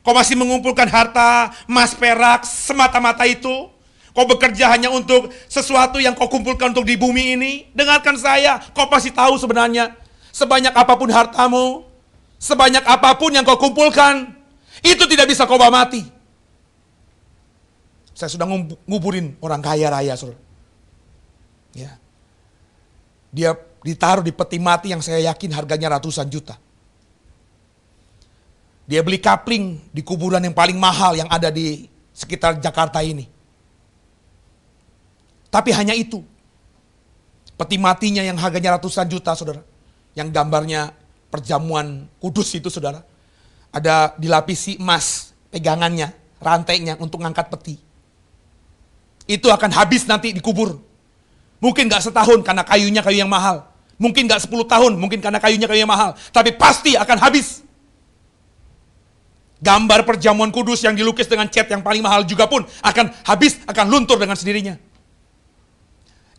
Kau 0.02 0.18
masih 0.18 0.34
mengumpulkan 0.34 0.90
harta, 0.90 1.54
emas, 1.70 1.94
perak, 1.94 2.42
semata-mata 2.48 3.28
itu? 3.30 3.70
Kau 4.12 4.26
bekerja 4.26 4.74
hanya 4.74 4.90
untuk 4.90 5.30
sesuatu 5.46 6.02
yang 6.02 6.18
kau 6.18 6.26
kumpulkan 6.32 6.74
untuk 6.74 6.88
di 6.88 6.98
bumi 6.98 7.38
ini? 7.38 7.54
Dengarkan 7.78 8.18
saya, 8.18 8.58
kau 8.74 8.90
pasti 8.90 9.14
tahu 9.14 9.38
sebenarnya. 9.38 9.94
Sebanyak 10.34 10.74
apa 10.74 10.98
pun 10.98 11.12
hartamu, 11.14 11.84
sebanyak 12.42 12.82
apa 12.82 13.14
pun 13.22 13.30
yang 13.30 13.46
kau 13.46 13.62
kumpulkan, 13.62 14.34
itu 14.82 15.06
tidak 15.06 15.30
bisa 15.30 15.46
kau 15.46 15.62
bawa 15.62 15.86
mati. 15.86 16.02
Saya 18.18 18.34
sudah 18.34 18.50
nguburin 18.90 19.38
orang 19.38 19.62
kaya 19.62 19.94
raya, 19.94 20.18
saudara. 20.18 20.42
Ya. 21.78 22.02
Dia 23.30 23.54
ditaruh 23.86 24.26
di 24.26 24.34
peti 24.34 24.58
mati 24.58 24.90
yang 24.90 25.00
saya 25.06 25.22
yakin 25.32 25.54
harganya 25.54 25.98
ratusan 25.98 26.28
juta. 26.28 26.58
Dia 28.90 29.06
beli 29.06 29.22
kapling 29.22 29.80
di 29.94 30.02
kuburan 30.04 30.44
yang 30.44 30.58
paling 30.58 30.76
mahal 30.76 31.16
yang 31.16 31.30
ada 31.32 31.48
di 31.48 31.88
sekitar 32.12 32.60
Jakarta 32.60 33.00
ini. 33.00 33.30
Tapi 35.48 35.70
hanya 35.72 35.96
itu. 35.96 36.26
Peti 37.56 37.78
matinya 37.78 38.26
yang 38.26 38.36
harganya 38.36 38.76
ratusan 38.76 39.08
juta, 39.08 39.32
saudara. 39.38 39.64
Yang 40.12 40.34
gambarnya 40.34 40.92
perjamuan 41.32 42.06
kudus 42.20 42.52
itu, 42.52 42.67
saudara. 42.67 43.02
Ada 43.72 44.20
dilapisi 44.20 44.76
emas 44.78 45.32
pegangannya, 45.48 46.12
rantainya 46.44 47.00
untuk 47.00 47.24
ngangkat 47.24 47.48
peti. 47.56 47.80
Itu 49.26 49.48
akan 49.48 49.72
habis 49.72 50.04
nanti 50.04 50.36
dikubur. 50.36 50.76
Mungkin 51.63 51.88
gak 51.88 52.12
setahun 52.12 52.44
karena 52.44 52.67
kayunya 52.67 53.00
kayu 53.00 53.24
yang 53.24 53.32
mahal. 53.32 53.63
Mungkin 53.96 54.28
gak 54.28 54.44
sepuluh 54.44 54.67
tahun, 54.67 55.00
mungkin 55.00 55.24
karena 55.24 55.39
kayunya 55.39 55.72
kayu 55.72 55.88
yang 55.88 55.94
mahal. 55.94 56.20
Tapi 56.36 56.52
pasti 56.60 57.00
akan 57.00 57.17
habis. 57.17 57.63
Gambar 59.62 60.04
perjamuan 60.04 60.50
kudus 60.52 60.84
yang 60.84 60.98
dilukis 60.98 61.30
dengan 61.30 61.48
cat 61.48 61.70
yang 61.70 61.86
paling 61.86 62.02
mahal 62.02 62.26
juga 62.26 62.50
pun 62.50 62.65
akan 62.82 63.13
habis, 63.24 63.62
akan 63.70 63.86
luntur 63.88 64.17
dengan 64.17 64.34
sendirinya 64.34 64.76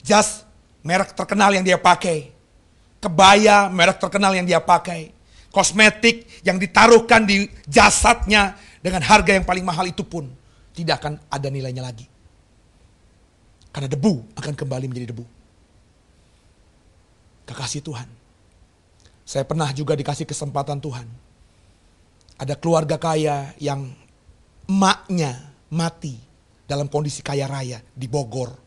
jas 0.02 0.42
merek 0.83 1.14
terkenal 1.14 1.55
yang 1.55 1.62
dia 1.62 1.78
pakai, 1.78 2.32
kebaya 3.03 3.67
merek 3.67 3.99
terkenal 3.99 4.31
yang 4.31 4.47
dia 4.47 4.62
pakai, 4.62 5.11
kosmetik 5.51 6.31
yang 6.47 6.62
ditaruhkan 6.62 7.27
di 7.27 7.51
jasadnya 7.67 8.55
dengan 8.79 9.03
harga 9.03 9.35
yang 9.35 9.43
paling 9.43 9.67
mahal 9.67 9.91
itu 9.91 10.07
pun 10.07 10.31
tidak 10.71 11.03
akan 11.03 11.19
ada 11.27 11.49
nilainya 11.51 11.83
lagi. 11.83 12.07
Karena 13.75 13.91
debu 13.91 14.38
akan 14.38 14.55
kembali 14.55 14.87
menjadi 14.87 15.11
debu. 15.11 15.25
Kekasih 17.51 17.83
Tuhan. 17.83 18.07
Saya 19.27 19.43
pernah 19.43 19.67
juga 19.75 19.99
dikasih 19.99 20.29
kesempatan 20.29 20.79
Tuhan. 20.79 21.09
Ada 22.38 22.55
keluarga 22.55 23.01
kaya 23.01 23.51
yang 23.59 23.91
emaknya 24.69 25.53
mati 25.73 26.21
dalam 26.69 26.87
kondisi 26.87 27.25
kaya 27.25 27.51
raya 27.51 27.83
di 27.97 28.07
Bogor. 28.07 28.62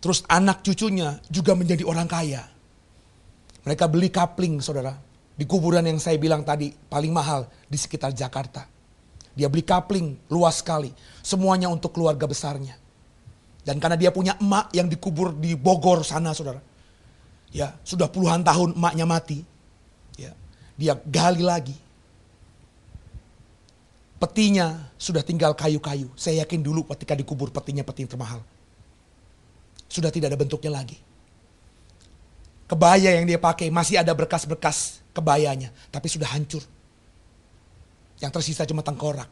Terus 0.00 0.24
anak 0.32 0.64
cucunya 0.64 1.20
juga 1.28 1.52
menjadi 1.52 1.84
orang 1.84 2.08
kaya. 2.08 2.40
Mereka 3.68 3.84
beli 3.84 4.08
kapling 4.08 4.64
saudara. 4.64 4.96
Di 5.36 5.44
kuburan 5.44 5.84
yang 5.84 6.00
saya 6.00 6.16
bilang 6.16 6.40
tadi 6.40 6.72
paling 6.72 7.12
mahal 7.12 7.44
di 7.68 7.76
sekitar 7.76 8.16
Jakarta. 8.16 8.64
Dia 9.36 9.52
beli 9.52 9.60
kapling 9.60 10.16
luas 10.32 10.64
sekali. 10.64 10.92
Semuanya 11.20 11.68
untuk 11.68 11.92
keluarga 11.92 12.24
besarnya. 12.24 12.76
Dan 13.60 13.76
karena 13.76 14.00
dia 14.00 14.08
punya 14.08 14.40
emak 14.40 14.72
yang 14.72 14.88
dikubur 14.88 15.36
di 15.36 15.52
Bogor 15.52 16.00
sana 16.00 16.32
saudara. 16.32 16.64
Ya 17.52 17.76
sudah 17.84 18.08
puluhan 18.08 18.40
tahun 18.40 18.72
emaknya 18.72 19.04
mati. 19.04 19.44
Ya, 20.16 20.32
dia 20.80 20.96
gali 20.96 21.44
lagi. 21.44 21.76
Petinya 24.16 24.92
sudah 24.96 25.20
tinggal 25.20 25.52
kayu-kayu. 25.52 26.08
Saya 26.16 26.44
yakin 26.44 26.64
dulu 26.64 26.88
ketika 26.88 27.12
dikubur 27.12 27.52
petinya 27.52 27.84
peti 27.84 28.08
termahal 28.08 28.40
sudah 29.90 30.14
tidak 30.14 30.30
ada 30.30 30.38
bentuknya 30.38 30.70
lagi. 30.70 30.96
Kebaya 32.70 33.18
yang 33.18 33.26
dia 33.26 33.34
pakai 33.34 33.66
masih 33.66 33.98
ada 33.98 34.14
berkas-berkas 34.14 35.02
kebayanya, 35.10 35.74
tapi 35.90 36.06
sudah 36.06 36.30
hancur. 36.30 36.62
Yang 38.22 38.30
tersisa 38.38 38.62
cuma 38.62 38.86
tengkorak. 38.86 39.26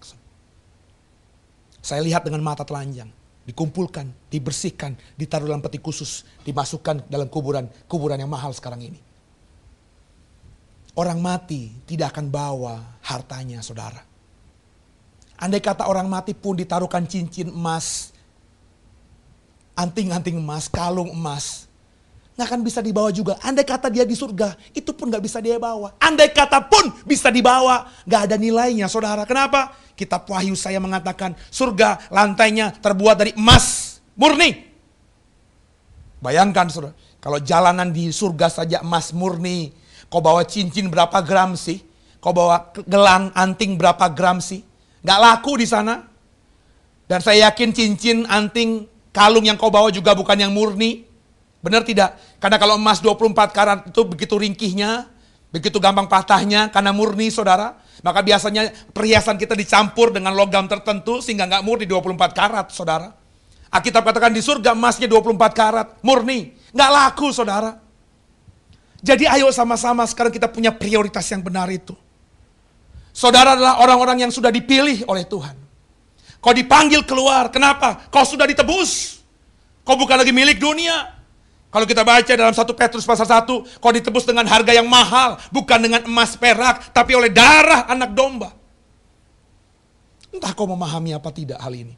Saya 1.78 2.02
lihat 2.02 2.26
dengan 2.26 2.42
mata 2.42 2.66
telanjang, 2.66 3.06
dikumpulkan, 3.46 4.10
dibersihkan, 4.26 4.98
ditaruh 5.14 5.46
dalam 5.46 5.62
peti 5.62 5.78
khusus, 5.78 6.26
dimasukkan 6.42 7.06
dalam 7.06 7.30
kuburan, 7.30 7.70
kuburan 7.86 8.18
yang 8.18 8.26
mahal 8.28 8.50
sekarang 8.50 8.82
ini. 8.82 8.98
Orang 10.98 11.22
mati 11.22 11.70
tidak 11.86 12.10
akan 12.18 12.26
bawa 12.26 12.98
hartanya, 13.06 13.62
saudara. 13.62 14.02
Andai 15.38 15.62
kata 15.62 15.86
orang 15.86 16.10
mati 16.10 16.34
pun 16.34 16.58
ditaruhkan 16.58 17.06
cincin 17.06 17.54
emas, 17.54 18.10
anting-anting 19.78 20.42
emas, 20.42 20.66
kalung 20.66 21.14
emas. 21.14 21.70
Nggak 22.34 22.46
akan 22.54 22.60
bisa 22.66 22.80
dibawa 22.82 23.10
juga. 23.14 23.38
Andai 23.42 23.66
kata 23.66 23.86
dia 23.90 24.02
di 24.02 24.18
surga, 24.18 24.58
itu 24.74 24.90
pun 24.90 25.10
nggak 25.10 25.22
bisa 25.22 25.38
dia 25.38 25.58
bawa. 25.58 25.94
Andai 26.02 26.30
kata 26.34 26.66
pun 26.66 26.90
bisa 27.06 27.30
dibawa, 27.30 27.86
nggak 28.02 28.22
ada 28.30 28.36
nilainya 28.38 28.90
saudara. 28.90 29.22
Kenapa? 29.22 29.74
Kitab 29.98 30.26
Wahyu 30.30 30.54
saya 30.54 30.78
mengatakan 30.78 31.34
surga 31.50 32.10
lantainya 32.10 32.74
terbuat 32.78 33.16
dari 33.18 33.32
emas 33.34 33.98
murni. 34.14 34.66
Bayangkan 36.22 36.70
saudara, 36.70 36.94
kalau 37.18 37.38
jalanan 37.42 37.90
di 37.90 38.10
surga 38.10 38.50
saja 38.50 38.78
emas 38.86 39.10
murni, 39.10 39.74
kau 40.06 40.22
bawa 40.22 40.46
cincin 40.46 40.86
berapa 40.90 41.18
gram 41.22 41.58
sih? 41.58 41.82
Kau 42.22 42.34
bawa 42.34 42.70
gelang 42.86 43.34
anting 43.34 43.74
berapa 43.78 44.10
gram 44.10 44.38
sih? 44.42 44.62
Gak 45.02 45.18
laku 45.18 45.58
di 45.58 45.66
sana. 45.66 46.06
Dan 47.10 47.18
saya 47.18 47.50
yakin 47.50 47.70
cincin 47.74 48.26
anting 48.30 48.86
Kalung 49.10 49.44
yang 49.44 49.56
kau 49.56 49.72
bawa 49.72 49.88
juga 49.88 50.12
bukan 50.12 50.36
yang 50.36 50.52
murni. 50.52 51.08
Benar 51.58 51.82
tidak? 51.82 52.14
Karena 52.38 52.56
kalau 52.60 52.78
emas 52.78 53.02
24 53.02 53.50
karat 53.50 53.78
itu 53.90 54.00
begitu 54.06 54.34
ringkihnya, 54.38 55.10
begitu 55.50 55.82
gampang 55.82 56.06
patahnya 56.06 56.70
karena 56.70 56.94
murni 56.94 57.32
saudara. 57.32 57.74
Maka 57.98 58.22
biasanya 58.22 58.70
perhiasan 58.94 59.34
kita 59.34 59.58
dicampur 59.58 60.14
dengan 60.14 60.30
logam 60.30 60.70
tertentu 60.70 61.18
sehingga 61.18 61.50
nggak 61.50 61.62
murni 61.66 61.86
24 61.90 62.30
karat 62.30 62.66
saudara. 62.70 63.10
Alkitab 63.68 64.06
katakan 64.06 64.32
di 64.32 64.40
surga 64.40 64.72
emasnya 64.72 65.10
24 65.10 65.34
karat, 65.52 65.88
murni. 66.00 66.56
Nggak 66.72 66.90
laku 66.94 67.28
saudara. 67.34 67.76
Jadi 68.98 69.28
ayo 69.28 69.50
sama-sama 69.54 70.02
sekarang 70.08 70.32
kita 70.32 70.50
punya 70.50 70.74
prioritas 70.74 71.26
yang 71.30 71.44
benar 71.44 71.68
itu. 71.70 71.94
Saudara 73.14 73.58
adalah 73.58 73.82
orang-orang 73.82 74.26
yang 74.26 74.32
sudah 74.32 74.50
dipilih 74.50 75.06
oleh 75.10 75.26
Tuhan. 75.26 75.67
Kau 76.38 76.54
dipanggil 76.54 77.02
keluar. 77.02 77.50
Kenapa? 77.50 78.06
Kau 78.08 78.22
sudah 78.22 78.46
ditebus. 78.46 79.22
Kau 79.82 79.98
bukan 79.98 80.20
lagi 80.20 80.30
milik 80.30 80.60
dunia. 80.60 81.18
Kalau 81.68 81.84
kita 81.84 82.00
baca 82.00 82.32
dalam 82.32 82.56
satu 82.56 82.72
Petrus 82.72 83.04
pasal 83.04 83.28
1, 83.28 83.80
kau 83.80 83.92
ditebus 83.92 84.24
dengan 84.24 84.48
harga 84.48 84.72
yang 84.72 84.88
mahal, 84.88 85.36
bukan 85.52 85.76
dengan 85.76 86.00
emas 86.08 86.32
perak, 86.32 86.96
tapi 86.96 87.12
oleh 87.12 87.28
darah 87.28 87.84
anak 87.84 88.16
domba. 88.16 88.56
Entah 90.32 90.52
kau 90.56 90.64
memahami 90.64 91.12
apa 91.12 91.28
tidak 91.28 91.60
hal 91.60 91.72
ini. 91.76 91.92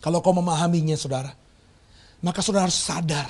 Kalau 0.00 0.24
kau 0.24 0.32
memahaminya 0.32 0.96
saudara, 0.96 1.30
maka 2.24 2.40
saudara 2.42 2.66
harus 2.66 2.80
sadar. 2.80 3.28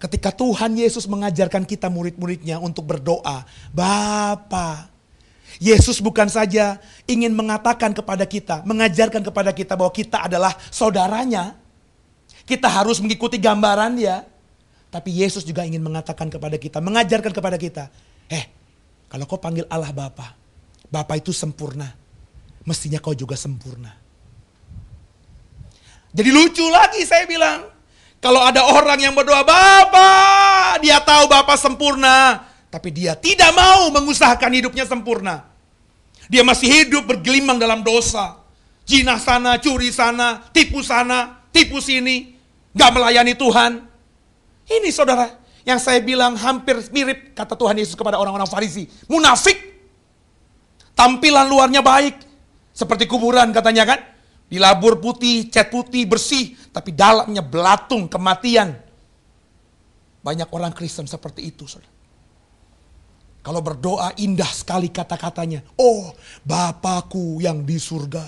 Ketika 0.00 0.32
Tuhan 0.32 0.80
Yesus 0.80 1.04
mengajarkan 1.04 1.68
kita 1.68 1.92
murid-muridnya 1.92 2.56
untuk 2.56 2.88
berdoa, 2.88 3.44
Bapa, 3.70 4.89
Yesus 5.60 6.00
bukan 6.00 6.24
saja 6.32 6.80
ingin 7.04 7.36
mengatakan 7.36 7.92
kepada 7.92 8.24
kita, 8.24 8.64
mengajarkan 8.64 9.20
kepada 9.20 9.52
kita 9.52 9.76
bahwa 9.76 9.92
kita 9.92 10.24
adalah 10.24 10.56
saudaranya. 10.72 11.52
Kita 12.48 12.64
harus 12.64 12.96
mengikuti 13.04 13.36
gambaran 13.36 14.00
dia. 14.00 14.24
Tapi 14.88 15.20
Yesus 15.20 15.44
juga 15.44 15.62
ingin 15.62 15.84
mengatakan 15.84 16.32
kepada 16.32 16.56
kita, 16.56 16.80
mengajarkan 16.80 17.30
kepada 17.30 17.60
kita, 17.60 17.92
eh, 18.32 18.48
kalau 19.06 19.28
kau 19.28 19.38
panggil 19.38 19.68
Allah 19.68 19.92
Bapa, 19.92 20.34
Bapa 20.88 21.14
itu 21.20 21.30
sempurna. 21.30 21.92
Mestinya 22.64 22.96
kau 22.98 23.12
juga 23.12 23.36
sempurna. 23.36 23.92
Jadi 26.10 26.30
lucu 26.32 26.64
lagi 26.72 27.04
saya 27.04 27.28
bilang. 27.28 27.68
Kalau 28.20 28.44
ada 28.44 28.60
orang 28.76 29.00
yang 29.00 29.16
berdoa, 29.16 29.40
Bapa, 29.40 30.10
dia 30.84 31.00
tahu 31.00 31.24
Bapa 31.24 31.56
sempurna. 31.56 32.44
Tapi 32.68 32.92
dia 32.92 33.16
tidak 33.16 33.50
mau 33.56 33.88
mengusahakan 33.88 34.52
hidupnya 34.60 34.84
sempurna. 34.84 35.49
Dia 36.30 36.46
masih 36.46 36.70
hidup 36.70 37.10
bergelimang 37.10 37.58
dalam 37.58 37.82
dosa. 37.82 38.38
Jinah 38.86 39.18
sana, 39.18 39.58
curi 39.58 39.90
sana, 39.90 40.46
tipu 40.54 40.78
sana, 40.86 41.42
tipu 41.50 41.82
sini. 41.82 42.38
Gak 42.70 42.94
melayani 42.94 43.34
Tuhan. 43.34 43.82
Ini 44.70 44.94
saudara, 44.94 45.42
Yang 45.60 45.90
saya 45.90 46.00
bilang 46.00 46.40
hampir 46.40 46.80
mirip 46.88 47.36
kata 47.36 47.52
Tuhan 47.52 47.76
Yesus 47.76 47.92
kepada 47.92 48.16
orang-orang 48.16 48.48
Farisi. 48.48 48.88
Munafik. 49.10 49.58
Tampilan 50.96 51.50
luarnya 51.50 51.84
baik. 51.84 52.16
Seperti 52.72 53.04
kuburan 53.04 53.52
katanya 53.52 53.84
kan. 53.84 54.00
Dilabur 54.48 54.98
putih, 55.02 55.52
cat 55.52 55.68
putih, 55.68 56.08
bersih. 56.08 56.56
Tapi 56.72 56.96
dalamnya 56.96 57.44
belatung, 57.44 58.08
kematian. 58.08 58.72
Banyak 60.24 60.48
orang 60.48 60.72
Kristen 60.72 61.04
seperti 61.04 61.44
itu. 61.52 61.68
Saudara. 61.68 61.99
Kalau 63.40 63.64
berdoa 63.64 64.12
indah 64.20 64.48
sekali 64.52 64.92
kata-katanya. 64.92 65.64
Oh 65.80 66.12
Bapakku 66.44 67.40
yang 67.40 67.64
di 67.64 67.80
surga. 67.80 68.24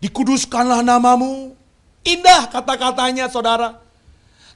Dikuduskanlah 0.00 0.84
namamu. 0.84 1.56
Indah 2.04 2.52
kata-katanya 2.52 3.32
saudara. 3.32 3.80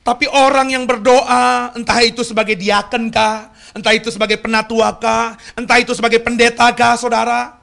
Tapi 0.01 0.25
orang 0.33 0.73
yang 0.73 0.85
berdoa, 0.89 1.77
entah 1.77 2.01
itu 2.01 2.25
sebagai 2.25 2.57
diaken 2.57 3.13
kah, 3.13 3.53
entah 3.77 3.93
itu 3.93 4.09
sebagai 4.09 4.41
penatua 4.41 4.97
kah, 4.97 5.37
entah 5.53 5.77
itu 5.77 5.93
sebagai 5.93 6.25
pendeta 6.25 6.73
kah, 6.73 6.97
saudara. 6.97 7.61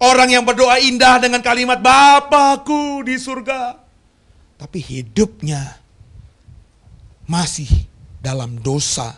Orang 0.00 0.32
yang 0.32 0.42
berdoa 0.42 0.82
indah 0.82 1.22
dengan 1.22 1.38
kalimat 1.38 1.78
Bapakku 1.78 3.06
di 3.06 3.14
surga. 3.14 3.78
Tapi 4.58 4.78
hidupnya 4.82 5.78
masih 7.30 7.68
dalam 8.18 8.58
dosa 8.58 9.14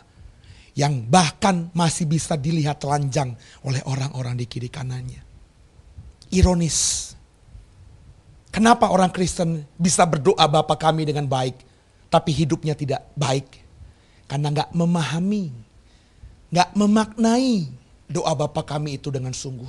yang 0.73 1.05
bahkan 1.05 1.69
masih 1.77 2.09
bisa 2.09 2.37
dilihat 2.37 2.81
telanjang 2.81 3.37
oleh 3.65 3.85
orang-orang 3.85 4.41
di 4.41 4.49
kiri 4.49 4.73
kanannya. 4.73 5.21
Ironis. 6.33 7.13
Kenapa 8.53 8.93
orang 8.93 9.13
Kristen 9.13 9.65
bisa 9.81 10.05
berdoa 10.05 10.45
Bapa 10.45 10.77
kami 10.77 11.09
dengan 11.09 11.25
baik, 11.25 11.57
tapi 12.13 12.37
hidupnya 12.37 12.77
tidak 12.77 13.09
baik 13.17 13.49
karena 14.29 14.53
nggak 14.53 14.71
memahami, 14.77 15.53
nggak 16.53 16.71
memaknai 16.77 17.69
doa 18.09 18.33
Bapa 18.37 18.61
kami 18.61 19.01
itu 19.01 19.09
dengan 19.09 19.33
sungguh. 19.33 19.69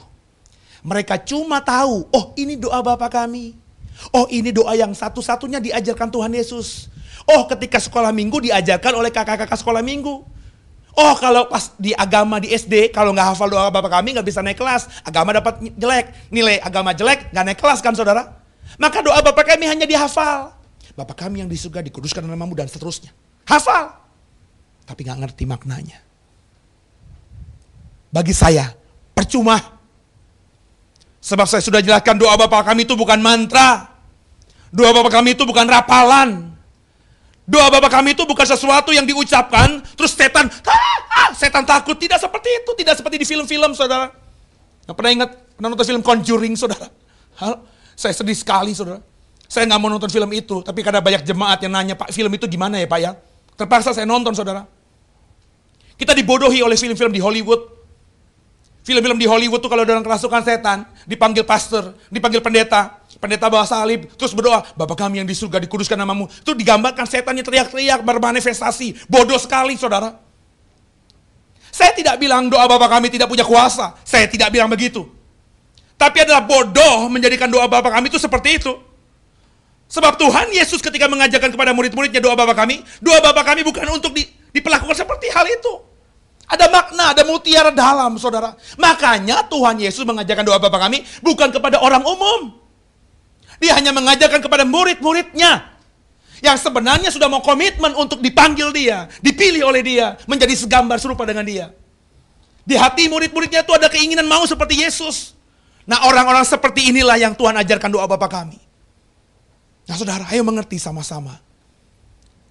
Mereka 0.84 1.24
cuma 1.24 1.64
tahu, 1.64 2.08
oh 2.12 2.36
ini 2.36 2.60
doa 2.60 2.84
Bapa 2.84 3.08
kami. 3.08 3.56
Oh 4.12 4.28
ini 4.28 4.52
doa 4.52 4.74
yang 4.76 4.92
satu-satunya 4.92 5.64
diajarkan 5.64 6.10
Tuhan 6.12 6.34
Yesus. 6.36 6.92
Oh 7.24 7.48
ketika 7.48 7.80
sekolah 7.80 8.12
minggu 8.12 8.42
diajarkan 8.44 9.00
oleh 9.00 9.14
kakak-kakak 9.14 9.56
sekolah 9.56 9.80
minggu. 9.80 10.33
Oh 10.94 11.18
kalau 11.18 11.50
pas 11.50 11.74
di 11.82 11.90
agama 11.98 12.38
di 12.38 12.54
SD, 12.54 12.94
kalau 12.94 13.18
nggak 13.18 13.34
hafal 13.34 13.50
doa 13.50 13.74
Bapak 13.74 13.98
kami 13.98 14.14
nggak 14.14 14.30
bisa 14.30 14.46
naik 14.46 14.62
kelas. 14.62 14.86
Agama 15.02 15.34
dapat 15.34 15.58
jelek, 15.74 16.30
nilai 16.30 16.62
agama 16.62 16.94
jelek, 16.94 17.34
nggak 17.34 17.46
naik 17.50 17.60
kelas 17.60 17.82
kan 17.82 17.98
saudara? 17.98 18.30
Maka 18.78 19.02
doa 19.02 19.18
Bapak 19.26 19.58
kami 19.58 19.66
hanya 19.66 19.90
dihafal. 19.90 20.54
Bapak 20.94 21.26
kami 21.26 21.42
yang 21.42 21.50
di 21.50 21.58
surga 21.58 21.82
dikuduskan 21.82 22.22
namamu 22.22 22.54
dan 22.54 22.70
seterusnya. 22.70 23.10
Hafal. 23.50 23.90
Tapi 24.86 25.02
nggak 25.02 25.20
ngerti 25.26 25.44
maknanya. 25.50 25.98
Bagi 28.14 28.38
saya, 28.38 28.70
percuma. 29.18 29.58
Sebab 31.18 31.50
saya 31.50 31.66
sudah 31.66 31.82
jelaskan 31.82 32.22
doa 32.22 32.38
Bapak 32.38 32.70
kami 32.70 32.86
itu 32.86 32.94
bukan 32.94 33.18
mantra. 33.18 33.90
Doa 34.70 34.94
Bapak 34.94 35.10
kami 35.18 35.34
itu 35.34 35.42
bukan 35.42 35.66
rapalan. 35.66 36.53
Doa 37.44 37.68
Bapak 37.68 37.92
kami 37.92 38.16
itu 38.16 38.24
bukan 38.24 38.48
sesuatu 38.48 38.96
yang 38.96 39.04
diucapkan, 39.04 39.84
terus 40.00 40.16
setan, 40.16 40.48
ah, 40.48 41.00
ah, 41.12 41.30
setan 41.36 41.68
takut. 41.68 42.00
Tidak 42.00 42.16
seperti 42.16 42.50
itu, 42.64 42.72
tidak 42.80 42.96
seperti 42.96 43.20
di 43.20 43.28
film-film, 43.28 43.76
saudara. 43.76 44.16
Yang 44.88 44.96
pernah 44.96 45.12
ingat, 45.12 45.30
pernah 45.60 45.68
nonton 45.76 45.84
film 45.84 46.00
Conjuring, 46.00 46.56
saudara? 46.56 46.88
Hal, 47.44 47.60
saya 48.00 48.16
sedih 48.16 48.38
sekali, 48.38 48.72
saudara. 48.72 49.04
Saya 49.52 49.68
nggak 49.68 49.80
mau 49.80 49.92
nonton 49.92 50.08
film 50.08 50.32
itu, 50.32 50.64
tapi 50.64 50.80
karena 50.80 51.04
banyak 51.04 51.28
jemaat 51.28 51.60
yang 51.68 51.76
nanya, 51.76 51.96
Pak 52.00 52.16
film 52.16 52.32
itu 52.32 52.48
gimana 52.48 52.80
ya 52.80 52.88
Pak 52.88 53.00
ya? 53.04 53.12
Terpaksa 53.60 53.92
saya 53.92 54.08
nonton 54.08 54.32
saudara. 54.32 54.64
Kita 56.00 56.16
dibodohi 56.16 56.64
oleh 56.64 56.80
film-film 56.80 57.12
di 57.12 57.22
Hollywood. 57.22 57.73
Film-film 58.84 59.16
di 59.16 59.24
Hollywood 59.24 59.64
tuh 59.64 59.72
kalau 59.72 59.88
dalam 59.88 60.04
kerasukan 60.04 60.44
setan, 60.44 60.84
dipanggil 61.08 61.48
pastor, 61.48 61.96
dipanggil 62.12 62.44
pendeta, 62.44 63.00
pendeta 63.16 63.48
bawa 63.48 63.64
salib, 63.64 64.12
terus 64.20 64.36
berdoa, 64.36 64.60
Bapak 64.76 65.08
kami 65.08 65.24
yang 65.24 65.28
di 65.28 65.32
surga 65.32 65.64
dikuduskan 65.64 65.96
namamu. 65.96 66.28
Itu 66.28 66.52
digambarkan 66.52 67.08
setannya 67.08 67.48
teriak-teriak, 67.48 68.04
bermanifestasi. 68.04 69.08
Bodoh 69.08 69.40
sekali 69.40 69.80
saudara. 69.80 70.20
Saya 71.72 71.96
tidak 71.96 72.20
bilang 72.20 72.52
doa 72.52 72.68
Bapak 72.68 73.00
kami 73.00 73.08
tidak 73.08 73.32
punya 73.32 73.48
kuasa. 73.48 73.96
Saya 74.04 74.28
tidak 74.28 74.52
bilang 74.52 74.68
begitu. 74.68 75.08
Tapi 75.96 76.28
adalah 76.28 76.44
bodoh 76.44 77.08
menjadikan 77.08 77.48
doa 77.48 77.72
Bapak 77.72 77.96
kami 77.96 78.12
itu 78.12 78.20
seperti 78.20 78.60
itu. 78.60 78.76
Sebab 79.94 80.18
Tuhan 80.18 80.50
Yesus 80.50 80.82
ketika 80.82 81.06
mengajarkan 81.06 81.54
kepada 81.54 81.70
murid-muridnya 81.70 82.18
doa 82.18 82.34
Bapa 82.34 82.58
kami, 82.58 82.82
doa 82.98 83.22
Bapa 83.22 83.46
kami 83.46 83.62
bukan 83.62 83.86
untuk 83.94 84.10
di, 84.18 84.26
diperlakukan 84.50 84.98
seperti 84.98 85.30
hal 85.30 85.46
itu. 85.46 85.93
Ada 86.44 86.68
makna, 86.68 87.16
ada 87.16 87.24
mutiara 87.24 87.72
dalam, 87.72 88.20
saudara. 88.20 88.54
Makanya 88.76 89.48
Tuhan 89.48 89.80
Yesus 89.80 90.04
mengajarkan 90.04 90.44
doa 90.44 90.60
Bapa 90.60 90.76
kami 90.76 91.02
bukan 91.24 91.50
kepada 91.50 91.80
orang 91.80 92.04
umum. 92.04 92.52
Dia 93.64 93.80
hanya 93.80 93.96
mengajarkan 93.96 94.44
kepada 94.44 94.68
murid-muridnya. 94.68 95.72
Yang 96.44 96.68
sebenarnya 96.68 97.08
sudah 97.08 97.32
mau 97.32 97.40
komitmen 97.40 97.96
untuk 97.96 98.20
dipanggil 98.20 98.76
dia, 98.76 99.08
dipilih 99.24 99.64
oleh 99.64 99.80
dia, 99.80 100.20
menjadi 100.28 100.52
segambar 100.60 101.00
serupa 101.00 101.24
dengan 101.24 101.48
dia. 101.48 101.72
Di 102.68 102.76
hati 102.76 103.08
murid-muridnya 103.08 103.64
itu 103.64 103.72
ada 103.72 103.88
keinginan 103.88 104.28
mau 104.28 104.44
seperti 104.44 104.84
Yesus. 104.84 105.32
Nah 105.88 106.04
orang-orang 106.08 106.44
seperti 106.44 106.92
inilah 106.92 107.16
yang 107.16 107.32
Tuhan 107.36 107.56
ajarkan 107.56 107.88
doa 107.92 108.04
Bapa 108.04 108.28
kami. 108.28 108.60
Nah 109.88 109.96
saudara, 109.96 110.28
ayo 110.32 110.44
mengerti 110.44 110.80
sama-sama. 110.80 111.40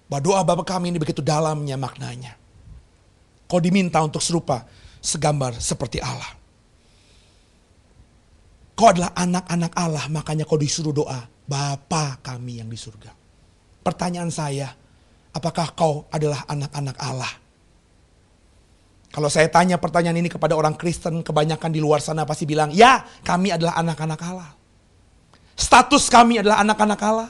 Bahwa 0.09 0.21
doa 0.21 0.41
Bapa 0.41 0.65
kami 0.65 0.89
ini 0.93 0.97
begitu 0.97 1.21
dalamnya 1.21 1.77
maknanya. 1.77 2.42
Kau 3.47 3.59
diminta 3.61 4.01
untuk 4.01 4.23
serupa 4.23 4.65
segambar 5.03 5.59
seperti 5.59 5.99
Allah. 5.99 6.31
Kau 8.73 8.89
adalah 8.89 9.13
anak-anak 9.13 9.73
Allah, 9.77 10.05
makanya 10.09 10.43
kau 10.49 10.57
disuruh 10.57 10.95
doa. 10.95 11.29
Bapa 11.43 12.23
kami 12.23 12.63
yang 12.63 12.71
di 12.71 12.79
surga. 12.79 13.11
Pertanyaan 13.83 14.31
saya, 14.31 14.71
apakah 15.35 15.75
kau 15.75 16.07
adalah 16.09 16.47
anak-anak 16.47 16.97
Allah? 17.03 17.33
Kalau 19.13 19.29
saya 19.29 19.45
tanya 19.51 19.77
pertanyaan 19.77 20.17
ini 20.17 20.31
kepada 20.31 20.57
orang 20.57 20.73
Kristen, 20.73 21.21
kebanyakan 21.21 21.69
di 21.69 21.77
luar 21.77 22.01
sana 22.01 22.25
pasti 22.25 22.49
bilang, 22.49 22.73
ya 22.73 23.05
kami 23.21 23.53
adalah 23.53 23.77
anak-anak 23.77 24.19
Allah. 24.25 24.49
Status 25.53 26.09
kami 26.09 26.41
adalah 26.41 26.65
anak-anak 26.65 26.99
Allah. 27.05 27.29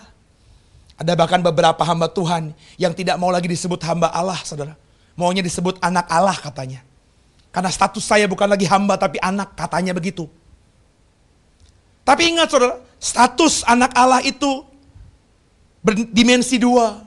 Ada 0.95 1.17
bahkan 1.19 1.43
beberapa 1.43 1.84
hamba 1.84 2.08
Tuhan 2.08 2.56
yang 2.80 2.95
tidak 2.95 3.19
mau 3.19 3.28
lagi 3.34 3.52
disebut 3.52 3.84
hamba 3.84 4.13
Allah, 4.15 4.39
saudara. 4.47 4.80
Maunya 5.13 5.45
disebut 5.45 5.78
anak 5.80 6.10
Allah 6.10 6.34
katanya. 6.34 6.82
Karena 7.54 7.69
status 7.69 8.02
saya 8.02 8.26
bukan 8.26 8.49
lagi 8.49 8.65
hamba 8.65 8.97
tapi 8.97 9.21
anak, 9.21 9.54
katanya 9.54 9.93
begitu. 9.93 10.26
Tapi 12.02 12.34
ingat 12.34 12.49
saudara, 12.49 12.82
status 12.97 13.62
anak 13.69 13.93
Allah 13.93 14.26
itu 14.26 14.65
berdimensi 15.86 16.58
dua. 16.58 17.06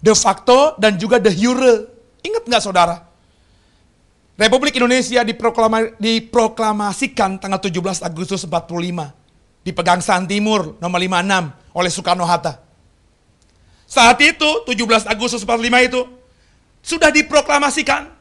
De 0.00 0.10
facto 0.16 0.74
dan 0.80 0.98
juga 0.98 1.22
de 1.22 1.30
jure. 1.30 1.86
Ingat 2.26 2.42
nggak 2.48 2.62
saudara? 2.64 3.06
Republik 4.40 4.72
Indonesia 4.80 5.20
diproklama, 5.20 5.92
diproklamasikan 6.00 7.36
tanggal 7.36 7.60
17 7.60 8.00
Agustus 8.00 8.48
45 8.48 9.12
di 9.60 9.70
Pegangsaan 9.70 10.24
Timur 10.24 10.80
nomor 10.80 10.96
56 10.96 11.76
oleh 11.76 11.90
Soekarno-Hatta. 11.92 12.56
Saat 13.84 14.16
itu 14.24 14.48
17 14.64 15.04
Agustus 15.12 15.44
45 15.44 15.88
itu 15.92 16.00
sudah 16.80 17.12
diproklamasikan 17.12 18.20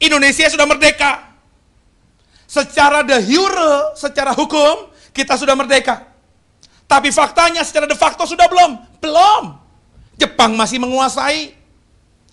Indonesia 0.00 0.48
sudah 0.48 0.64
merdeka. 0.64 1.28
Secara 2.50 3.06
de 3.06 3.14
jure, 3.30 3.94
secara 3.94 4.34
hukum 4.34 4.90
kita 5.14 5.36
sudah 5.38 5.54
merdeka. 5.54 6.08
Tapi 6.88 7.14
faktanya 7.14 7.62
secara 7.62 7.86
de 7.86 7.94
facto 7.94 8.26
sudah 8.26 8.50
belum? 8.50 8.80
Belum. 8.98 9.54
Jepang 10.18 10.58
masih 10.58 10.82
menguasai. 10.82 11.54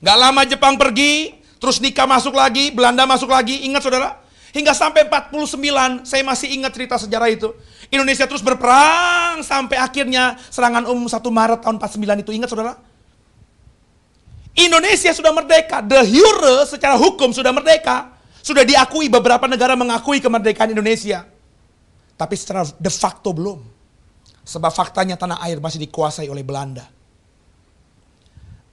Gak 0.02 0.18
lama 0.18 0.42
Jepang 0.48 0.74
pergi, 0.80 1.38
terus 1.62 1.78
nikah 1.78 2.10
masuk 2.10 2.34
lagi, 2.34 2.74
Belanda 2.74 3.06
masuk 3.06 3.30
lagi. 3.30 3.70
Ingat 3.70 3.86
saudara? 3.86 4.18
Hingga 4.56 4.74
sampai 4.74 5.06
49, 5.06 6.02
saya 6.02 6.24
masih 6.26 6.50
ingat 6.58 6.74
cerita 6.74 6.98
sejarah 6.98 7.30
itu. 7.30 7.54
Indonesia 7.94 8.26
terus 8.26 8.42
berperang 8.42 9.46
sampai 9.46 9.78
akhirnya 9.78 10.34
serangan 10.50 10.90
umum 10.90 11.06
1 11.06 11.22
Maret 11.22 11.60
tahun 11.62 11.78
49 11.78 12.24
itu 12.26 12.32
ingat 12.34 12.50
saudara? 12.50 12.74
Indonesia 14.58 15.14
sudah 15.14 15.30
merdeka, 15.30 15.86
the 15.86 16.02
jure 16.02 16.66
secara 16.66 16.98
hukum 16.98 17.30
sudah 17.30 17.54
merdeka. 17.54 18.18
Sudah 18.42 18.64
diakui 18.66 19.12
beberapa 19.12 19.46
negara 19.46 19.78
mengakui 19.78 20.18
kemerdekaan 20.18 20.74
Indonesia. 20.74 21.28
Tapi 22.18 22.34
secara 22.34 22.66
de 22.66 22.90
facto 22.90 23.30
belum. 23.36 23.62
Sebab 24.48 24.72
faktanya 24.72 25.20
tanah 25.20 25.44
air 25.44 25.60
masih 25.62 25.84
dikuasai 25.84 26.32
oleh 26.32 26.42
Belanda. 26.42 26.88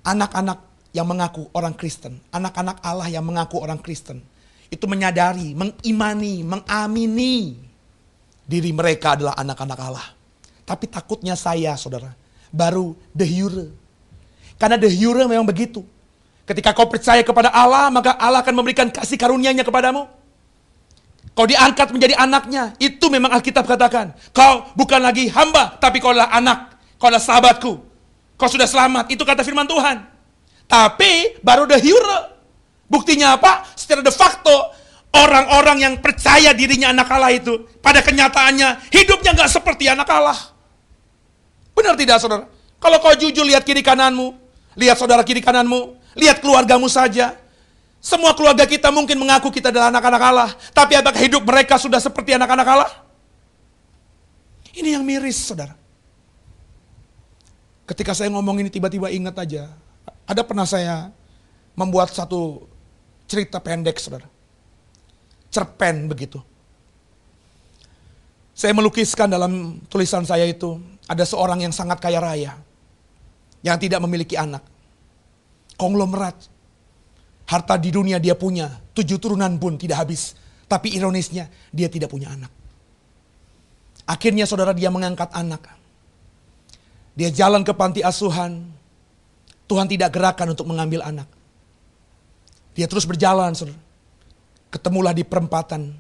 Anak-anak 0.07 0.63
yang 0.95 1.11
mengaku 1.11 1.51
orang 1.53 1.75
Kristen, 1.75 2.23
anak-anak 2.31 2.79
Allah 2.87 3.11
yang 3.11 3.27
mengaku 3.27 3.59
orang 3.59 3.83
Kristen, 3.83 4.23
itu 4.71 4.87
menyadari, 4.87 5.53
mengimani, 5.53 6.47
mengamini 6.47 7.59
diri 8.47 8.71
mereka 8.71 9.19
adalah 9.19 9.35
anak-anak 9.35 9.79
Allah. 9.83 10.07
Tapi 10.63 10.87
takutnya 10.87 11.35
saya, 11.35 11.75
saudara, 11.75 12.15
baru 12.55 12.95
de 13.11 13.27
jure. 13.27 13.67
Karena 14.65 14.81
the 14.81 14.89
hero 14.89 15.29
memang 15.29 15.45
begitu. 15.45 15.85
Ketika 16.49 16.73
kau 16.73 16.89
percaya 16.89 17.21
kepada 17.21 17.53
Allah, 17.53 17.93
maka 17.93 18.17
Allah 18.17 18.41
akan 18.41 18.65
memberikan 18.65 18.89
kasih 18.89 19.21
karunia-Nya 19.21 19.61
kepadamu. 19.61 20.09
Kau 21.37 21.45
diangkat 21.45 21.93
menjadi 21.93 22.17
anaknya. 22.17 22.73
Itu 22.81 23.13
memang 23.13 23.29
Alkitab 23.37 23.69
katakan. 23.69 24.17
Kau 24.33 24.73
bukan 24.73 25.05
lagi 25.05 25.29
hamba, 25.29 25.77
tapi 25.77 26.01
kau 26.01 26.17
adalah 26.17 26.33
anak. 26.33 26.81
Kau 26.97 27.13
adalah 27.13 27.21
sahabatku. 27.21 27.77
Kau 28.41 28.49
sudah 28.49 28.65
selamat. 28.65 29.13
Itu 29.13 29.29
kata 29.29 29.45
firman 29.45 29.69
Tuhan. 29.69 30.01
Tapi 30.65 31.45
baru 31.45 31.69
the 31.69 31.77
hero. 31.77 32.33
Buktinya 32.89 33.37
apa? 33.37 33.69
Secara 33.77 34.01
de 34.01 34.09
facto, 34.17 34.73
orang-orang 35.13 35.85
yang 35.85 35.95
percaya 36.01 36.57
dirinya 36.57 36.89
anak 36.89 37.13
Allah 37.13 37.37
itu, 37.37 37.69
pada 37.85 38.01
kenyataannya 38.01 38.89
hidupnya 38.89 39.37
nggak 39.37 39.53
seperti 39.53 39.93
anak 39.93 40.09
Allah. 40.09 40.41
Benar 41.77 42.01
tidak 42.01 42.17
saudara? 42.17 42.49
Kalau 42.81 42.97
kau 43.05 43.13
jujur 43.13 43.45
lihat 43.45 43.61
kiri 43.61 43.85
kananmu, 43.85 44.44
lihat 44.79 44.99
saudara 44.99 45.23
kiri 45.23 45.43
kananmu, 45.43 45.95
lihat 46.19 46.39
keluargamu 46.43 46.87
saja. 46.91 47.35
Semua 48.05 48.37
keluarga 48.37 48.69
kita 48.69 48.93
mungkin 48.93 49.17
mengaku 49.17 49.49
kita 49.49 49.73
adalah 49.73 49.89
anak-anak 49.89 50.23
Allah. 50.23 50.51
Tapi 50.77 50.93
apakah 50.93 51.17
hidup 51.17 51.41
mereka 51.41 51.81
sudah 51.81 51.97
seperti 51.97 52.37
anak-anak 52.37 52.67
Allah? 52.69 52.93
Ini 54.77 55.01
yang 55.01 55.05
miris 55.07 55.41
saudara. 55.41 55.73
Ketika 57.89 58.13
saya 58.13 58.29
ngomong 58.29 58.61
ini 58.61 58.69
tiba-tiba 58.69 59.09
ingat 59.09 59.41
aja. 59.41 59.73
Ada 60.29 60.45
pernah 60.45 60.69
saya 60.69 61.09
membuat 61.73 62.13
satu 62.13 62.69
cerita 63.25 63.57
pendek 63.57 63.97
saudara. 63.97 64.29
Cerpen 65.49 66.05
begitu. 66.05 66.45
Saya 68.53 68.77
melukiskan 68.77 69.33
dalam 69.33 69.81
tulisan 69.89 70.29
saya 70.29 70.45
itu 70.45 70.77
ada 71.09 71.25
seorang 71.25 71.65
yang 71.65 71.73
sangat 71.73 71.99
kaya 72.05 72.21
raya 72.21 72.53
yang 73.65 73.81
tidak 73.81 73.99
memiliki 74.05 74.37
anak. 74.37 74.61
Konglomerat. 75.81 76.53
Harta 77.45 77.77
di 77.81 77.93
dunia 77.93 78.21
dia 78.21 78.37
punya, 78.37 78.73
tujuh 78.93 79.17
turunan 79.21 79.57
pun 79.57 79.81
tidak 79.81 80.05
habis. 80.05 80.37
Tapi 80.69 80.93
ironisnya 80.97 81.49
dia 81.73 81.89
tidak 81.89 82.13
punya 82.13 82.33
anak. 82.33 82.53
Akhirnya 84.05 84.45
saudara 84.45 84.77
dia 84.77 84.93
mengangkat 84.93 85.33
anak. 85.33 85.65
Dia 87.17 87.33
jalan 87.33 87.65
ke 87.65 87.73
panti 87.73 88.05
asuhan. 88.05 88.69
Tuhan 89.65 89.89
tidak 89.89 90.13
gerakan 90.13 90.53
untuk 90.53 90.69
mengambil 90.69 91.01
anak. 91.05 91.29
Dia 92.77 92.85
terus 92.85 93.09
berjalan 93.09 93.57
saudara. 93.57 93.81
Ketemulah 94.69 95.17
di 95.17 95.25
perempatan. 95.25 95.93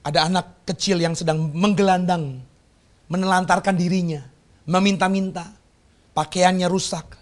Ada 0.00 0.32
anak 0.32 0.64
kecil 0.64 0.96
yang 0.96 1.12
sedang 1.12 1.52
menggelandang. 1.52 2.40
Menelantarkan 3.08 3.76
dirinya. 3.76 4.24
Meminta-minta 4.64 5.59
pakaiannya 6.16 6.66
rusak, 6.66 7.18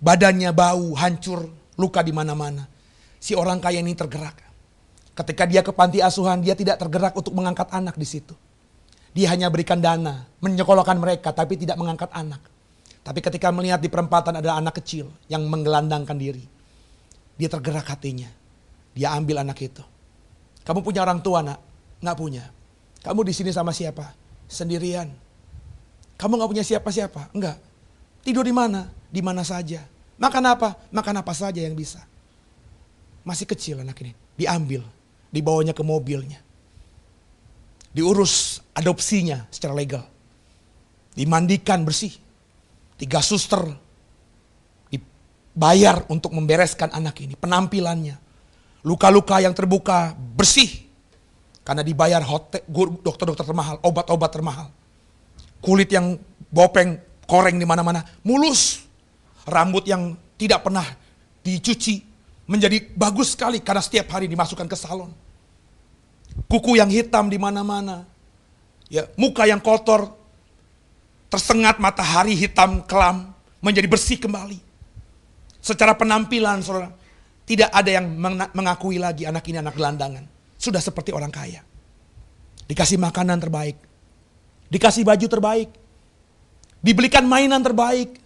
badannya 0.00 0.50
bau, 0.52 0.92
hancur, 0.96 1.48
luka 1.76 2.00
di 2.00 2.12
mana-mana. 2.12 2.68
Si 3.20 3.34
orang 3.34 3.58
kaya 3.58 3.82
ini 3.82 3.96
tergerak. 3.96 4.44
Ketika 5.16 5.48
dia 5.48 5.64
ke 5.64 5.72
panti 5.72 6.04
asuhan, 6.04 6.44
dia 6.44 6.52
tidak 6.52 6.76
tergerak 6.76 7.16
untuk 7.16 7.32
mengangkat 7.32 7.72
anak 7.72 7.96
di 7.96 8.04
situ. 8.04 8.36
Dia 9.16 9.32
hanya 9.32 9.48
berikan 9.48 9.80
dana, 9.80 10.28
menyekolahkan 10.44 11.00
mereka, 11.00 11.32
tapi 11.32 11.56
tidak 11.56 11.80
mengangkat 11.80 12.12
anak. 12.12 12.44
Tapi 13.00 13.24
ketika 13.24 13.48
melihat 13.48 13.80
di 13.80 13.88
perempatan 13.88 14.36
ada 14.36 14.60
anak 14.60 14.76
kecil 14.82 15.08
yang 15.32 15.48
menggelandangkan 15.48 16.20
diri, 16.20 16.44
dia 17.40 17.48
tergerak 17.48 17.88
hatinya. 17.88 18.28
Dia 18.92 19.16
ambil 19.16 19.40
anak 19.40 19.56
itu. 19.64 19.80
Kamu 20.64 20.84
punya 20.84 21.00
orang 21.00 21.24
tua, 21.24 21.40
nak? 21.40 21.60
Nggak 22.04 22.16
punya. 22.18 22.44
Kamu 23.00 23.24
di 23.24 23.32
sini 23.32 23.54
sama 23.54 23.72
siapa? 23.72 24.12
Sendirian. 24.50 25.08
Kamu 26.16 26.40
nggak 26.40 26.50
punya 26.50 26.64
siapa-siapa? 26.64 27.32
Enggak. 27.36 27.60
Tidur 28.24 28.42
di 28.42 28.52
mana? 28.52 28.88
Di 29.12 29.20
mana 29.20 29.44
saja. 29.44 29.84
Makan 30.16 30.44
apa? 30.48 30.68
Makan 30.88 31.20
apa 31.20 31.32
saja 31.36 31.60
yang 31.60 31.76
bisa. 31.76 32.00
Masih 33.22 33.44
kecil 33.44 33.84
anak 33.84 34.00
ini. 34.00 34.16
Diambil. 34.34 34.80
Dibawanya 35.28 35.76
ke 35.76 35.84
mobilnya. 35.84 36.40
Diurus 37.92 38.64
adopsinya 38.72 39.44
secara 39.52 39.76
legal. 39.76 40.04
Dimandikan 41.12 41.84
bersih. 41.84 42.12
Tiga 42.96 43.20
suster 43.20 43.60
dibayar 44.88 46.00
untuk 46.08 46.32
membereskan 46.32 46.88
anak 46.96 47.20
ini. 47.20 47.36
Penampilannya. 47.36 48.16
Luka-luka 48.88 49.44
yang 49.44 49.52
terbuka 49.52 50.16
bersih. 50.16 50.88
Karena 51.60 51.84
dibayar 51.84 52.24
dokter-dokter 53.04 53.44
termahal, 53.44 53.76
obat-obat 53.84 54.30
termahal 54.32 54.70
kulit 55.66 55.90
yang 55.90 56.14
bopeng, 56.46 57.02
koreng 57.26 57.58
di 57.58 57.66
mana-mana, 57.66 58.06
mulus. 58.22 58.86
Rambut 59.46 59.82
yang 59.86 60.14
tidak 60.38 60.62
pernah 60.62 60.86
dicuci 61.42 62.02
menjadi 62.46 62.82
bagus 62.94 63.34
sekali 63.34 63.58
karena 63.62 63.82
setiap 63.82 64.14
hari 64.14 64.30
dimasukkan 64.30 64.66
ke 64.66 64.78
salon. 64.78 65.10
Kuku 66.46 66.78
yang 66.78 66.90
hitam 66.90 67.26
di 67.26 67.38
mana-mana. 67.38 68.06
Ya, 68.86 69.10
muka 69.18 69.46
yang 69.46 69.58
kotor 69.58 70.14
tersengat 71.26 71.82
matahari 71.82 72.38
hitam 72.38 72.86
kelam 72.86 73.34
menjadi 73.58 73.86
bersih 73.90 74.18
kembali. 74.18 74.62
Secara 75.58 75.98
penampilan 75.98 76.62
Saudara, 76.62 76.94
tidak 77.46 77.70
ada 77.70 77.90
yang 77.90 78.06
mengakui 78.54 78.98
lagi 78.98 79.26
anak 79.26 79.46
ini 79.50 79.58
anak 79.58 79.74
gelandangan. 79.74 80.26
Sudah 80.58 80.78
seperti 80.78 81.10
orang 81.10 81.30
kaya. 81.30 81.62
Dikasih 82.66 82.98
makanan 82.98 83.38
terbaik, 83.42 83.78
Dikasih 84.72 85.06
baju 85.06 85.26
terbaik. 85.26 85.70
Dibelikan 86.82 87.26
mainan 87.26 87.62
terbaik. 87.62 88.18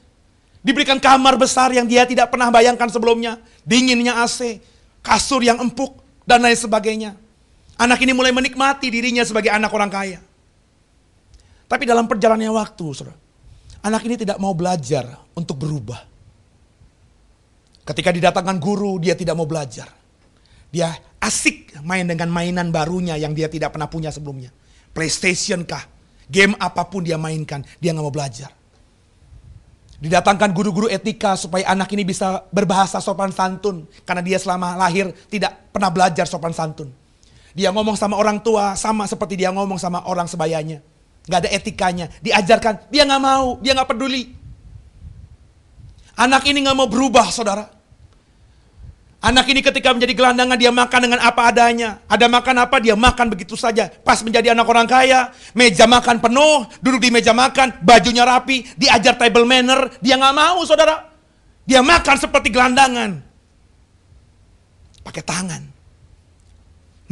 Diberikan 0.60 1.00
kamar 1.00 1.40
besar 1.40 1.72
yang 1.72 1.88
dia 1.88 2.04
tidak 2.04 2.28
pernah 2.28 2.52
bayangkan 2.52 2.88
sebelumnya. 2.92 3.40
Dinginnya 3.64 4.20
AC, 4.20 4.60
kasur 5.00 5.40
yang 5.40 5.56
empuk, 5.60 6.00
dan 6.28 6.44
lain 6.44 6.56
sebagainya. 6.56 7.16
Anak 7.80 7.98
ini 8.04 8.12
mulai 8.12 8.30
menikmati 8.30 8.92
dirinya 8.92 9.24
sebagai 9.24 9.48
anak 9.48 9.72
orang 9.72 9.88
kaya. 9.88 10.20
Tapi 11.64 11.88
dalam 11.88 12.04
perjalanannya 12.04 12.52
waktu, 12.52 12.86
saudara, 12.92 13.16
anak 13.80 14.04
ini 14.04 14.20
tidak 14.20 14.36
mau 14.36 14.52
belajar 14.52 15.08
untuk 15.32 15.56
berubah. 15.56 16.04
Ketika 17.88 18.14
didatangkan 18.14 18.60
guru, 18.62 19.00
dia 19.00 19.16
tidak 19.16 19.34
mau 19.34 19.48
belajar. 19.48 19.88
Dia 20.70 20.94
asik 21.18 21.82
main 21.82 22.06
dengan 22.06 22.30
mainan 22.30 22.70
barunya 22.70 23.18
yang 23.18 23.34
dia 23.34 23.50
tidak 23.50 23.74
pernah 23.74 23.90
punya 23.90 24.14
sebelumnya. 24.14 24.54
PlayStation 24.94 25.66
kah? 25.66 25.82
Game 26.30 26.54
apa 26.62 26.86
pun 26.86 27.02
dia 27.02 27.18
mainkan, 27.18 27.66
dia 27.82 27.90
nggak 27.90 28.06
mau 28.06 28.14
belajar. 28.14 28.54
Didatangkan 30.00 30.56
guru-guru 30.56 30.88
etika 30.88 31.36
supaya 31.36 31.68
anak 31.68 31.92
ini 31.92 32.08
bisa 32.08 32.46
berbahasa 32.48 33.04
sopan 33.04 33.34
santun. 33.34 33.84
Karena 34.08 34.24
dia 34.24 34.40
selama 34.40 34.72
lahir 34.78 35.12
tidak 35.28 35.68
pernah 35.74 35.92
belajar 35.92 36.24
sopan 36.24 36.56
santun. 36.56 36.88
Dia 37.52 37.68
ngomong 37.68 38.00
sama 38.00 38.16
orang 38.16 38.40
tua 38.40 38.78
sama 38.80 39.04
seperti 39.04 39.36
dia 39.36 39.52
ngomong 39.52 39.76
sama 39.76 40.06
orang 40.08 40.24
sebayanya. 40.24 40.80
Gak 41.28 41.44
ada 41.44 41.50
etikanya. 41.52 42.08
Diajarkan, 42.24 42.88
dia 42.88 43.04
nggak 43.04 43.20
mau, 43.20 43.60
dia 43.60 43.76
nggak 43.76 43.90
peduli. 43.92 44.32
Anak 46.16 46.48
ini 46.48 46.64
nggak 46.64 46.76
mau 46.80 46.88
berubah 46.88 47.28
saudara. 47.28 47.68
Anak 49.20 49.52
ini 49.52 49.60
ketika 49.60 49.92
menjadi 49.92 50.16
gelandangan 50.16 50.56
dia 50.56 50.72
makan 50.72 51.00
dengan 51.04 51.20
apa 51.20 51.52
adanya. 51.52 52.00
Ada 52.08 52.24
makan 52.24 52.56
apa 52.64 52.80
dia 52.80 52.96
makan 52.96 53.28
begitu 53.28 53.52
saja. 53.52 53.92
Pas 53.92 54.24
menjadi 54.24 54.56
anak 54.56 54.64
orang 54.64 54.88
kaya, 54.88 55.28
meja 55.52 55.84
makan 55.84 56.24
penuh, 56.24 56.64
duduk 56.80 57.04
di 57.04 57.12
meja 57.12 57.36
makan, 57.36 57.84
bajunya 57.84 58.24
rapi, 58.24 58.64
diajar 58.80 59.20
table 59.20 59.44
manner, 59.44 59.92
dia 60.00 60.16
nggak 60.16 60.32
mau 60.32 60.64
saudara. 60.64 61.12
Dia 61.68 61.84
makan 61.84 62.16
seperti 62.16 62.48
gelandangan. 62.48 63.20
Pakai 65.04 65.20
tangan. 65.20 65.62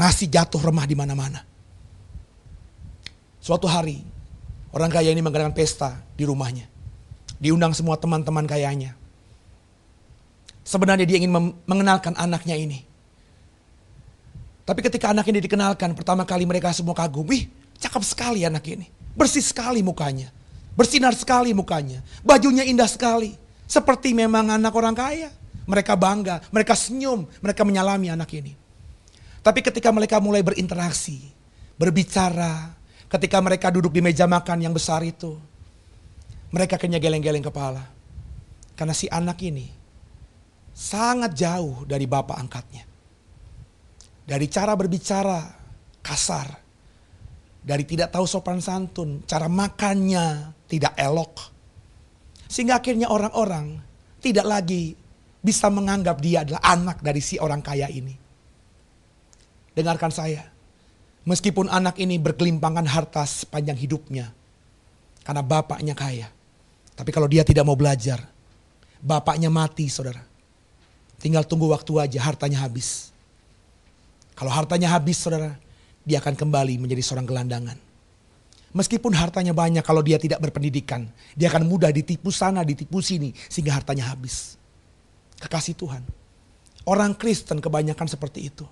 Nasi 0.01 0.33
jatuh 0.33 0.65
remah 0.65 0.89
di 0.89 0.97
mana-mana. 0.97 1.45
Suatu 3.45 3.69
hari, 3.69 4.01
orang 4.73 4.89
kaya 4.89 5.13
ini 5.13 5.21
mengadakan 5.21 5.53
pesta 5.53 6.01
di 6.17 6.25
rumahnya. 6.25 6.65
Diundang 7.37 7.77
semua 7.77 8.01
teman-teman 8.01 8.49
kayanya. 8.49 8.97
Sebenarnya 10.69 11.09
dia 11.09 11.17
ingin 11.17 11.33
mengenalkan 11.65 12.13
anaknya 12.13 12.53
ini. 12.53 12.85
Tapi 14.69 14.85
ketika 14.85 15.17
anak 15.17 15.25
ini 15.33 15.41
dikenalkan, 15.41 15.97
pertama 15.97 16.29
kali 16.29 16.45
mereka 16.45 16.69
semua 16.77 16.93
kagum. 16.93 17.25
Wih, 17.25 17.49
cakep 17.81 18.05
sekali 18.05 18.45
anak 18.45 18.69
ini. 18.69 18.85
Bersih 19.17 19.41
sekali 19.41 19.81
mukanya. 19.81 20.29
Bersinar 20.77 21.17
sekali 21.17 21.57
mukanya. 21.57 22.05
Bajunya 22.21 22.69
indah 22.69 22.85
sekali. 22.85 23.33
Seperti 23.65 24.13
memang 24.13 24.53
anak 24.53 24.77
orang 24.77 24.93
kaya. 24.93 25.33
Mereka 25.65 25.97
bangga, 25.97 26.45
mereka 26.53 26.77
senyum, 26.77 27.25
mereka 27.41 27.65
menyalami 27.65 28.13
anak 28.13 28.29
ini. 28.37 28.53
Tapi 29.41 29.65
ketika 29.65 29.89
mereka 29.89 30.21
mulai 30.21 30.45
berinteraksi, 30.45 31.33
berbicara, 31.81 32.77
ketika 33.09 33.41
mereka 33.41 33.73
duduk 33.73 33.93
di 33.93 34.05
meja 34.05 34.29
makan 34.29 34.69
yang 34.69 34.77
besar 34.77 35.01
itu, 35.01 35.33
mereka 36.53 36.77
kayaknya 36.77 37.01
geleng-geleng 37.01 37.45
kepala. 37.45 37.89
Karena 38.77 38.93
si 38.97 39.09
anak 39.13 39.41
ini 39.45 39.78
sangat 40.79 41.35
jauh 41.35 41.83
dari 41.83 42.07
bapak 42.07 42.39
angkatnya. 42.39 42.87
Dari 44.23 44.47
cara 44.47 44.79
berbicara 44.79 45.43
kasar, 45.99 46.47
dari 47.59 47.83
tidak 47.83 48.15
tahu 48.15 48.23
sopan 48.23 48.63
santun, 48.63 49.27
cara 49.27 49.51
makannya 49.51 50.55
tidak 50.71 50.95
elok. 50.95 51.35
Sehingga 52.47 52.79
akhirnya 52.79 53.11
orang-orang 53.11 53.83
tidak 54.23 54.47
lagi 54.47 54.95
bisa 55.43 55.67
menganggap 55.73 56.23
dia 56.23 56.47
adalah 56.47 56.63
anak 56.63 57.03
dari 57.03 57.19
si 57.19 57.41
orang 57.43 57.65
kaya 57.65 57.91
ini. 57.91 58.15
Dengarkan 59.75 60.13
saya. 60.13 60.45
Meskipun 61.29 61.69
anak 61.69 62.01
ini 62.01 62.17
berkelimpangan 62.17 62.89
harta 62.89 63.25
sepanjang 63.25 63.77
hidupnya. 63.77 64.33
Karena 65.25 65.45
bapaknya 65.45 65.93
kaya. 65.93 66.29
Tapi 66.97 67.11
kalau 67.13 67.29
dia 67.29 67.45
tidak 67.45 67.69
mau 67.69 67.77
belajar. 67.77 68.25
Bapaknya 68.99 69.53
mati 69.53 69.93
saudara. 69.93 70.28
Tinggal 71.19 71.43
tunggu 71.43 71.67
waktu 71.71 71.93
aja 71.99 72.19
hartanya 72.23 72.63
habis. 72.63 73.11
Kalau 74.39 74.55
hartanya 74.55 74.95
habis 74.95 75.19
saudara. 75.19 75.59
Dia 76.09 76.25
akan 76.25 76.39
kembali 76.39 76.81
menjadi 76.81 77.05
seorang 77.05 77.29
gelandangan. 77.29 77.77
Meskipun 78.73 79.13
hartanya 79.13 79.53
banyak 79.53 79.85
kalau 79.85 80.01
dia 80.01 80.17
tidak 80.17 80.41
berpendidikan. 80.41 81.05
Dia 81.37 81.53
akan 81.53 81.69
mudah 81.69 81.93
ditipu 81.93 82.33
sana, 82.33 82.65
ditipu 82.65 83.05
sini. 83.05 83.35
Sehingga 83.51 83.77
hartanya 83.77 84.09
habis. 84.09 84.57
Kekasih 85.37 85.77
Tuhan. 85.77 86.01
Orang 86.89 87.13
Kristen 87.19 87.61
kebanyakan 87.61 88.09
seperti 88.09 88.49
itu. 88.49 88.65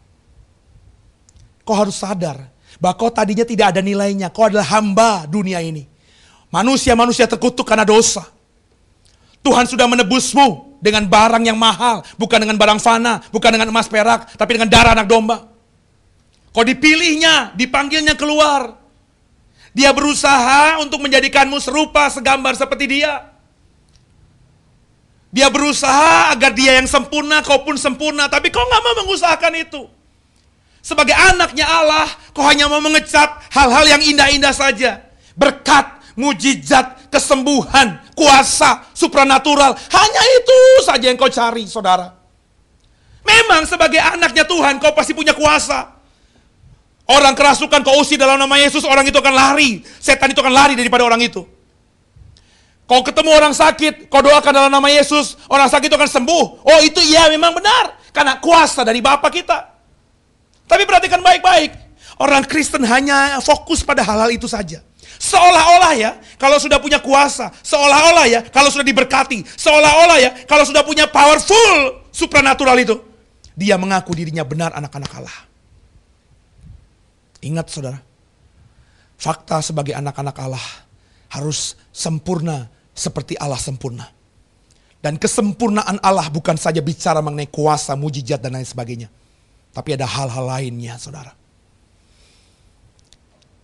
Kau 1.66 1.76
harus 1.76 1.98
sadar 1.98 2.46
bahwa 2.78 2.94
kau 2.96 3.10
tadinya 3.10 3.44
tidak 3.44 3.76
ada 3.76 3.84
nilainya. 3.84 4.30
Kau 4.32 4.48
adalah 4.48 4.64
hamba 4.78 5.28
dunia 5.28 5.60
ini. 5.60 5.84
Manusia-manusia 6.48 7.26
terkutuk 7.28 7.66
karena 7.66 7.84
dosa. 7.84 8.24
Tuhan 9.44 9.68
sudah 9.68 9.84
menebusmu 9.90 10.75
dengan 10.86 11.02
barang 11.10 11.42
yang 11.42 11.58
mahal. 11.58 12.06
Bukan 12.14 12.38
dengan 12.38 12.54
barang 12.54 12.78
fana, 12.78 13.18
bukan 13.34 13.50
dengan 13.50 13.74
emas 13.74 13.90
perak, 13.90 14.38
tapi 14.38 14.54
dengan 14.54 14.70
darah 14.70 14.94
anak 14.94 15.10
domba. 15.10 15.50
Kau 16.54 16.62
dipilihnya, 16.62 17.52
dipanggilnya 17.58 18.14
keluar. 18.14 18.78
Dia 19.76 19.92
berusaha 19.92 20.80
untuk 20.80 21.02
menjadikanmu 21.04 21.58
serupa 21.60 22.08
segambar 22.08 22.56
seperti 22.56 22.96
dia. 22.96 23.28
Dia 25.28 25.52
berusaha 25.52 26.32
agar 26.32 26.56
dia 26.56 26.80
yang 26.80 26.88
sempurna, 26.88 27.44
kau 27.44 27.60
pun 27.60 27.76
sempurna. 27.76 28.24
Tapi 28.24 28.48
kau 28.48 28.64
nggak 28.64 28.80
mau 28.80 28.94
mengusahakan 29.04 29.52
itu. 29.60 29.84
Sebagai 30.80 31.12
anaknya 31.12 31.68
Allah, 31.68 32.08
kau 32.32 32.46
hanya 32.46 32.70
mau 32.72 32.80
mengecap 32.80 33.42
hal-hal 33.52 33.84
yang 33.84 34.00
indah-indah 34.00 34.54
saja. 34.56 35.04
Berkat, 35.36 35.92
mujizat, 36.16 37.05
kesembuhan, 37.16 37.96
kuasa, 38.12 38.84
supranatural. 38.92 39.72
Hanya 39.72 40.22
itu 40.36 40.58
saja 40.84 41.08
yang 41.08 41.16
kau 41.16 41.32
cari, 41.32 41.64
saudara. 41.64 42.12
Memang 43.24 43.64
sebagai 43.64 43.98
anaknya 43.98 44.44
Tuhan, 44.44 44.76
kau 44.76 44.92
pasti 44.92 45.16
punya 45.16 45.32
kuasa. 45.32 45.96
Orang 47.08 47.32
kerasukan 47.32 47.80
kau 47.80 47.96
usir 48.04 48.20
dalam 48.20 48.36
nama 48.36 48.60
Yesus, 48.60 48.84
orang 48.84 49.08
itu 49.08 49.16
akan 49.16 49.34
lari. 49.34 49.80
Setan 49.98 50.30
itu 50.30 50.44
akan 50.44 50.52
lari 50.52 50.76
daripada 50.76 51.08
orang 51.08 51.24
itu. 51.24 51.42
Kau 52.86 53.02
ketemu 53.02 53.34
orang 53.34 53.50
sakit, 53.50 54.06
kau 54.06 54.22
doakan 54.22 54.52
dalam 54.52 54.70
nama 54.70 54.86
Yesus, 54.86 55.34
orang 55.50 55.66
sakit 55.66 55.90
itu 55.90 55.96
akan 55.98 56.10
sembuh. 56.10 56.44
Oh 56.62 56.80
itu 56.84 57.02
iya 57.02 57.26
memang 57.32 57.50
benar. 57.56 57.98
Karena 58.14 58.38
kuasa 58.38 58.86
dari 58.86 59.02
Bapak 59.02 59.30
kita. 59.34 59.58
Tapi 60.66 60.82
perhatikan 60.86 61.18
baik-baik. 61.22 61.74
Orang 62.22 62.46
Kristen 62.46 62.86
hanya 62.86 63.42
fokus 63.42 63.82
pada 63.82 64.06
hal-hal 64.06 64.30
itu 64.30 64.46
saja. 64.46 64.82
Seolah-olah 65.16 65.92
ya, 65.96 66.10
kalau 66.36 66.60
sudah 66.60 66.76
punya 66.78 67.00
kuasa, 67.00 67.50
seolah-olah 67.62 68.26
ya, 68.28 68.40
kalau 68.50 68.68
sudah 68.68 68.84
diberkati, 68.86 69.42
seolah-olah 69.56 70.18
ya, 70.20 70.30
kalau 70.44 70.62
sudah 70.66 70.82
punya 70.82 71.08
powerful 71.08 72.04
supranatural 72.12 72.76
itu, 72.78 72.96
dia 73.56 73.80
mengaku 73.80 74.12
dirinya 74.12 74.44
benar 74.44 74.74
anak-anak 74.76 75.12
Allah. 75.16 75.38
Ingat 77.40 77.66
saudara, 77.72 77.98
fakta 79.16 79.62
sebagai 79.62 79.96
anak-anak 79.96 80.36
Allah 80.42 80.66
harus 81.32 81.78
sempurna 81.94 82.68
seperti 82.92 83.38
Allah 83.40 83.60
sempurna. 83.60 84.08
Dan 85.00 85.20
kesempurnaan 85.20 86.02
Allah 86.02 86.26
bukan 86.28 86.58
saja 86.58 86.82
bicara 86.82 87.22
mengenai 87.22 87.46
kuasa, 87.46 87.94
mujizat, 87.94 88.42
dan 88.42 88.58
lain 88.58 88.66
sebagainya 88.66 89.08
tapi 89.76 89.92
ada 89.92 90.08
hal-hal 90.08 90.48
lainnya, 90.48 90.96
saudara. 90.96 91.36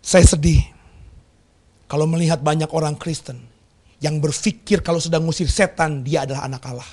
Saya 0.04 0.28
sedih 0.28 0.60
kalau 1.92 2.08
melihat 2.08 2.40
banyak 2.40 2.72
orang 2.72 2.96
Kristen 2.96 3.36
yang 4.00 4.16
berpikir 4.16 4.80
kalau 4.80 4.96
sudah 4.96 5.20
ngusir 5.20 5.44
setan, 5.44 6.00
dia 6.00 6.24
adalah 6.24 6.48
anak 6.48 6.64
Allah. 6.64 6.88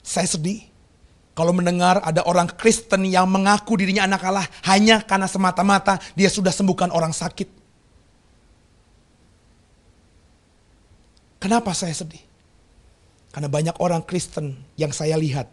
Saya 0.00 0.24
sedih 0.24 0.64
kalau 1.36 1.52
mendengar 1.52 2.00
ada 2.00 2.24
orang 2.24 2.48
Kristen 2.48 3.04
yang 3.04 3.28
mengaku 3.28 3.76
dirinya 3.76 4.08
anak 4.08 4.24
Allah 4.24 4.48
hanya 4.64 5.04
karena 5.04 5.28
semata-mata 5.28 6.00
dia 6.16 6.32
sudah 6.32 6.48
sembuhkan 6.48 6.88
orang 6.88 7.12
sakit. 7.12 7.52
Kenapa 11.36 11.76
saya 11.76 11.92
sedih? 11.92 12.24
Karena 13.28 13.52
banyak 13.52 13.76
orang 13.76 14.08
Kristen 14.08 14.56
yang 14.80 14.96
saya 14.96 15.20
lihat 15.20 15.52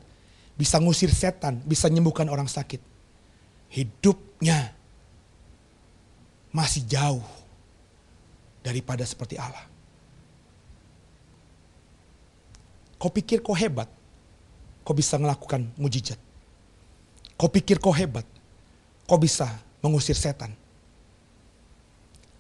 bisa 0.56 0.80
ngusir 0.80 1.12
setan, 1.12 1.60
bisa 1.68 1.92
menyembuhkan 1.92 2.32
orang 2.32 2.48
sakit. 2.48 2.80
Hidupnya 3.68 4.72
masih 6.56 6.88
jauh 6.88 7.35
daripada 8.66 9.06
seperti 9.06 9.38
Allah. 9.38 9.62
Kau 12.98 13.14
pikir 13.14 13.46
kau 13.46 13.54
hebat, 13.54 13.86
kau 14.82 14.98
bisa 14.98 15.22
melakukan 15.22 15.70
mujizat. 15.78 16.18
Kau 17.38 17.46
pikir 17.46 17.78
kau 17.78 17.94
hebat, 17.94 18.26
kau 19.06 19.22
bisa 19.22 19.46
mengusir 19.86 20.18
setan. 20.18 20.50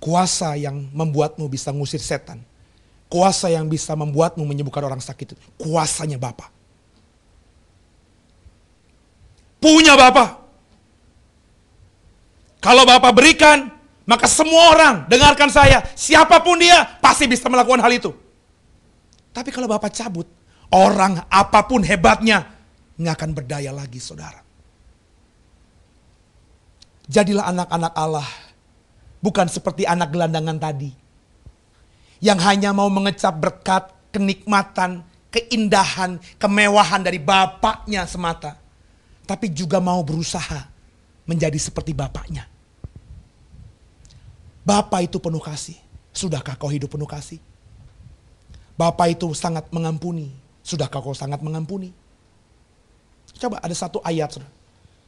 Kuasa 0.01 0.57
yang 0.57 0.89
membuatmu 0.89 1.45
bisa 1.45 1.69
mengusir 1.69 2.01
setan. 2.01 2.41
Kuasa 3.05 3.53
yang 3.53 3.69
bisa 3.69 3.93
membuatmu 3.93 4.41
menyembuhkan 4.41 4.81
orang 4.81 5.01
sakit. 5.01 5.37
Kuasanya 5.61 6.17
Bapak. 6.17 6.55
punya 9.65 9.97
Bapak. 9.97 10.45
Kalau 12.61 12.85
Bapak 12.85 13.11
berikan, 13.17 13.73
maka 14.05 14.29
semua 14.29 14.73
orang 14.73 14.95
dengarkan 15.09 15.49
saya, 15.49 15.81
siapa 15.97 16.41
pun 16.41 16.61
dia 16.61 16.97
pasti 17.01 17.25
bisa 17.25 17.49
melakukan 17.49 17.81
hal 17.81 17.91
itu. 17.93 18.13
Tapi 19.35 19.49
kalau 19.51 19.67
Bapak 19.67 19.91
cabut, 19.91 20.29
orang 20.71 21.25
apa 21.27 21.65
pun 21.67 21.83
hebatnya 21.83 22.45
nggak 22.95 23.13
akan 23.17 23.31
berdaya 23.35 23.73
lagi 23.75 23.99
saudara. 23.99 24.39
Jadilah 27.05 27.49
anak-anak 27.51 27.93
Allah, 27.93 28.29
bukan 29.21 29.45
seperti 29.49 29.85
anak 29.85 30.09
gelandangan 30.09 30.57
tadi. 30.57 30.89
Yang 32.23 32.39
hanya 32.47 32.73
mau 32.73 32.87
mengecap 32.89 33.35
berkat, 33.37 33.91
kenikmatan, 34.09 35.05
keindahan, 35.29 36.17
kemewahan 36.39 37.03
dari 37.03 37.19
bapaknya 37.19 38.07
semata 38.07 38.65
tapi 39.25 39.49
juga 39.51 39.81
mau 39.81 40.05
berusaha 40.05 40.69
menjadi 41.25 41.57
seperti 41.57 41.97
bapaknya. 41.97 42.45
Bapak 44.65 45.05
itu 45.05 45.21
penuh 45.21 45.39
kasih. 45.39 45.77
Sudahkah 46.09 46.57
kau 46.57 46.73
hidup 46.73 46.89
penuh 46.89 47.05
kasih? 47.05 47.37
Bapak 48.73 49.13
itu 49.13 49.29
sangat 49.37 49.69
mengampuni. 49.69 50.33
Sudahkah 50.65 51.05
kau 51.05 51.13
sangat 51.13 51.39
mengampuni? 51.45 51.93
Coba 53.37 53.61
ada 53.61 53.75
satu 53.77 54.01
ayat 54.01 54.33
saudara. 54.33 54.49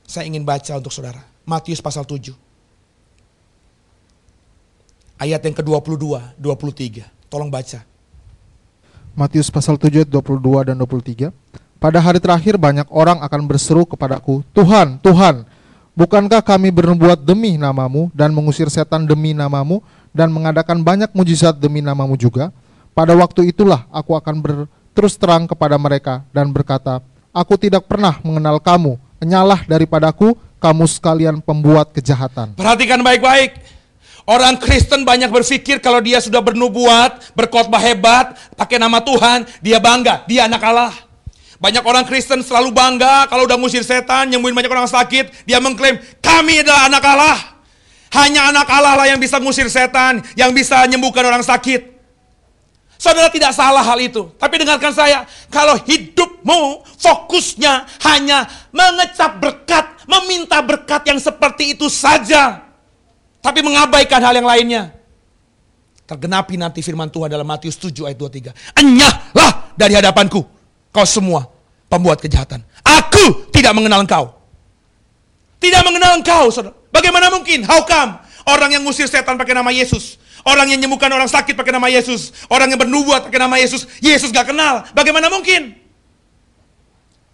Saya 0.05 0.29
ingin 0.29 0.45
baca 0.45 0.77
untuk 0.77 0.93
saudara. 0.93 1.25
Matius 1.41 1.81
pasal 1.81 2.05
7. 2.05 2.31
Ayat 5.17 5.41
yang 5.41 5.55
ke-22, 5.57 6.37
23. 6.37 7.09
Tolong 7.27 7.49
baca. 7.49 7.81
Matius 9.17 9.49
pasal 9.49 9.81
7 9.81 10.05
ayat 10.05 10.11
22 10.13 10.69
dan 10.69 10.77
23. 10.77 11.33
Pada 11.81 11.97
hari 11.97 12.21
terakhir 12.21 12.61
banyak 12.61 12.85
orang 12.93 13.25
akan 13.25 13.41
berseru 13.49 13.87
kepadaku, 13.87 14.45
Tuhan, 14.53 15.01
Tuhan, 15.01 15.46
bukankah 15.97 16.45
kami 16.45 16.69
berbuat 16.69 17.25
demi 17.25 17.57
namamu 17.57 18.13
dan 18.13 18.29
mengusir 18.29 18.69
setan 18.69 19.09
demi 19.09 19.33
namamu 19.33 19.81
dan 20.13 20.29
mengadakan 20.29 20.85
banyak 20.85 21.09
mujizat 21.17 21.57
demi 21.57 21.81
namamu 21.81 22.13
juga? 22.13 22.53
Pada 22.93 23.17
waktu 23.17 23.49
itulah 23.49 23.89
aku 23.89 24.13
akan 24.13 24.37
berterus 24.37 25.17
terang 25.17 25.49
kepada 25.49 25.77
mereka 25.81 26.21
dan 26.29 26.53
berkata, 26.53 27.01
Aku 27.33 27.53
tidak 27.53 27.85
pernah 27.85 28.17
mengenal 28.25 28.57
kamu, 28.57 28.97
menyalah 29.21 29.61
daripadaku, 29.69 30.33
kamu 30.57 30.85
sekalian 30.89 31.37
pembuat 31.37 31.93
kejahatan. 31.93 32.57
Perhatikan 32.57 33.05
baik-baik. 33.05 33.77
Orang 34.27 34.59
Kristen 34.59 35.07
banyak 35.07 35.31
berpikir 35.31 35.79
kalau 35.79 36.03
dia 36.03 36.19
sudah 36.19 36.43
bernubuat, 36.43 37.31
berkhotbah 37.31 37.79
hebat, 37.79 38.35
pakai 38.59 38.75
nama 38.75 38.99
Tuhan, 38.99 39.47
dia 39.63 39.79
bangga, 39.79 40.27
dia 40.27 40.51
anak 40.51 40.61
Allah. 40.67 41.06
Banyak 41.57 41.81
orang 41.81 42.05
Kristen 42.05 42.45
selalu 42.45 42.69
bangga 42.69 43.25
kalau 43.25 43.49
udah 43.49 43.57
ngusir 43.57 43.81
setan, 43.81 44.29
nyembuhin 44.29 44.53
banyak 44.53 44.69
orang 44.69 44.85
sakit. 44.85 45.49
Dia 45.49 45.57
mengklaim, 45.57 45.97
kami 46.21 46.61
adalah 46.61 46.85
anak 46.85 47.03
Allah. 47.05 47.37
Hanya 48.13 48.53
anak 48.53 48.69
Allah 48.69 48.93
lah 48.93 49.07
yang 49.09 49.17
bisa 49.17 49.41
ngusir 49.41 49.67
setan, 49.67 50.21
yang 50.37 50.53
bisa 50.53 50.85
menyembuhkan 50.85 51.25
orang 51.25 51.41
sakit. 51.41 51.97
Saudara 52.97 53.29
tidak 53.29 53.53
salah 53.53 53.85
hal 53.85 53.97
itu. 54.01 54.29
Tapi 54.41 54.57
dengarkan 54.57 54.89
saya, 54.89 55.25
kalau 55.53 55.77
hidupmu 55.77 56.81
fokusnya 56.97 57.85
hanya 58.09 58.49
mengecap 58.73 59.37
berkat, 59.37 59.85
meminta 60.09 60.61
berkat 60.65 61.05
yang 61.05 61.21
seperti 61.21 61.77
itu 61.77 61.89
saja. 61.93 62.65
Tapi 63.41 63.59
mengabaikan 63.61 64.21
hal 64.21 64.33
yang 64.37 64.49
lainnya. 64.49 64.93
tergenapi 66.07 66.55
nanti 66.55 66.79
firman 66.79 67.11
Tuhan 67.11 67.27
dalam 67.27 67.43
Matius 67.43 67.75
7 67.75 68.07
ayat 68.07 68.15
23. 68.15 68.79
Enyahlah 68.79 69.75
dari 69.75 69.91
hadapanku, 69.91 70.39
kau 70.91 71.05
semua 71.07 71.49
pembuat 71.87 72.19
kejahatan. 72.19 72.63
Aku 72.83 73.49
tidak 73.51 73.75
mengenal 73.75 74.03
engkau. 74.03 74.37
Tidak 75.57 75.81
mengenal 75.81 76.21
engkau, 76.21 76.53
saudara. 76.53 76.77
Bagaimana 76.93 77.33
mungkin? 77.33 77.65
How 77.65 77.81
come? 77.83 78.21
Orang 78.47 78.71
yang 78.71 78.85
ngusir 78.85 79.09
setan 79.09 79.35
pakai 79.35 79.57
nama 79.57 79.73
Yesus. 79.73 80.21
Orang 80.47 80.71
yang 80.71 80.79
menyembuhkan 80.79 81.11
orang 81.11 81.27
sakit 81.27 81.57
pakai 81.57 81.75
nama 81.75 81.91
Yesus. 81.91 82.31
Orang 82.47 82.71
yang 82.71 82.79
bernubuat 82.79 83.27
pakai 83.27 83.41
nama 83.41 83.59
Yesus. 83.59 83.83
Yesus 83.99 84.31
gak 84.31 84.53
kenal. 84.53 84.87
Bagaimana 84.95 85.27
mungkin? 85.27 85.75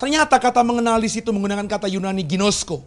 Ternyata 0.02 0.36
kata 0.42 0.66
mengenal 0.66 0.98
di 0.98 1.08
situ 1.12 1.30
menggunakan 1.30 1.70
kata 1.70 1.86
Yunani 1.86 2.26
ginosko. 2.26 2.82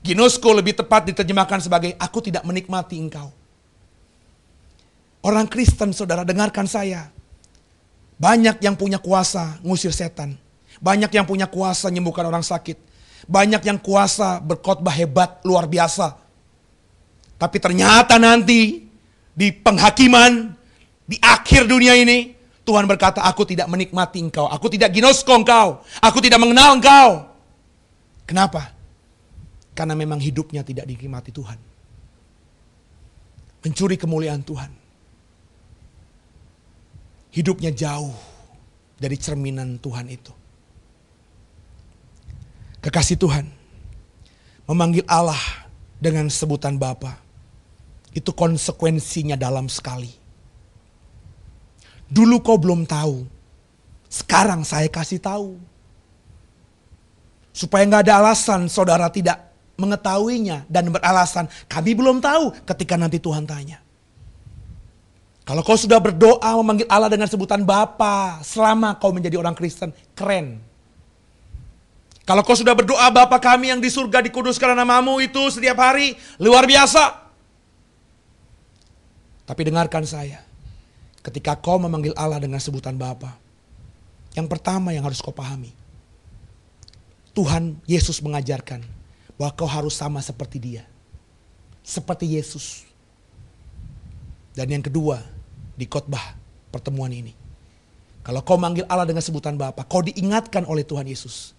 Ginosko 0.00 0.48
lebih 0.56 0.78
tepat 0.78 1.10
diterjemahkan 1.12 1.60
sebagai 1.60 1.92
aku 1.98 2.24
tidak 2.24 2.46
menikmati 2.46 2.96
engkau. 2.96 3.28
Orang 5.20 5.50
Kristen 5.50 5.92
saudara 5.92 6.24
dengarkan 6.24 6.64
saya. 6.64 7.12
Banyak 8.20 8.60
yang 8.60 8.76
punya 8.76 9.00
kuasa 9.00 9.56
ngusir 9.64 9.96
setan. 9.96 10.36
Banyak 10.76 11.08
yang 11.08 11.24
punya 11.24 11.48
kuasa 11.48 11.88
menyembuhkan 11.88 12.28
orang 12.28 12.44
sakit. 12.44 12.76
Banyak 13.24 13.64
yang 13.64 13.80
kuasa 13.80 14.44
berkhotbah 14.44 14.92
hebat 14.92 15.40
luar 15.40 15.64
biasa. 15.64 16.20
Tapi 17.40 17.56
ternyata 17.56 18.20
nanti 18.20 18.84
di 19.32 19.48
penghakiman 19.56 20.52
di 21.08 21.16
akhir 21.16 21.64
dunia 21.64 21.96
ini 21.96 22.36
Tuhan 22.60 22.84
berkata 22.84 23.24
aku 23.24 23.48
tidak 23.48 23.72
menikmati 23.72 24.20
engkau. 24.20 24.44
Aku 24.52 24.68
tidak 24.68 24.92
ginosko 24.92 25.32
engkau. 25.32 25.80
Aku 26.04 26.20
tidak 26.20 26.44
mengenal 26.44 26.76
engkau. 26.76 27.24
Kenapa? 28.28 28.76
Karena 29.72 29.96
memang 29.96 30.20
hidupnya 30.20 30.60
tidak 30.60 30.84
dinikmati 30.84 31.32
Tuhan. 31.32 31.56
Mencuri 33.64 33.96
kemuliaan 33.96 34.44
Tuhan 34.44 34.79
hidupnya 37.30 37.70
jauh 37.70 38.14
dari 38.98 39.16
cerminan 39.16 39.78
Tuhan 39.78 40.06
itu. 40.10 40.34
Kekasih 42.80 43.16
Tuhan 43.20 43.46
memanggil 44.66 45.04
Allah 45.04 45.40
dengan 46.00 46.26
sebutan 46.32 46.80
Bapa 46.80 47.18
itu 48.16 48.30
konsekuensinya 48.34 49.38
dalam 49.38 49.70
sekali. 49.70 50.10
Dulu 52.10 52.42
kau 52.42 52.58
belum 52.58 52.88
tahu, 52.88 53.22
sekarang 54.10 54.66
saya 54.66 54.90
kasih 54.90 55.22
tahu. 55.22 55.54
Supaya 57.54 57.86
nggak 57.86 58.02
ada 58.06 58.14
alasan 58.22 58.66
saudara 58.66 59.06
tidak 59.10 59.38
mengetahuinya 59.78 60.66
dan 60.66 60.90
beralasan 60.90 61.46
kami 61.70 61.94
belum 61.94 62.18
tahu 62.18 62.50
ketika 62.66 62.98
nanti 62.98 63.22
Tuhan 63.22 63.46
tanya. 63.46 63.78
Kalau 65.50 65.66
kau 65.66 65.74
sudah 65.74 65.98
berdoa 65.98 66.54
memanggil 66.62 66.86
Allah 66.86 67.10
dengan 67.10 67.26
sebutan 67.26 67.66
Bapa 67.66 68.38
selama 68.46 68.94
kau 69.02 69.10
menjadi 69.10 69.34
orang 69.34 69.50
Kristen, 69.58 69.90
keren. 70.14 70.62
Kalau 72.22 72.46
kau 72.46 72.54
sudah 72.54 72.70
berdoa 72.70 73.10
Bapa 73.10 73.34
kami 73.42 73.74
yang 73.74 73.82
di 73.82 73.90
surga 73.90 74.22
dikuduskan 74.30 74.78
namamu 74.78 75.18
itu 75.18 75.42
setiap 75.50 75.74
hari, 75.82 76.14
luar 76.38 76.70
biasa. 76.70 77.34
Tapi 79.42 79.66
dengarkan 79.66 80.06
saya, 80.06 80.38
ketika 81.18 81.58
kau 81.58 81.82
memanggil 81.82 82.14
Allah 82.14 82.38
dengan 82.38 82.62
sebutan 82.62 82.94
Bapa, 82.94 83.34
yang 84.38 84.46
pertama 84.46 84.94
yang 84.94 85.02
harus 85.02 85.18
kau 85.18 85.34
pahami, 85.34 85.74
Tuhan 87.34 87.74
Yesus 87.90 88.22
mengajarkan 88.22 88.86
bahwa 89.34 89.50
kau 89.58 89.66
harus 89.66 89.98
sama 89.98 90.22
seperti 90.22 90.62
dia. 90.62 90.86
Seperti 91.82 92.38
Yesus. 92.38 92.86
Dan 94.54 94.70
yang 94.78 94.86
kedua, 94.86 95.39
di 95.80 95.88
khotbah 95.88 96.36
pertemuan 96.68 97.08
ini. 97.08 97.32
Kalau 98.20 98.44
kau 98.44 98.60
manggil 98.60 98.84
Allah 98.84 99.08
dengan 99.08 99.24
sebutan 99.24 99.56
Bapa, 99.56 99.88
kau 99.88 100.04
diingatkan 100.04 100.68
oleh 100.68 100.84
Tuhan 100.84 101.08
Yesus. 101.08 101.56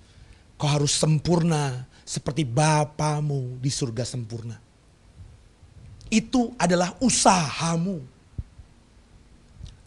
Kau 0.62 0.70
harus 0.70 0.94
sempurna 0.94 1.90
seperti 2.06 2.46
Bapamu 2.46 3.58
di 3.58 3.74
surga 3.74 4.06
sempurna. 4.06 4.62
Itu 6.14 6.54
adalah 6.62 6.94
usahamu. 7.02 7.98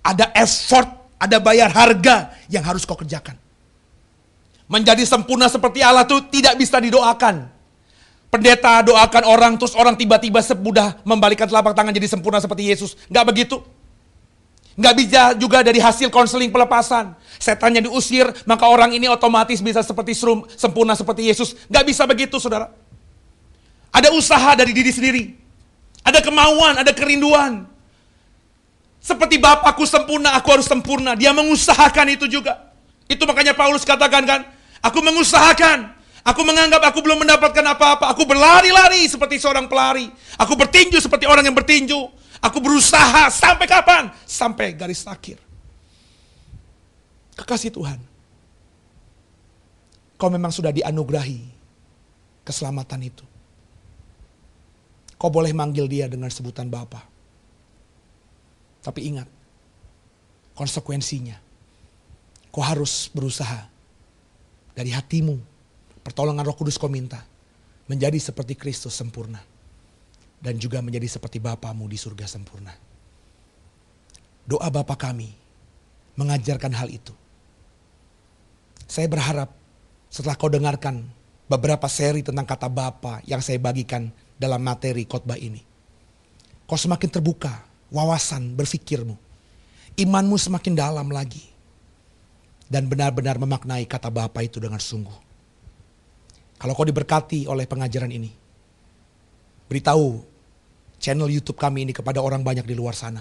Ada 0.02 0.34
effort, 0.34 1.14
ada 1.14 1.38
bayar 1.38 1.70
harga 1.70 2.34
yang 2.50 2.66
harus 2.66 2.82
kau 2.82 2.98
kerjakan. 2.98 3.38
Menjadi 4.66 5.06
sempurna 5.06 5.46
seperti 5.46 5.78
Allah 5.78 6.02
itu 6.02 6.18
tidak 6.34 6.58
bisa 6.58 6.82
didoakan. 6.82 7.54
Pendeta 8.34 8.82
doakan 8.82 9.24
orang, 9.30 9.52
terus 9.54 9.78
orang 9.78 9.94
tiba-tiba 9.94 10.42
semudah 10.42 10.98
membalikan 11.06 11.46
telapak 11.46 11.70
tangan 11.70 11.94
jadi 11.94 12.10
sempurna 12.10 12.42
seperti 12.42 12.66
Yesus. 12.66 12.98
Nggak 13.06 13.24
begitu. 13.30 13.62
Nggak 14.74 14.94
bisa 14.98 15.22
juga 15.38 15.62
dari 15.62 15.78
hasil 15.78 16.10
konseling 16.10 16.50
pelepasan. 16.50 17.14
Setannya 17.38 17.86
diusir, 17.86 18.26
maka 18.46 18.66
orang 18.66 18.90
ini 18.90 19.06
otomatis 19.06 19.62
bisa 19.62 19.82
seperti 19.86 20.14
serum, 20.18 20.42
sempurna 20.58 20.98
seperti 20.98 21.30
Yesus. 21.30 21.54
Nggak 21.70 21.84
bisa 21.86 22.02
begitu, 22.10 22.36
saudara. 22.42 22.70
Ada 23.94 24.10
usaha 24.10 24.50
dari 24.58 24.74
diri 24.74 24.90
sendiri. 24.90 25.24
Ada 26.02 26.18
kemauan, 26.20 26.82
ada 26.82 26.90
kerinduan. 26.90 27.70
Seperti 28.98 29.38
Bapakku 29.38 29.86
sempurna, 29.86 30.34
aku 30.34 30.48
harus 30.58 30.66
sempurna. 30.66 31.14
Dia 31.14 31.30
mengusahakan 31.30 32.10
itu 32.10 32.26
juga. 32.26 32.74
Itu 33.06 33.28
makanya 33.28 33.54
Paulus 33.54 33.86
katakan 33.86 34.26
kan, 34.26 34.40
aku 34.82 34.98
mengusahakan 35.04 35.94
Aku 36.24 36.40
menganggap 36.40 36.80
aku 36.88 37.04
belum 37.04 37.20
mendapatkan 37.20 37.60
apa-apa. 37.76 38.08
Aku 38.16 38.24
berlari-lari 38.24 39.04
seperti 39.04 39.36
seorang 39.36 39.68
pelari. 39.68 40.08
Aku 40.40 40.56
bertinju 40.56 40.96
seperti 40.96 41.28
orang 41.28 41.44
yang 41.44 41.52
bertinju. 41.52 42.00
Aku 42.44 42.60
berusaha 42.60 43.32
sampai 43.32 43.64
kapan? 43.64 44.12
Sampai 44.28 44.76
garis 44.76 45.08
akhir. 45.08 45.40
Kekasih 47.40 47.72
Tuhan. 47.72 47.98
Kau 50.20 50.28
memang 50.28 50.52
sudah 50.52 50.70
dianugerahi 50.70 51.40
keselamatan 52.44 53.00
itu. 53.08 53.24
Kau 55.16 55.32
boleh 55.32 55.56
manggil 55.56 55.88
dia 55.88 56.04
dengan 56.04 56.28
sebutan 56.28 56.68
Bapa. 56.68 57.00
Tapi 58.84 59.00
ingat, 59.08 59.28
konsekuensinya. 60.52 61.40
Kau 62.52 62.60
harus 62.60 63.08
berusaha 63.08 63.66
dari 64.76 64.92
hatimu 64.92 65.54
Pertolongan 66.04 66.44
roh 66.44 66.52
kudus 66.52 66.76
kau 66.76 66.92
minta. 66.92 67.24
Menjadi 67.88 68.20
seperti 68.20 68.52
Kristus 68.54 68.92
sempurna. 68.92 69.40
Dan 70.44 70.60
juga 70.60 70.84
menjadi 70.84 71.08
seperti 71.08 71.40
Bapamu 71.40 71.88
di 71.88 71.96
surga 71.96 72.28
sempurna. 72.28 72.76
Doa 74.44 74.68
Bapa 74.68 74.92
kami 74.92 75.32
mengajarkan 76.20 76.72
hal 76.76 76.92
itu. 76.92 77.16
Saya 78.84 79.08
berharap 79.08 79.48
setelah 80.12 80.36
kau 80.36 80.52
dengarkan 80.52 81.08
beberapa 81.48 81.88
seri 81.88 82.20
tentang 82.20 82.44
kata 82.44 82.68
Bapa 82.68 83.24
yang 83.24 83.40
saya 83.40 83.56
bagikan 83.56 84.12
dalam 84.36 84.60
materi 84.60 85.08
khotbah 85.08 85.40
ini. 85.40 85.64
Kau 86.68 86.76
semakin 86.76 87.08
terbuka 87.08 87.64
wawasan 87.88 88.52
berfikirmu. 88.52 89.16
Imanmu 89.96 90.36
semakin 90.36 90.76
dalam 90.76 91.08
lagi. 91.08 91.40
Dan 92.68 92.84
benar-benar 92.84 93.40
memaknai 93.40 93.88
kata 93.88 94.12
Bapa 94.12 94.44
itu 94.44 94.60
dengan 94.60 94.80
sungguh. 94.80 95.24
Kalau 96.60 96.72
kau 96.76 96.84
diberkati 96.84 97.48
oleh 97.48 97.64
pengajaran 97.64 98.12
ini, 98.12 98.32
beritahu 99.68 100.33
channel 101.04 101.28
YouTube 101.28 101.60
kami 101.60 101.84
ini 101.84 101.92
kepada 101.92 102.24
orang 102.24 102.40
banyak 102.40 102.64
di 102.64 102.72
luar 102.72 102.96
sana. 102.96 103.20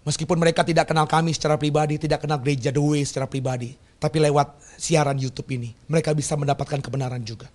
Meskipun 0.00 0.40
mereka 0.40 0.64
tidak 0.64 0.88
kenal 0.88 1.04
kami 1.04 1.36
secara 1.36 1.60
pribadi, 1.60 2.00
tidak 2.00 2.24
kenal 2.24 2.40
gereja 2.40 2.72
The 2.72 2.80
Way 2.80 3.04
secara 3.04 3.28
pribadi, 3.28 3.76
tapi 4.00 4.16
lewat 4.16 4.56
siaran 4.80 5.20
YouTube 5.20 5.52
ini, 5.52 5.76
mereka 5.92 6.16
bisa 6.16 6.32
mendapatkan 6.40 6.80
kebenaran 6.80 7.20
juga. 7.20 7.52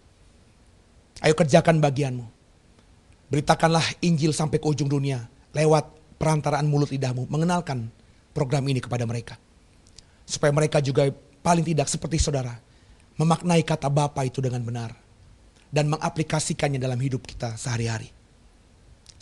Ayo 1.26 1.34
kerjakan 1.34 1.82
bagianmu. 1.82 2.22
Beritakanlah 3.34 3.82
Injil 4.06 4.30
sampai 4.30 4.62
ke 4.62 4.68
ujung 4.70 4.86
dunia 4.86 5.26
lewat 5.58 5.90
perantaraan 6.22 6.70
mulut 6.70 6.94
lidahmu, 6.94 7.26
mengenalkan 7.34 7.90
program 8.30 8.62
ini 8.70 8.78
kepada 8.78 9.10
mereka. 9.10 9.42
Supaya 10.30 10.54
mereka 10.54 10.78
juga 10.86 11.10
paling 11.42 11.66
tidak 11.66 11.90
seperti 11.90 12.22
saudara, 12.22 12.54
memaknai 13.18 13.66
kata 13.66 13.90
Bapa 13.90 14.22
itu 14.22 14.38
dengan 14.38 14.62
benar 14.62 14.94
dan 15.74 15.90
mengaplikasikannya 15.90 16.78
dalam 16.78 17.02
hidup 17.02 17.26
kita 17.26 17.58
sehari-hari. 17.58 18.14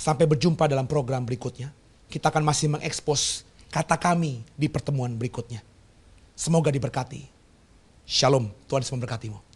Sampai 0.03 0.27
berjumpa 0.27 0.67
dalam 0.67 0.83
program 0.83 1.23
berikutnya. 1.23 1.71
Kita 2.11 2.27
akan 2.27 2.43
masih 2.43 2.67
mengekspos 2.67 3.47
kata 3.71 3.95
kami 3.95 4.43
di 4.59 4.67
pertemuan 4.67 5.15
berikutnya. 5.15 5.63
Semoga 6.35 6.67
diberkati. 6.75 7.31
Shalom, 8.03 8.51
Tuhan 8.67 8.83
Yesus 8.83 8.91
memberkatimu. 8.99 9.52